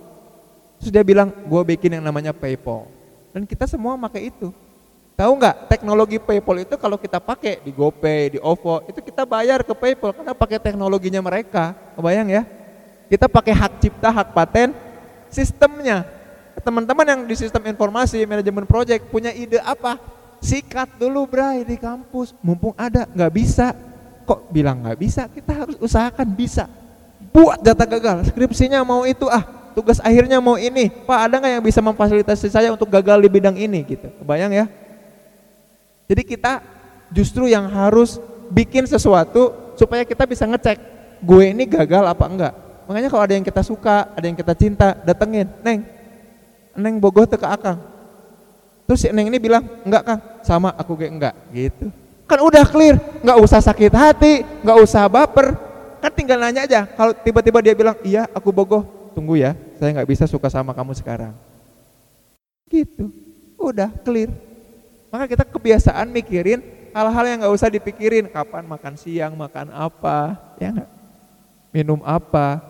Terus 0.82 0.90
dia 0.90 1.06
bilang, 1.06 1.30
gue 1.30 1.62
bikin 1.62 1.94
yang 1.94 2.02
namanya 2.02 2.34
PayPal. 2.34 2.90
Dan 3.30 3.46
kita 3.46 3.70
semua 3.70 3.94
pakai 3.94 4.34
itu. 4.34 4.50
Tahu 5.14 5.32
nggak 5.38 5.70
teknologi 5.70 6.18
PayPal 6.18 6.66
itu 6.66 6.74
kalau 6.74 6.98
kita 6.98 7.22
pakai 7.22 7.62
di 7.62 7.70
GoPay, 7.70 8.34
di 8.34 8.38
OVO, 8.42 8.82
itu 8.90 8.98
kita 8.98 9.22
bayar 9.22 9.62
ke 9.62 9.70
PayPal 9.78 10.10
karena 10.10 10.34
pakai 10.34 10.58
teknologinya 10.58 11.22
mereka. 11.22 11.78
Kebayang 11.94 12.34
ya? 12.34 12.42
Kita 13.06 13.30
pakai 13.30 13.54
hak 13.54 13.72
cipta, 13.78 14.10
hak 14.10 14.34
paten, 14.34 14.74
sistemnya. 15.30 16.02
Teman-teman 16.66 17.06
yang 17.06 17.20
di 17.30 17.38
sistem 17.38 17.62
informasi 17.70 18.26
manajemen 18.26 18.66
project 18.66 19.06
punya 19.06 19.30
ide 19.30 19.62
apa? 19.62 20.02
Sikat 20.42 20.98
dulu 20.98 21.30
bray 21.30 21.62
di 21.62 21.78
kampus, 21.78 22.34
mumpung 22.42 22.74
ada, 22.74 23.06
nggak 23.06 23.30
bisa. 23.30 23.70
Kok 24.22 24.54
bilang 24.54 24.86
nggak 24.86 24.98
bisa? 24.98 25.26
Kita 25.26 25.52
harus 25.52 25.76
usahakan 25.82 26.28
bisa. 26.30 26.70
Buat 27.32 27.64
data 27.64 27.88
gagal, 27.88 28.28
skripsinya 28.30 28.84
mau 28.84 29.02
itu 29.08 29.26
ah, 29.26 29.42
tugas 29.74 29.98
akhirnya 29.98 30.38
mau 30.38 30.54
ini. 30.60 30.92
Pak 30.92 31.18
ada 31.18 31.34
nggak 31.42 31.52
yang 31.58 31.64
bisa 31.64 31.80
memfasilitasi 31.82 32.46
saya 32.52 32.68
untuk 32.70 32.86
gagal 32.86 33.18
di 33.18 33.28
bidang 33.30 33.56
ini 33.58 33.82
gitu. 33.82 34.06
Kebayang 34.22 34.52
ya? 34.54 34.66
Jadi 36.06 36.22
kita 36.22 36.62
justru 37.10 37.48
yang 37.48 37.66
harus 37.72 38.20
bikin 38.52 38.84
sesuatu 38.84 39.74
supaya 39.74 40.04
kita 40.04 40.28
bisa 40.28 40.44
ngecek 40.44 40.78
gue 41.24 41.44
ini 41.50 41.64
gagal 41.66 42.04
apa 42.04 42.24
enggak? 42.28 42.54
Makanya 42.86 43.08
kalau 43.08 43.22
ada 43.24 43.34
yang 43.34 43.46
kita 43.46 43.62
suka 43.64 44.12
ada 44.12 44.26
yang 44.28 44.36
kita 44.36 44.52
cinta 44.54 44.94
datengin. 45.02 45.48
Neng 45.64 45.82
neng 46.76 46.94
bogoh 47.00 47.24
ke 47.26 47.38
akang. 47.42 47.80
Terus 48.86 48.98
si 49.02 49.08
neng 49.10 49.26
ini 49.26 49.40
bilang 49.40 49.64
enggak 49.82 50.02
kang. 50.04 50.20
Sama 50.44 50.70
aku 50.76 50.94
gue 51.00 51.08
enggak 51.08 51.34
gitu 51.50 52.01
kan 52.26 52.40
udah 52.40 52.64
clear 52.68 52.96
nggak 53.20 53.38
usah 53.40 53.60
sakit 53.60 53.92
hati 53.92 54.46
nggak 54.64 54.78
usah 54.82 55.04
baper 55.06 55.54
kan 56.02 56.10
tinggal 56.10 56.38
nanya 56.40 56.64
aja 56.64 56.80
kalau 56.88 57.12
tiba-tiba 57.14 57.58
dia 57.62 57.74
bilang 57.76 57.96
iya 58.02 58.26
aku 58.32 58.50
bogoh 58.50 59.02
tunggu 59.12 59.36
ya, 59.38 59.52
saya 59.76 59.92
nggak 59.92 60.08
bisa 60.08 60.24
suka 60.24 60.48
sama 60.48 60.72
kamu 60.72 60.96
sekarang. 60.96 61.36
Gitu, 62.72 63.12
udah 63.60 63.92
clear. 64.00 64.32
Maka 65.12 65.28
kita 65.28 65.44
kebiasaan 65.44 66.08
mikirin 66.08 66.64
hal-hal 66.96 67.24
yang 67.28 67.38
nggak 67.44 67.54
usah 67.54 67.68
dipikirin, 67.68 68.32
kapan 68.32 68.64
makan 68.64 68.96
siang, 68.96 69.36
makan 69.36 69.68
apa, 69.70 70.40
ya 70.56 70.72
nggak? 70.72 70.90
Minum 71.76 72.00
apa? 72.00 72.64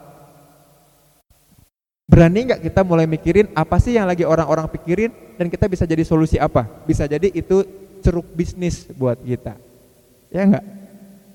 Berani 2.10 2.50
nggak 2.50 2.60
kita 2.66 2.82
mulai 2.82 3.06
mikirin 3.06 3.48
apa 3.56 3.78
sih 3.78 3.96
yang 3.96 4.04
lagi 4.04 4.26
orang-orang 4.26 4.68
pikirin 4.68 5.14
dan 5.38 5.46
kita 5.48 5.70
bisa 5.70 5.86
jadi 5.86 6.02
solusi 6.02 6.36
apa? 6.36 6.66
Bisa 6.84 7.06
jadi 7.06 7.30
itu 7.30 7.62
ceruk 8.02 8.26
bisnis 8.34 8.90
buat 8.90 9.16
kita, 9.22 9.54
ya 10.34 10.42
nggak? 10.42 10.82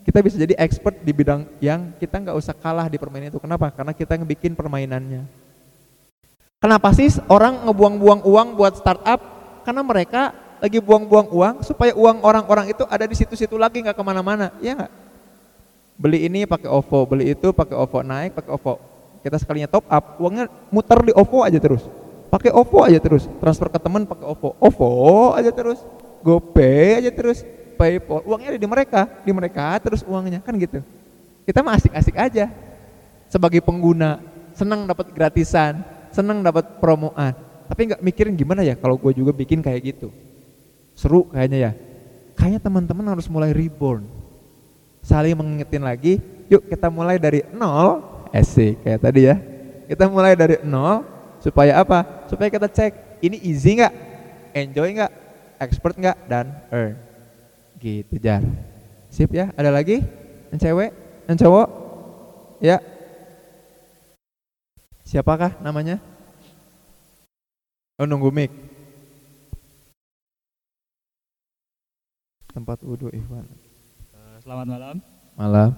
kita 0.08 0.24
bisa 0.24 0.40
jadi 0.40 0.56
expert 0.56 1.04
di 1.04 1.12
bidang 1.12 1.44
yang 1.60 1.92
kita 2.00 2.16
nggak 2.24 2.40
usah 2.40 2.56
kalah 2.56 2.88
di 2.88 2.96
permainan 2.96 3.28
itu. 3.28 3.44
Kenapa? 3.44 3.68
Karena 3.76 3.92
kita 3.92 4.16
yang 4.16 4.24
bikin 4.24 4.56
permainannya. 4.56 5.28
Kenapa 6.64 6.96
sih 6.96 7.12
orang 7.28 7.68
ngebuang-buang 7.68 8.24
uang 8.24 8.48
buat 8.56 8.80
startup? 8.80 9.20
Karena 9.68 9.84
mereka 9.84 10.32
lagi 10.64 10.80
buang-buang 10.80 11.28
uang 11.28 11.56
supaya 11.60 11.92
uang 11.92 12.24
orang-orang 12.24 12.72
itu 12.72 12.88
ada 12.88 13.04
di 13.04 13.20
situ-situ 13.20 13.60
lagi 13.60 13.84
nggak 13.84 14.00
ke 14.00 14.04
mana-mana, 14.08 14.56
ya 14.64 14.80
nggak? 14.80 14.92
Beli 16.00 16.24
ini 16.24 16.48
pakai 16.48 16.72
OVO, 16.72 17.04
beli 17.04 17.36
itu 17.36 17.52
pakai 17.52 17.76
OVO 17.76 18.00
naik, 18.00 18.32
pakai 18.32 18.52
OVO. 18.56 18.74
Kita 19.28 19.36
sekalinya 19.44 19.68
top 19.68 19.92
up, 19.92 20.24
uangnya 20.24 20.48
muter 20.72 21.04
di 21.04 21.12
OVO 21.12 21.44
aja 21.44 21.60
terus. 21.60 21.84
Pakai 22.32 22.56
OVO 22.56 22.80
aja 22.88 23.00
terus, 23.04 23.28
transfer 23.44 23.68
ke 23.68 23.76
teman 23.76 24.08
pakai 24.08 24.24
OVO, 24.24 24.56
OVO 24.56 25.36
aja 25.36 25.52
terus, 25.52 25.84
GoPay 26.28 27.00
aja 27.00 27.12
terus 27.16 27.48
PayPal, 27.80 28.26
uangnya 28.28 28.58
ada 28.58 28.60
di 28.60 28.68
mereka, 28.68 29.08
di 29.24 29.32
mereka 29.32 29.80
terus 29.80 30.04
uangnya 30.04 30.44
kan 30.44 30.52
gitu. 30.60 30.84
Kita 31.48 31.64
mah 31.64 31.80
asik-asik 31.80 32.20
aja 32.20 32.52
sebagai 33.32 33.64
pengguna, 33.64 34.20
senang 34.52 34.84
dapat 34.84 35.16
gratisan, 35.16 35.80
senang 36.12 36.44
dapat 36.44 36.84
promoan. 36.84 37.32
Tapi 37.72 37.94
nggak 37.94 38.02
mikirin 38.04 38.36
gimana 38.36 38.66
ya 38.66 38.76
kalau 38.76 39.00
gue 39.00 39.16
juga 39.16 39.32
bikin 39.32 39.64
kayak 39.64 39.96
gitu. 39.96 40.12
Seru 40.98 41.32
kayaknya 41.32 41.72
ya. 41.72 41.72
Kayaknya 42.36 42.62
teman-teman 42.68 43.06
harus 43.08 43.30
mulai 43.32 43.56
reborn. 43.56 44.04
Saling 45.00 45.38
mengingetin 45.40 45.86
lagi, 45.86 46.20
yuk 46.52 46.68
kita 46.68 46.92
mulai 46.92 47.16
dari 47.16 47.46
nol, 47.56 48.04
asik 48.36 48.84
kayak 48.84 49.00
tadi 49.00 49.32
ya. 49.32 49.40
Kita 49.88 50.12
mulai 50.12 50.36
dari 50.36 50.60
nol 50.68 51.06
supaya 51.40 51.80
apa? 51.80 52.28
Supaya 52.28 52.52
kita 52.52 52.68
cek 52.68 53.24
ini 53.24 53.40
easy 53.48 53.80
nggak, 53.80 53.94
enjoy 54.52 54.90
nggak, 55.00 55.12
expert 55.58 55.98
nggak, 55.98 56.18
dan 56.30 56.54
earn. 56.70 56.98
Gitu 57.78 58.18
Jar. 58.18 58.42
Sip 59.14 59.30
ya, 59.34 59.54
ada 59.54 59.70
lagi? 59.70 60.02
Yang 60.50 60.60
cewek? 60.70 60.92
Yang 61.30 61.38
cowok? 61.46 61.68
Ya. 62.62 62.78
Siapakah 65.08 65.56
namanya? 65.64 66.02
Oh 67.98 68.06
nunggu 68.06 68.30
mic. 68.30 68.52
Tempat 72.54 72.82
wudhu 72.86 73.10
Ikhwan. 73.14 73.46
Eh, 73.46 74.38
Selamat 74.42 74.66
malam. 74.70 74.96
Malam. 75.38 75.70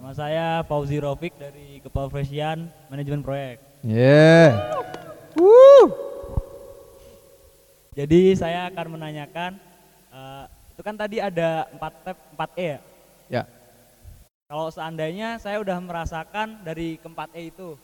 Nama 0.00 0.12
saya 0.16 0.46
Fauzi 0.66 0.98
Rofik 0.98 1.36
dari 1.38 1.78
Keprofesian 1.84 2.66
Manajemen 2.90 3.22
Proyek. 3.22 3.60
Yeah. 3.86 4.72
Woo. 5.38 6.11
Jadi 7.92 8.32
saya 8.32 8.72
akan 8.72 8.96
menanyakan, 8.96 9.60
eh, 10.08 10.44
itu 10.72 10.80
kan 10.80 10.96
tadi 10.96 11.20
ada 11.20 11.68
4 11.76 11.92
tab 12.00 12.16
4E 12.32 12.64
ya. 12.64 12.80
Ya. 13.28 13.42
Kalau 14.48 14.68
seandainya 14.72 15.36
saya 15.36 15.60
udah 15.60 15.76
merasakan 15.80 16.64
dari 16.64 16.96
keempat 17.00 17.32
E 17.36 17.48
itu, 17.52 17.76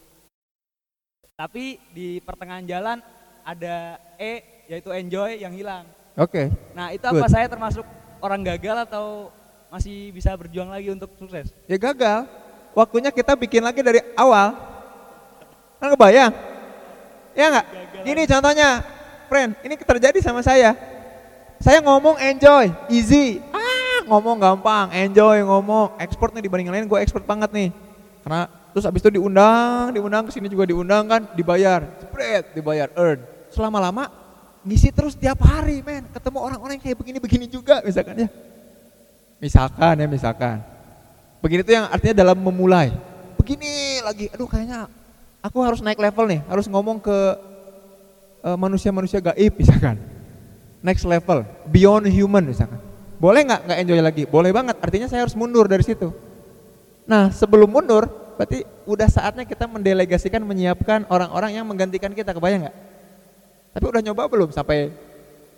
tapi 1.37 1.81
di 1.93 2.21
pertengahan 2.25 2.65
jalan 2.65 2.99
ada 3.45 4.01
E 4.21 4.65
yaitu 4.69 4.93
enjoy 4.93 5.41
yang 5.41 5.53
hilang. 5.53 5.85
Oke. 6.17 6.53
Nah 6.77 6.93
itu 6.93 7.05
apa 7.05 7.25
Good. 7.25 7.33
saya 7.33 7.47
termasuk 7.49 7.85
orang 8.21 8.45
gagal 8.45 8.85
atau 8.89 9.33
masih 9.69 10.13
bisa 10.13 10.33
berjuang 10.37 10.69
lagi 10.73 10.89
untuk 10.93 11.13
sukses? 11.21 11.53
Ya 11.69 11.77
gagal. 11.77 12.29
Waktunya 12.77 13.09
kita 13.13 13.37
bikin 13.37 13.65
lagi 13.65 13.81
dari 13.81 14.01
awal. 14.17 14.57
Kan 15.81 15.89
kebayang? 15.93 16.33
Ya 17.33 17.47
nggak? 17.49 17.67
Gagal 17.71 18.03
Gini 18.05 18.23
contohnya, 18.29 18.71
friend, 19.29 19.55
ini 19.63 19.77
terjadi 19.77 20.19
sama 20.25 20.41
saya. 20.41 20.75
Saya 21.61 21.85
ngomong 21.85 22.17
enjoy, 22.19 22.73
easy. 22.89 23.45
Ah, 23.53 24.03
ngomong 24.09 24.41
gampang, 24.41 24.89
enjoy 24.95 25.45
ngomong. 25.45 26.01
Expert 26.01 26.33
nih 26.33 26.49
dibanding 26.49 26.73
yang 26.73 26.77
lain, 26.81 26.87
gue 26.89 26.99
expert 26.99 27.29
banget 27.29 27.53
nih. 27.53 27.69
Karena 28.25 28.49
terus 28.73 28.89
abis 28.89 29.05
itu 29.05 29.21
diundang, 29.21 29.93
diundang 29.93 30.25
ke 30.27 30.33
sini 30.33 30.49
juga 30.49 30.65
diundang 30.65 31.05
kan, 31.05 31.29
dibayar, 31.37 31.85
spread, 32.01 32.57
dibayar, 32.57 32.89
earn. 32.97 33.21
Selama 33.53 33.79
lama 33.83 34.05
ngisi 34.65 34.89
terus 34.95 35.19
tiap 35.19 35.39
hari, 35.45 35.85
men. 35.85 36.09
Ketemu 36.11 36.39
orang-orang 36.41 36.81
yang 36.81 36.85
kayak 36.89 36.99
begini-begini 36.99 37.47
juga, 37.51 37.85
misalkan 37.85 38.27
ya. 38.27 38.29
Misalkan 39.39 39.95
ya, 39.99 40.07
misalkan. 40.07 40.57
Begini 41.39 41.63
tuh 41.63 41.75
yang 41.75 41.87
artinya 41.91 42.23
dalam 42.23 42.39
memulai. 42.39 42.91
Begini 43.39 44.03
lagi, 44.03 44.27
aduh 44.35 44.51
kayaknya 44.51 44.91
aku 45.43 45.59
harus 45.63 45.83
naik 45.83 45.99
level 45.99 46.27
nih, 46.27 46.41
harus 46.47 46.67
ngomong 46.67 46.99
ke 46.99 47.19
manusia-manusia 48.43 49.19
gaib 49.23 49.55
misalkan. 49.59 49.99
Next 50.79 51.03
level, 51.03 51.43
beyond 51.67 52.07
human 52.07 52.47
misalkan. 52.47 52.79
Boleh 53.19 53.43
nggak 53.43 53.61
nggak 53.67 53.79
enjoy 53.83 53.99
lagi? 53.99 54.23
Boleh 54.31 54.55
banget. 54.55 54.79
Artinya 54.79 55.11
saya 55.11 55.27
harus 55.27 55.35
mundur 55.35 55.67
dari 55.67 55.83
situ. 55.83 56.15
Nah 57.03 57.35
sebelum 57.35 57.67
mundur, 57.67 58.07
berarti 58.39 58.63
udah 58.87 59.11
saatnya 59.11 59.43
kita 59.43 59.67
mendelegasikan, 59.67 60.39
menyiapkan 60.47 61.03
orang-orang 61.11 61.59
yang 61.59 61.67
menggantikan 61.67 62.15
kita. 62.15 62.31
Kebayang 62.31 62.71
nggak? 62.71 62.77
Tapi 63.75 63.85
udah 63.91 64.01
nyoba 64.07 64.23
belum 64.31 64.55
sampai 64.55 64.95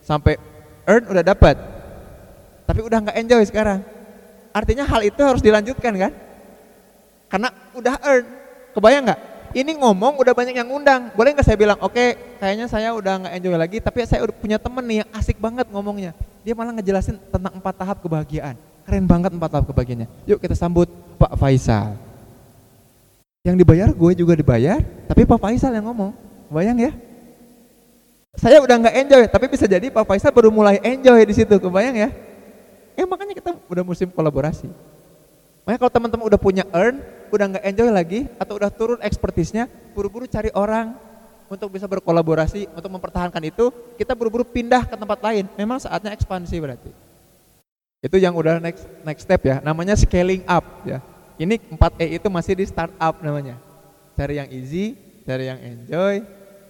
sampai 0.01 0.41
earn 0.89 1.05
udah 1.13 1.21
dapat. 1.21 1.61
Tapi 2.65 2.81
udah 2.81 2.99
nggak 3.05 3.17
enjoy 3.21 3.45
sekarang. 3.45 3.85
Artinya 4.57 4.89
hal 4.89 5.05
itu 5.05 5.21
harus 5.21 5.45
dilanjutkan 5.45 5.93
kan? 6.01 6.13
Karena 7.29 7.53
udah 7.77 7.95
earn. 8.03 8.25
Kebayang 8.73 9.05
nggak? 9.05 9.21
Ini 9.51 9.75
ngomong 9.83 10.23
udah 10.23 10.31
banyak 10.31 10.55
yang 10.55 10.71
undang. 10.71 11.11
Boleh 11.19 11.35
nggak 11.35 11.43
saya 11.43 11.59
bilang, 11.59 11.79
oke, 11.83 12.39
kayaknya 12.39 12.71
saya 12.71 12.95
udah 12.95 13.27
nggak 13.27 13.33
enjoy 13.35 13.57
lagi, 13.59 13.79
tapi 13.83 14.07
saya 14.07 14.23
udah 14.23 14.35
punya 14.39 14.63
temen 14.63 14.85
nih 14.87 14.97
yang 15.03 15.09
asik 15.11 15.43
banget 15.43 15.67
ngomongnya. 15.75 16.15
Dia 16.47 16.55
malah 16.55 16.71
ngejelasin 16.71 17.19
tentang 17.19 17.59
empat 17.59 17.75
tahap 17.75 17.99
kebahagiaan. 17.99 18.55
Keren 18.87 19.05
banget 19.11 19.35
empat 19.35 19.51
tahap 19.51 19.67
kebahagiaannya. 19.67 20.09
Yuk 20.31 20.39
kita 20.39 20.55
sambut 20.55 20.87
Pak 21.19 21.35
Faisal. 21.35 21.99
Yang 23.43 23.57
dibayar 23.67 23.89
gue 23.91 24.13
juga 24.15 24.39
dibayar, 24.39 24.79
tapi 25.11 25.27
Pak 25.27 25.39
Faisal 25.43 25.75
yang 25.75 25.91
ngomong. 25.91 26.15
Kebayang 26.47 26.79
ya? 26.79 26.93
Saya 28.39 28.63
udah 28.63 28.77
nggak 28.79 28.95
enjoy, 29.03 29.23
tapi 29.27 29.51
bisa 29.51 29.67
jadi 29.67 29.91
Pak 29.91 30.07
Faisal 30.07 30.31
baru 30.31 30.55
mulai 30.55 30.79
enjoy 30.87 31.19
di 31.27 31.35
situ. 31.35 31.59
Kebayang 31.59 31.99
ya? 31.99 32.09
Eh 32.95 33.03
makanya 33.03 33.35
kita 33.35 33.51
udah 33.67 33.83
musim 33.83 34.07
kolaborasi. 34.15 34.71
Makanya 35.65 35.79
kalau 35.81 35.93
teman-teman 35.93 36.25
udah 36.27 36.41
punya 36.41 36.65
earn, 36.73 37.01
udah 37.31 37.47
nggak 37.57 37.65
enjoy 37.69 37.91
lagi 37.93 38.21
atau 38.41 38.59
udah 38.59 38.71
turun 38.73 39.01
ekspertisnya, 39.05 39.69
buru-buru 39.95 40.27
cari 40.27 40.51
orang 40.57 40.97
untuk 41.51 41.75
bisa 41.75 41.91
berkolaborasi 41.91 42.71
untuk 42.71 42.91
mempertahankan 42.95 43.43
itu, 43.43 43.75
kita 43.99 44.15
buru-buru 44.15 44.47
pindah 44.47 44.87
ke 44.87 44.95
tempat 44.95 45.19
lain. 45.19 45.45
Memang 45.59 45.83
saatnya 45.83 46.15
ekspansi 46.15 46.57
berarti. 46.63 46.91
Itu 48.01 48.17
yang 48.17 48.33
udah 48.33 48.63
next 48.63 48.87
next 49.05 49.27
step 49.27 49.43
ya, 49.45 49.61
namanya 49.61 49.93
scaling 49.99 50.47
up 50.47 50.65
ya. 50.87 51.03
Ini 51.37 51.57
4E 51.73 52.21
itu 52.21 52.29
masih 52.31 52.55
di 52.57 52.65
startup 52.65 53.19
namanya. 53.21 53.59
Cari 54.15 54.39
yang 54.39 54.49
easy, 54.53 54.97
cari 55.27 55.51
yang 55.51 55.61
enjoy, 55.61 56.25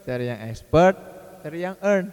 cari 0.06 0.24
yang 0.30 0.40
expert, 0.48 0.94
cari 1.42 1.58
yang 1.62 1.76
earn. 1.84 2.10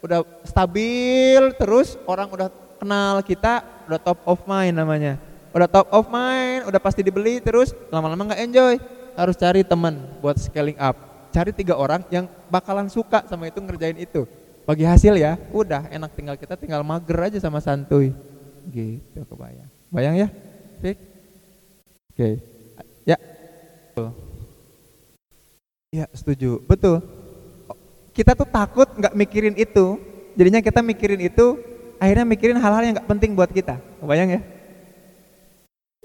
Udah 0.00 0.22
stabil 0.46 1.42
terus, 1.56 1.98
orang 2.06 2.28
udah 2.30 2.48
kenal 2.78 3.18
kita, 3.24 3.64
udah 3.88 3.98
top 3.98 4.20
of 4.28 4.40
mind 4.46 4.76
namanya. 4.76 5.18
Udah 5.56 5.64
top 5.72 5.88
of 5.88 6.04
mind, 6.12 6.68
udah 6.68 6.76
pasti 6.76 7.00
dibeli 7.00 7.40
terus, 7.40 7.72
lama-lama 7.88 8.28
nggak 8.28 8.44
enjoy. 8.44 8.76
Harus 9.16 9.40
cari 9.40 9.64
teman 9.64 9.96
buat 10.20 10.36
scaling 10.36 10.76
up. 10.76 11.00
Cari 11.32 11.48
tiga 11.56 11.80
orang 11.80 12.04
yang 12.12 12.28
bakalan 12.52 12.92
suka 12.92 13.24
sama 13.24 13.48
itu 13.48 13.64
ngerjain 13.64 13.96
itu. 13.96 14.28
Bagi 14.68 14.84
hasil 14.84 15.16
ya, 15.16 15.40
udah 15.56 15.88
enak 15.88 16.12
tinggal 16.12 16.36
kita 16.36 16.60
tinggal 16.60 16.84
mager 16.84 17.16
aja 17.16 17.40
sama 17.40 17.64
santuy. 17.64 18.12
Gitu 18.68 19.24
kebayang. 19.24 19.64
Bayang 19.88 20.14
ya? 20.20 20.28
Fik? 20.84 21.00
Oke. 22.12 22.28
Ya. 23.08 23.16
Betul. 23.96 24.12
Ya, 25.88 26.04
setuju. 26.12 26.60
Betul. 26.68 27.00
Kita 28.12 28.36
tuh 28.36 28.44
takut 28.44 28.92
nggak 28.92 29.16
mikirin 29.16 29.56
itu. 29.56 29.96
Jadinya 30.36 30.60
kita 30.60 30.84
mikirin 30.84 31.24
itu, 31.24 31.56
akhirnya 31.96 32.28
mikirin 32.28 32.60
hal-hal 32.60 32.84
yang 32.84 33.00
nggak 33.00 33.08
penting 33.08 33.32
buat 33.32 33.48
kita. 33.48 33.80
Kebayang 34.04 34.36
ya? 34.36 34.40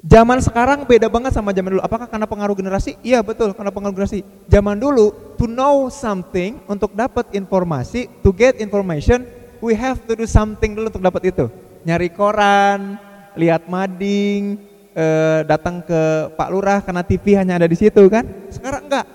Zaman 0.02 0.42
sekarang 0.42 0.82
beda 0.90 1.06
banget 1.14 1.38
sama 1.38 1.54
zaman 1.54 1.78
dulu. 1.78 1.84
Apakah 1.86 2.10
karena 2.10 2.26
pengaruh 2.26 2.58
generasi? 2.58 2.98
Iya 3.06 3.22
betul, 3.22 3.54
karena 3.54 3.70
pengaruh 3.70 3.94
generasi. 3.94 4.26
Zaman 4.50 4.82
dulu, 4.82 5.14
to 5.38 5.46
know 5.46 5.94
something, 5.94 6.58
untuk 6.66 6.98
dapat 6.98 7.30
informasi, 7.38 8.10
to 8.26 8.34
get 8.34 8.58
information, 8.58 9.30
we 9.62 9.78
have 9.78 10.02
to 10.10 10.18
do 10.18 10.26
something 10.26 10.74
dulu 10.74 10.90
untuk 10.90 11.06
dapat 11.06 11.30
itu. 11.30 11.46
Nyari 11.86 12.10
koran, 12.18 12.98
lihat 13.38 13.70
mading, 13.70 14.58
eh, 14.98 15.46
datang 15.46 15.86
ke 15.86 16.34
Pak 16.34 16.50
Lurah 16.50 16.82
karena 16.82 17.06
TV 17.06 17.38
hanya 17.38 17.62
ada 17.62 17.70
di 17.70 17.78
situ 17.78 18.02
kan. 18.10 18.26
Sekarang 18.50 18.90
enggak. 18.90 19.06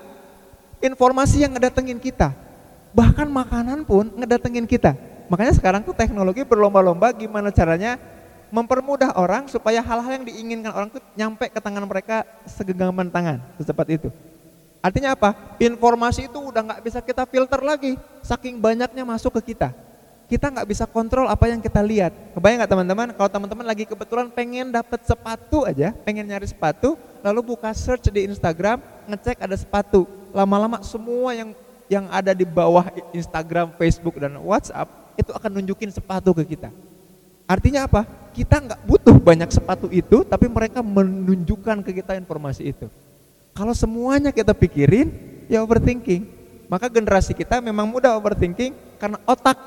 Informasi 0.79 1.43
yang 1.43 1.51
ngedatengin 1.51 1.99
kita. 1.99 2.31
Bahkan 2.95 3.27
makanan 3.27 3.83
pun 3.83 4.07
ngedatengin 4.15 4.63
kita. 4.63 4.95
Makanya 5.27 5.51
sekarang 5.51 5.83
tuh 5.83 5.91
teknologi 5.91 6.47
berlomba-lomba 6.47 7.11
gimana 7.11 7.51
caranya 7.51 7.99
mempermudah 8.49 9.15
orang 9.19 9.45
supaya 9.51 9.83
hal-hal 9.83 10.21
yang 10.21 10.25
diinginkan 10.25 10.71
orang 10.71 10.87
tuh 10.91 11.03
nyampe 11.13 11.51
ke 11.51 11.59
tangan 11.59 11.83
mereka 11.83 12.23
segenggaman 12.47 13.11
tangan 13.11 13.43
secepat 13.59 13.87
itu. 13.91 14.09
Artinya 14.79 15.17
apa? 15.17 15.35
Informasi 15.59 16.31
itu 16.31 16.39
udah 16.39 16.61
nggak 16.63 16.81
bisa 16.85 16.99
kita 17.03 17.27
filter 17.27 17.59
lagi, 17.59 17.99
saking 18.23 18.61
banyaknya 18.61 19.03
masuk 19.03 19.35
ke 19.41 19.53
kita. 19.53 19.75
Kita 20.27 20.51
nggak 20.51 20.67
bisa 20.67 20.83
kontrol 20.83 21.27
apa 21.27 21.47
yang 21.47 21.63
kita 21.63 21.79
lihat. 21.79 22.11
Kebayang 22.35 22.63
nggak 22.63 22.71
teman-teman? 22.71 23.07
Kalau 23.15 23.29
teman-teman 23.31 23.65
lagi 23.67 23.87
kebetulan 23.87 24.27
pengen 24.27 24.71
dapat 24.75 24.99
sepatu 25.07 25.63
aja, 25.63 25.95
pengen 26.03 26.27
nyari 26.27 26.47
sepatu, 26.47 26.99
lalu 27.23 27.55
buka 27.55 27.71
search 27.71 28.11
di 28.11 28.27
Instagram, 28.27 28.83
ngecek 29.07 29.39
ada 29.39 29.55
sepatu. 29.55 30.03
Lama-lama 30.35 30.83
semua 30.83 31.31
yang 31.31 31.55
yang 31.87 32.05
ada 32.11 32.35
di 32.35 32.43
bawah 32.43 32.91
Instagram, 33.15 33.71
Facebook 33.79 34.19
dan 34.19 34.35
WhatsApp 34.43 35.15
itu 35.15 35.31
akan 35.31 35.49
nunjukin 35.59 35.89
sepatu 35.89 36.35
ke 36.35 36.43
kita. 36.43 36.69
Artinya 37.47 37.87
apa? 37.87 38.03
Kita 38.37 38.61
nggak 38.61 38.85
butuh 38.85 39.17
banyak 39.17 39.49
sepatu 39.49 39.89
itu, 39.89 40.21
tapi 40.21 40.45
mereka 40.45 40.85
menunjukkan 40.85 41.81
ke 41.81 41.89
kita 41.89 42.13
informasi 42.21 42.69
itu. 42.69 42.85
Kalau 43.57 43.73
semuanya 43.73 44.29
kita 44.29 44.53
pikirin, 44.53 45.09
ya 45.49 45.65
overthinking. 45.65 46.29
Maka 46.69 46.85
generasi 46.85 47.33
kita 47.33 47.57
memang 47.57 47.89
mudah 47.89 48.13
overthinking 48.13 48.77
karena 49.01 49.17
otak 49.25 49.57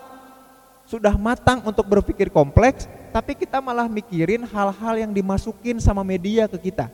sudah 0.86 1.18
matang 1.18 1.66
untuk 1.66 1.82
berpikir 1.82 2.30
kompleks, 2.30 2.86
tapi 3.10 3.34
kita 3.34 3.58
malah 3.58 3.90
mikirin 3.90 4.46
hal-hal 4.46 4.94
yang 5.02 5.10
dimasukin 5.10 5.82
sama 5.82 6.06
media 6.06 6.46
ke 6.46 6.70
kita. 6.70 6.86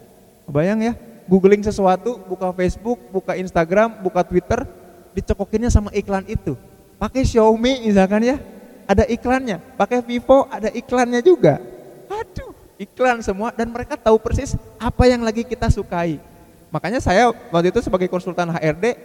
Bayang 0.49 0.81
ya, 0.81 0.97
googling 1.29 1.61
sesuatu, 1.61 2.16
buka 2.24 2.57
Facebook, 2.57 2.97
buka 3.12 3.37
Instagram, 3.37 4.01
buka 4.01 4.24
Twitter, 4.24 4.64
dicokokinnya 5.12 5.68
sama 5.68 5.93
iklan 5.93 6.24
itu. 6.24 6.57
Pakai 6.97 7.20
Xiaomi 7.20 7.85
misalkan 7.85 8.24
ya, 8.24 8.41
ada 8.87 9.05
iklannya. 9.05 9.59
Pakai 9.74 10.01
Vivo 10.01 10.47
ada 10.49 10.70
iklannya 10.70 11.20
juga. 11.20 11.59
Aduh, 12.07 12.55
iklan 12.78 13.20
semua 13.20 13.51
dan 13.53 13.68
mereka 13.68 13.99
tahu 13.99 14.16
persis 14.22 14.55
apa 14.78 15.05
yang 15.11 15.20
lagi 15.26 15.43
kita 15.43 15.66
sukai. 15.68 16.22
Makanya 16.70 17.03
saya 17.03 17.30
waktu 17.51 17.74
itu 17.74 17.82
sebagai 17.82 18.07
konsultan 18.07 18.51
HRD 18.51 18.97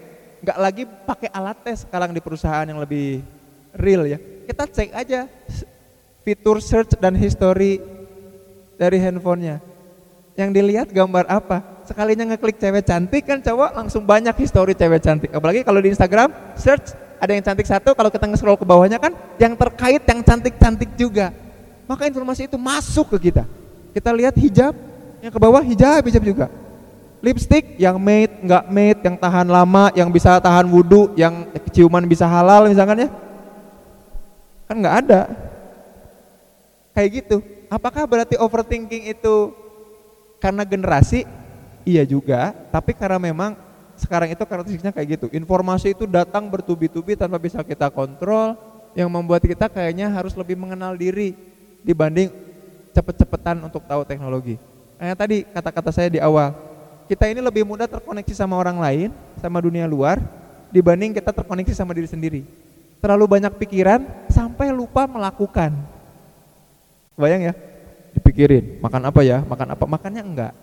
nggak 0.42 0.58
lagi 0.58 0.84
pakai 0.86 1.30
alat 1.30 1.58
tes 1.62 1.86
sekarang 1.86 2.14
di 2.14 2.22
perusahaan 2.22 2.66
yang 2.66 2.82
lebih 2.82 3.22
real 3.78 4.06
ya. 4.06 4.18
Kita 4.46 4.66
cek 4.66 4.90
aja 4.94 5.30
fitur 6.22 6.62
search 6.62 6.98
dan 6.98 7.18
history 7.18 7.82
dari 8.78 8.98
handphonenya. 8.98 9.62
Yang 10.34 10.50
dilihat 10.58 10.88
gambar 10.90 11.28
apa? 11.28 11.86
Sekalinya 11.86 12.24
ngeklik 12.34 12.58
cewek 12.58 12.88
cantik 12.88 13.24
kan 13.28 13.44
cowok 13.44 13.78
langsung 13.78 14.08
banyak 14.08 14.34
histori 14.42 14.74
cewek 14.74 15.04
cantik. 15.04 15.30
Apalagi 15.30 15.62
kalau 15.62 15.84
di 15.84 15.92
Instagram 15.92 16.34
search 16.58 16.96
ada 17.22 17.38
yang 17.38 17.46
cantik 17.46 17.70
satu, 17.70 17.94
kalau 17.94 18.10
kita 18.10 18.26
nge-scroll 18.26 18.58
ke 18.58 18.66
bawahnya 18.66 18.98
kan 18.98 19.14
yang 19.38 19.54
terkait 19.54 20.02
yang 20.10 20.26
cantik-cantik 20.26 20.90
juga. 20.98 21.30
Maka 21.86 22.10
informasi 22.10 22.50
itu 22.50 22.58
masuk 22.58 23.14
ke 23.14 23.30
kita. 23.30 23.46
Kita 23.94 24.10
lihat 24.10 24.34
hijab, 24.42 24.74
yang 25.22 25.30
ke 25.30 25.38
bawah 25.38 25.62
hijab, 25.62 26.02
hijab 26.02 26.24
juga. 26.26 26.50
Lipstick 27.22 27.78
yang 27.78 28.02
made, 28.02 28.34
nggak 28.42 28.66
made, 28.74 29.00
yang 29.06 29.14
tahan 29.22 29.46
lama, 29.46 29.94
yang 29.94 30.10
bisa 30.10 30.42
tahan 30.42 30.66
wudhu, 30.66 31.14
yang 31.14 31.46
ciuman 31.70 32.02
bisa 32.10 32.26
halal 32.26 32.66
misalkan 32.66 33.06
ya. 33.06 33.10
Kan 34.66 34.82
nggak 34.82 34.96
ada. 35.06 35.22
Kayak 36.98 37.10
gitu. 37.22 37.46
Apakah 37.70 38.10
berarti 38.10 38.34
overthinking 38.42 39.14
itu 39.14 39.54
karena 40.42 40.66
generasi? 40.66 41.30
Iya 41.86 42.02
juga, 42.02 42.58
tapi 42.74 42.98
karena 42.98 43.22
memang 43.22 43.54
sekarang 44.00 44.32
itu 44.32 44.44
karakteristiknya 44.44 44.94
kayak 44.94 45.08
gitu. 45.20 45.28
Informasi 45.32 45.96
itu 45.96 46.08
datang 46.08 46.48
bertubi-tubi 46.48 47.16
tanpa 47.16 47.40
bisa 47.42 47.64
kita 47.66 47.92
kontrol, 47.92 48.56
yang 48.92 49.08
membuat 49.08 49.44
kita 49.44 49.72
kayaknya 49.72 50.12
harus 50.12 50.36
lebih 50.36 50.60
mengenal 50.60 50.96
diri 50.96 51.36
dibanding 51.82 52.32
cepet-cepetan 52.92 53.58
untuk 53.64 53.84
tahu 53.88 54.04
teknologi. 54.04 54.60
Kayak 55.00 55.18
tadi 55.18 55.38
kata-kata 55.48 55.90
saya 55.96 56.10
di 56.12 56.20
awal, 56.20 56.54
kita 57.08 57.26
ini 57.32 57.40
lebih 57.40 57.64
mudah 57.64 57.88
terkoneksi 57.88 58.36
sama 58.36 58.60
orang 58.60 58.78
lain, 58.78 59.10
sama 59.40 59.64
dunia 59.64 59.88
luar, 59.88 60.20
dibanding 60.70 61.16
kita 61.16 61.32
terkoneksi 61.32 61.74
sama 61.74 61.96
diri 61.96 62.08
sendiri. 62.08 62.42
Terlalu 63.02 63.26
banyak 63.26 63.54
pikiran 63.58 64.06
sampai 64.30 64.70
lupa 64.70 65.10
melakukan. 65.10 65.74
Bayang 67.18 67.50
ya, 67.50 67.54
dipikirin, 68.14 68.78
makan 68.78 69.10
apa 69.10 69.22
ya, 69.26 69.42
makan 69.42 69.68
apa, 69.74 69.86
makannya 69.90 70.22
enggak. 70.22 70.54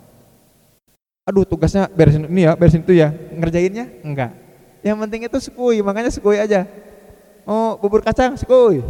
Aduh 1.29 1.45
tugasnya 1.45 1.93
beresin 1.93 2.25
ini 2.25 2.49
ya, 2.49 2.57
beresin 2.57 2.81
itu 2.81 2.97
ya, 2.97 3.13
ngerjainnya 3.13 4.01
enggak. 4.01 4.33
Yang 4.81 4.97
penting 5.05 5.21
itu 5.29 5.39
sekui, 5.45 5.85
makanya 5.85 6.09
sekui 6.09 6.41
aja. 6.41 6.65
Oh 7.45 7.77
bubur 7.77 8.01
kacang, 8.01 8.33
sekui. 8.41 8.81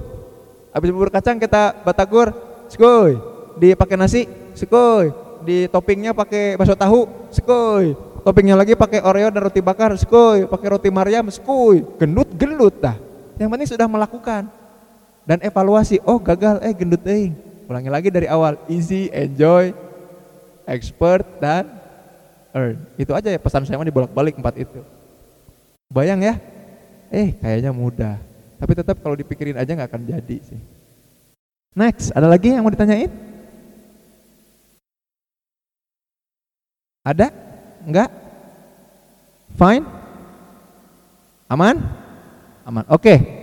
Habis 0.71 0.91
bubur 0.95 1.11
kacang 1.11 1.43
kita 1.43 1.75
batagor, 1.83 2.31
sekui. 2.71 3.19
Dipakai 3.59 3.99
nasi, 3.99 4.31
sekui. 4.55 5.11
Di 5.43 5.67
toppingnya 5.67 6.15
pakai 6.15 6.55
bakso 6.55 6.79
tahu, 6.79 7.11
sekui. 7.35 7.99
Toppingnya 8.23 8.55
lagi 8.55 8.79
pakai 8.79 9.03
Oreo 9.03 9.35
dan 9.35 9.43
roti 9.43 9.59
bakar, 9.59 9.99
sekui. 9.99 10.47
Pakai 10.47 10.69
roti 10.71 10.95
Mariam, 10.95 11.27
sekui. 11.35 11.83
Gendut, 11.99 12.31
gendut 12.39 12.79
dah. 12.79 12.95
Yang 13.35 13.51
penting 13.51 13.69
sudah 13.75 13.91
melakukan. 13.91 14.47
Dan 15.27 15.43
evaluasi, 15.43 15.99
oh 16.07 16.23
gagal, 16.23 16.63
eh 16.63 16.71
gendut 16.71 17.03
eh. 17.03 17.35
Ulangi 17.67 17.91
lagi 17.91 18.15
dari 18.15 18.31
awal, 18.31 18.63
easy, 18.71 19.11
enjoy, 19.11 19.75
expert, 20.71 21.27
dan 21.43 21.78
earn. 22.59 22.77
Itu 22.99 23.15
aja 23.15 23.31
ya 23.31 23.39
pesan 23.39 23.63
saya 23.63 23.79
mah 23.79 23.87
dibolak-balik 23.87 24.35
empat 24.35 24.59
itu. 24.59 24.83
Bayang 25.89 26.19
ya, 26.21 26.35
eh 27.15 27.39
kayaknya 27.39 27.71
mudah. 27.71 28.19
Tapi 28.59 28.73
tetap 28.75 28.99
kalau 28.99 29.15
dipikirin 29.15 29.55
aja 29.55 29.71
nggak 29.71 29.89
akan 29.95 30.03
jadi 30.03 30.37
sih. 30.43 30.61
Next, 31.79 32.11
ada 32.11 32.27
lagi 32.27 32.51
yang 32.51 32.67
mau 32.67 32.75
ditanyain? 32.75 33.09
Ada? 37.07 37.31
Enggak? 37.87 38.11
Fine? 39.55 39.87
Aman? 41.49 41.77
Aman. 42.67 42.85
Oke. 42.91 43.38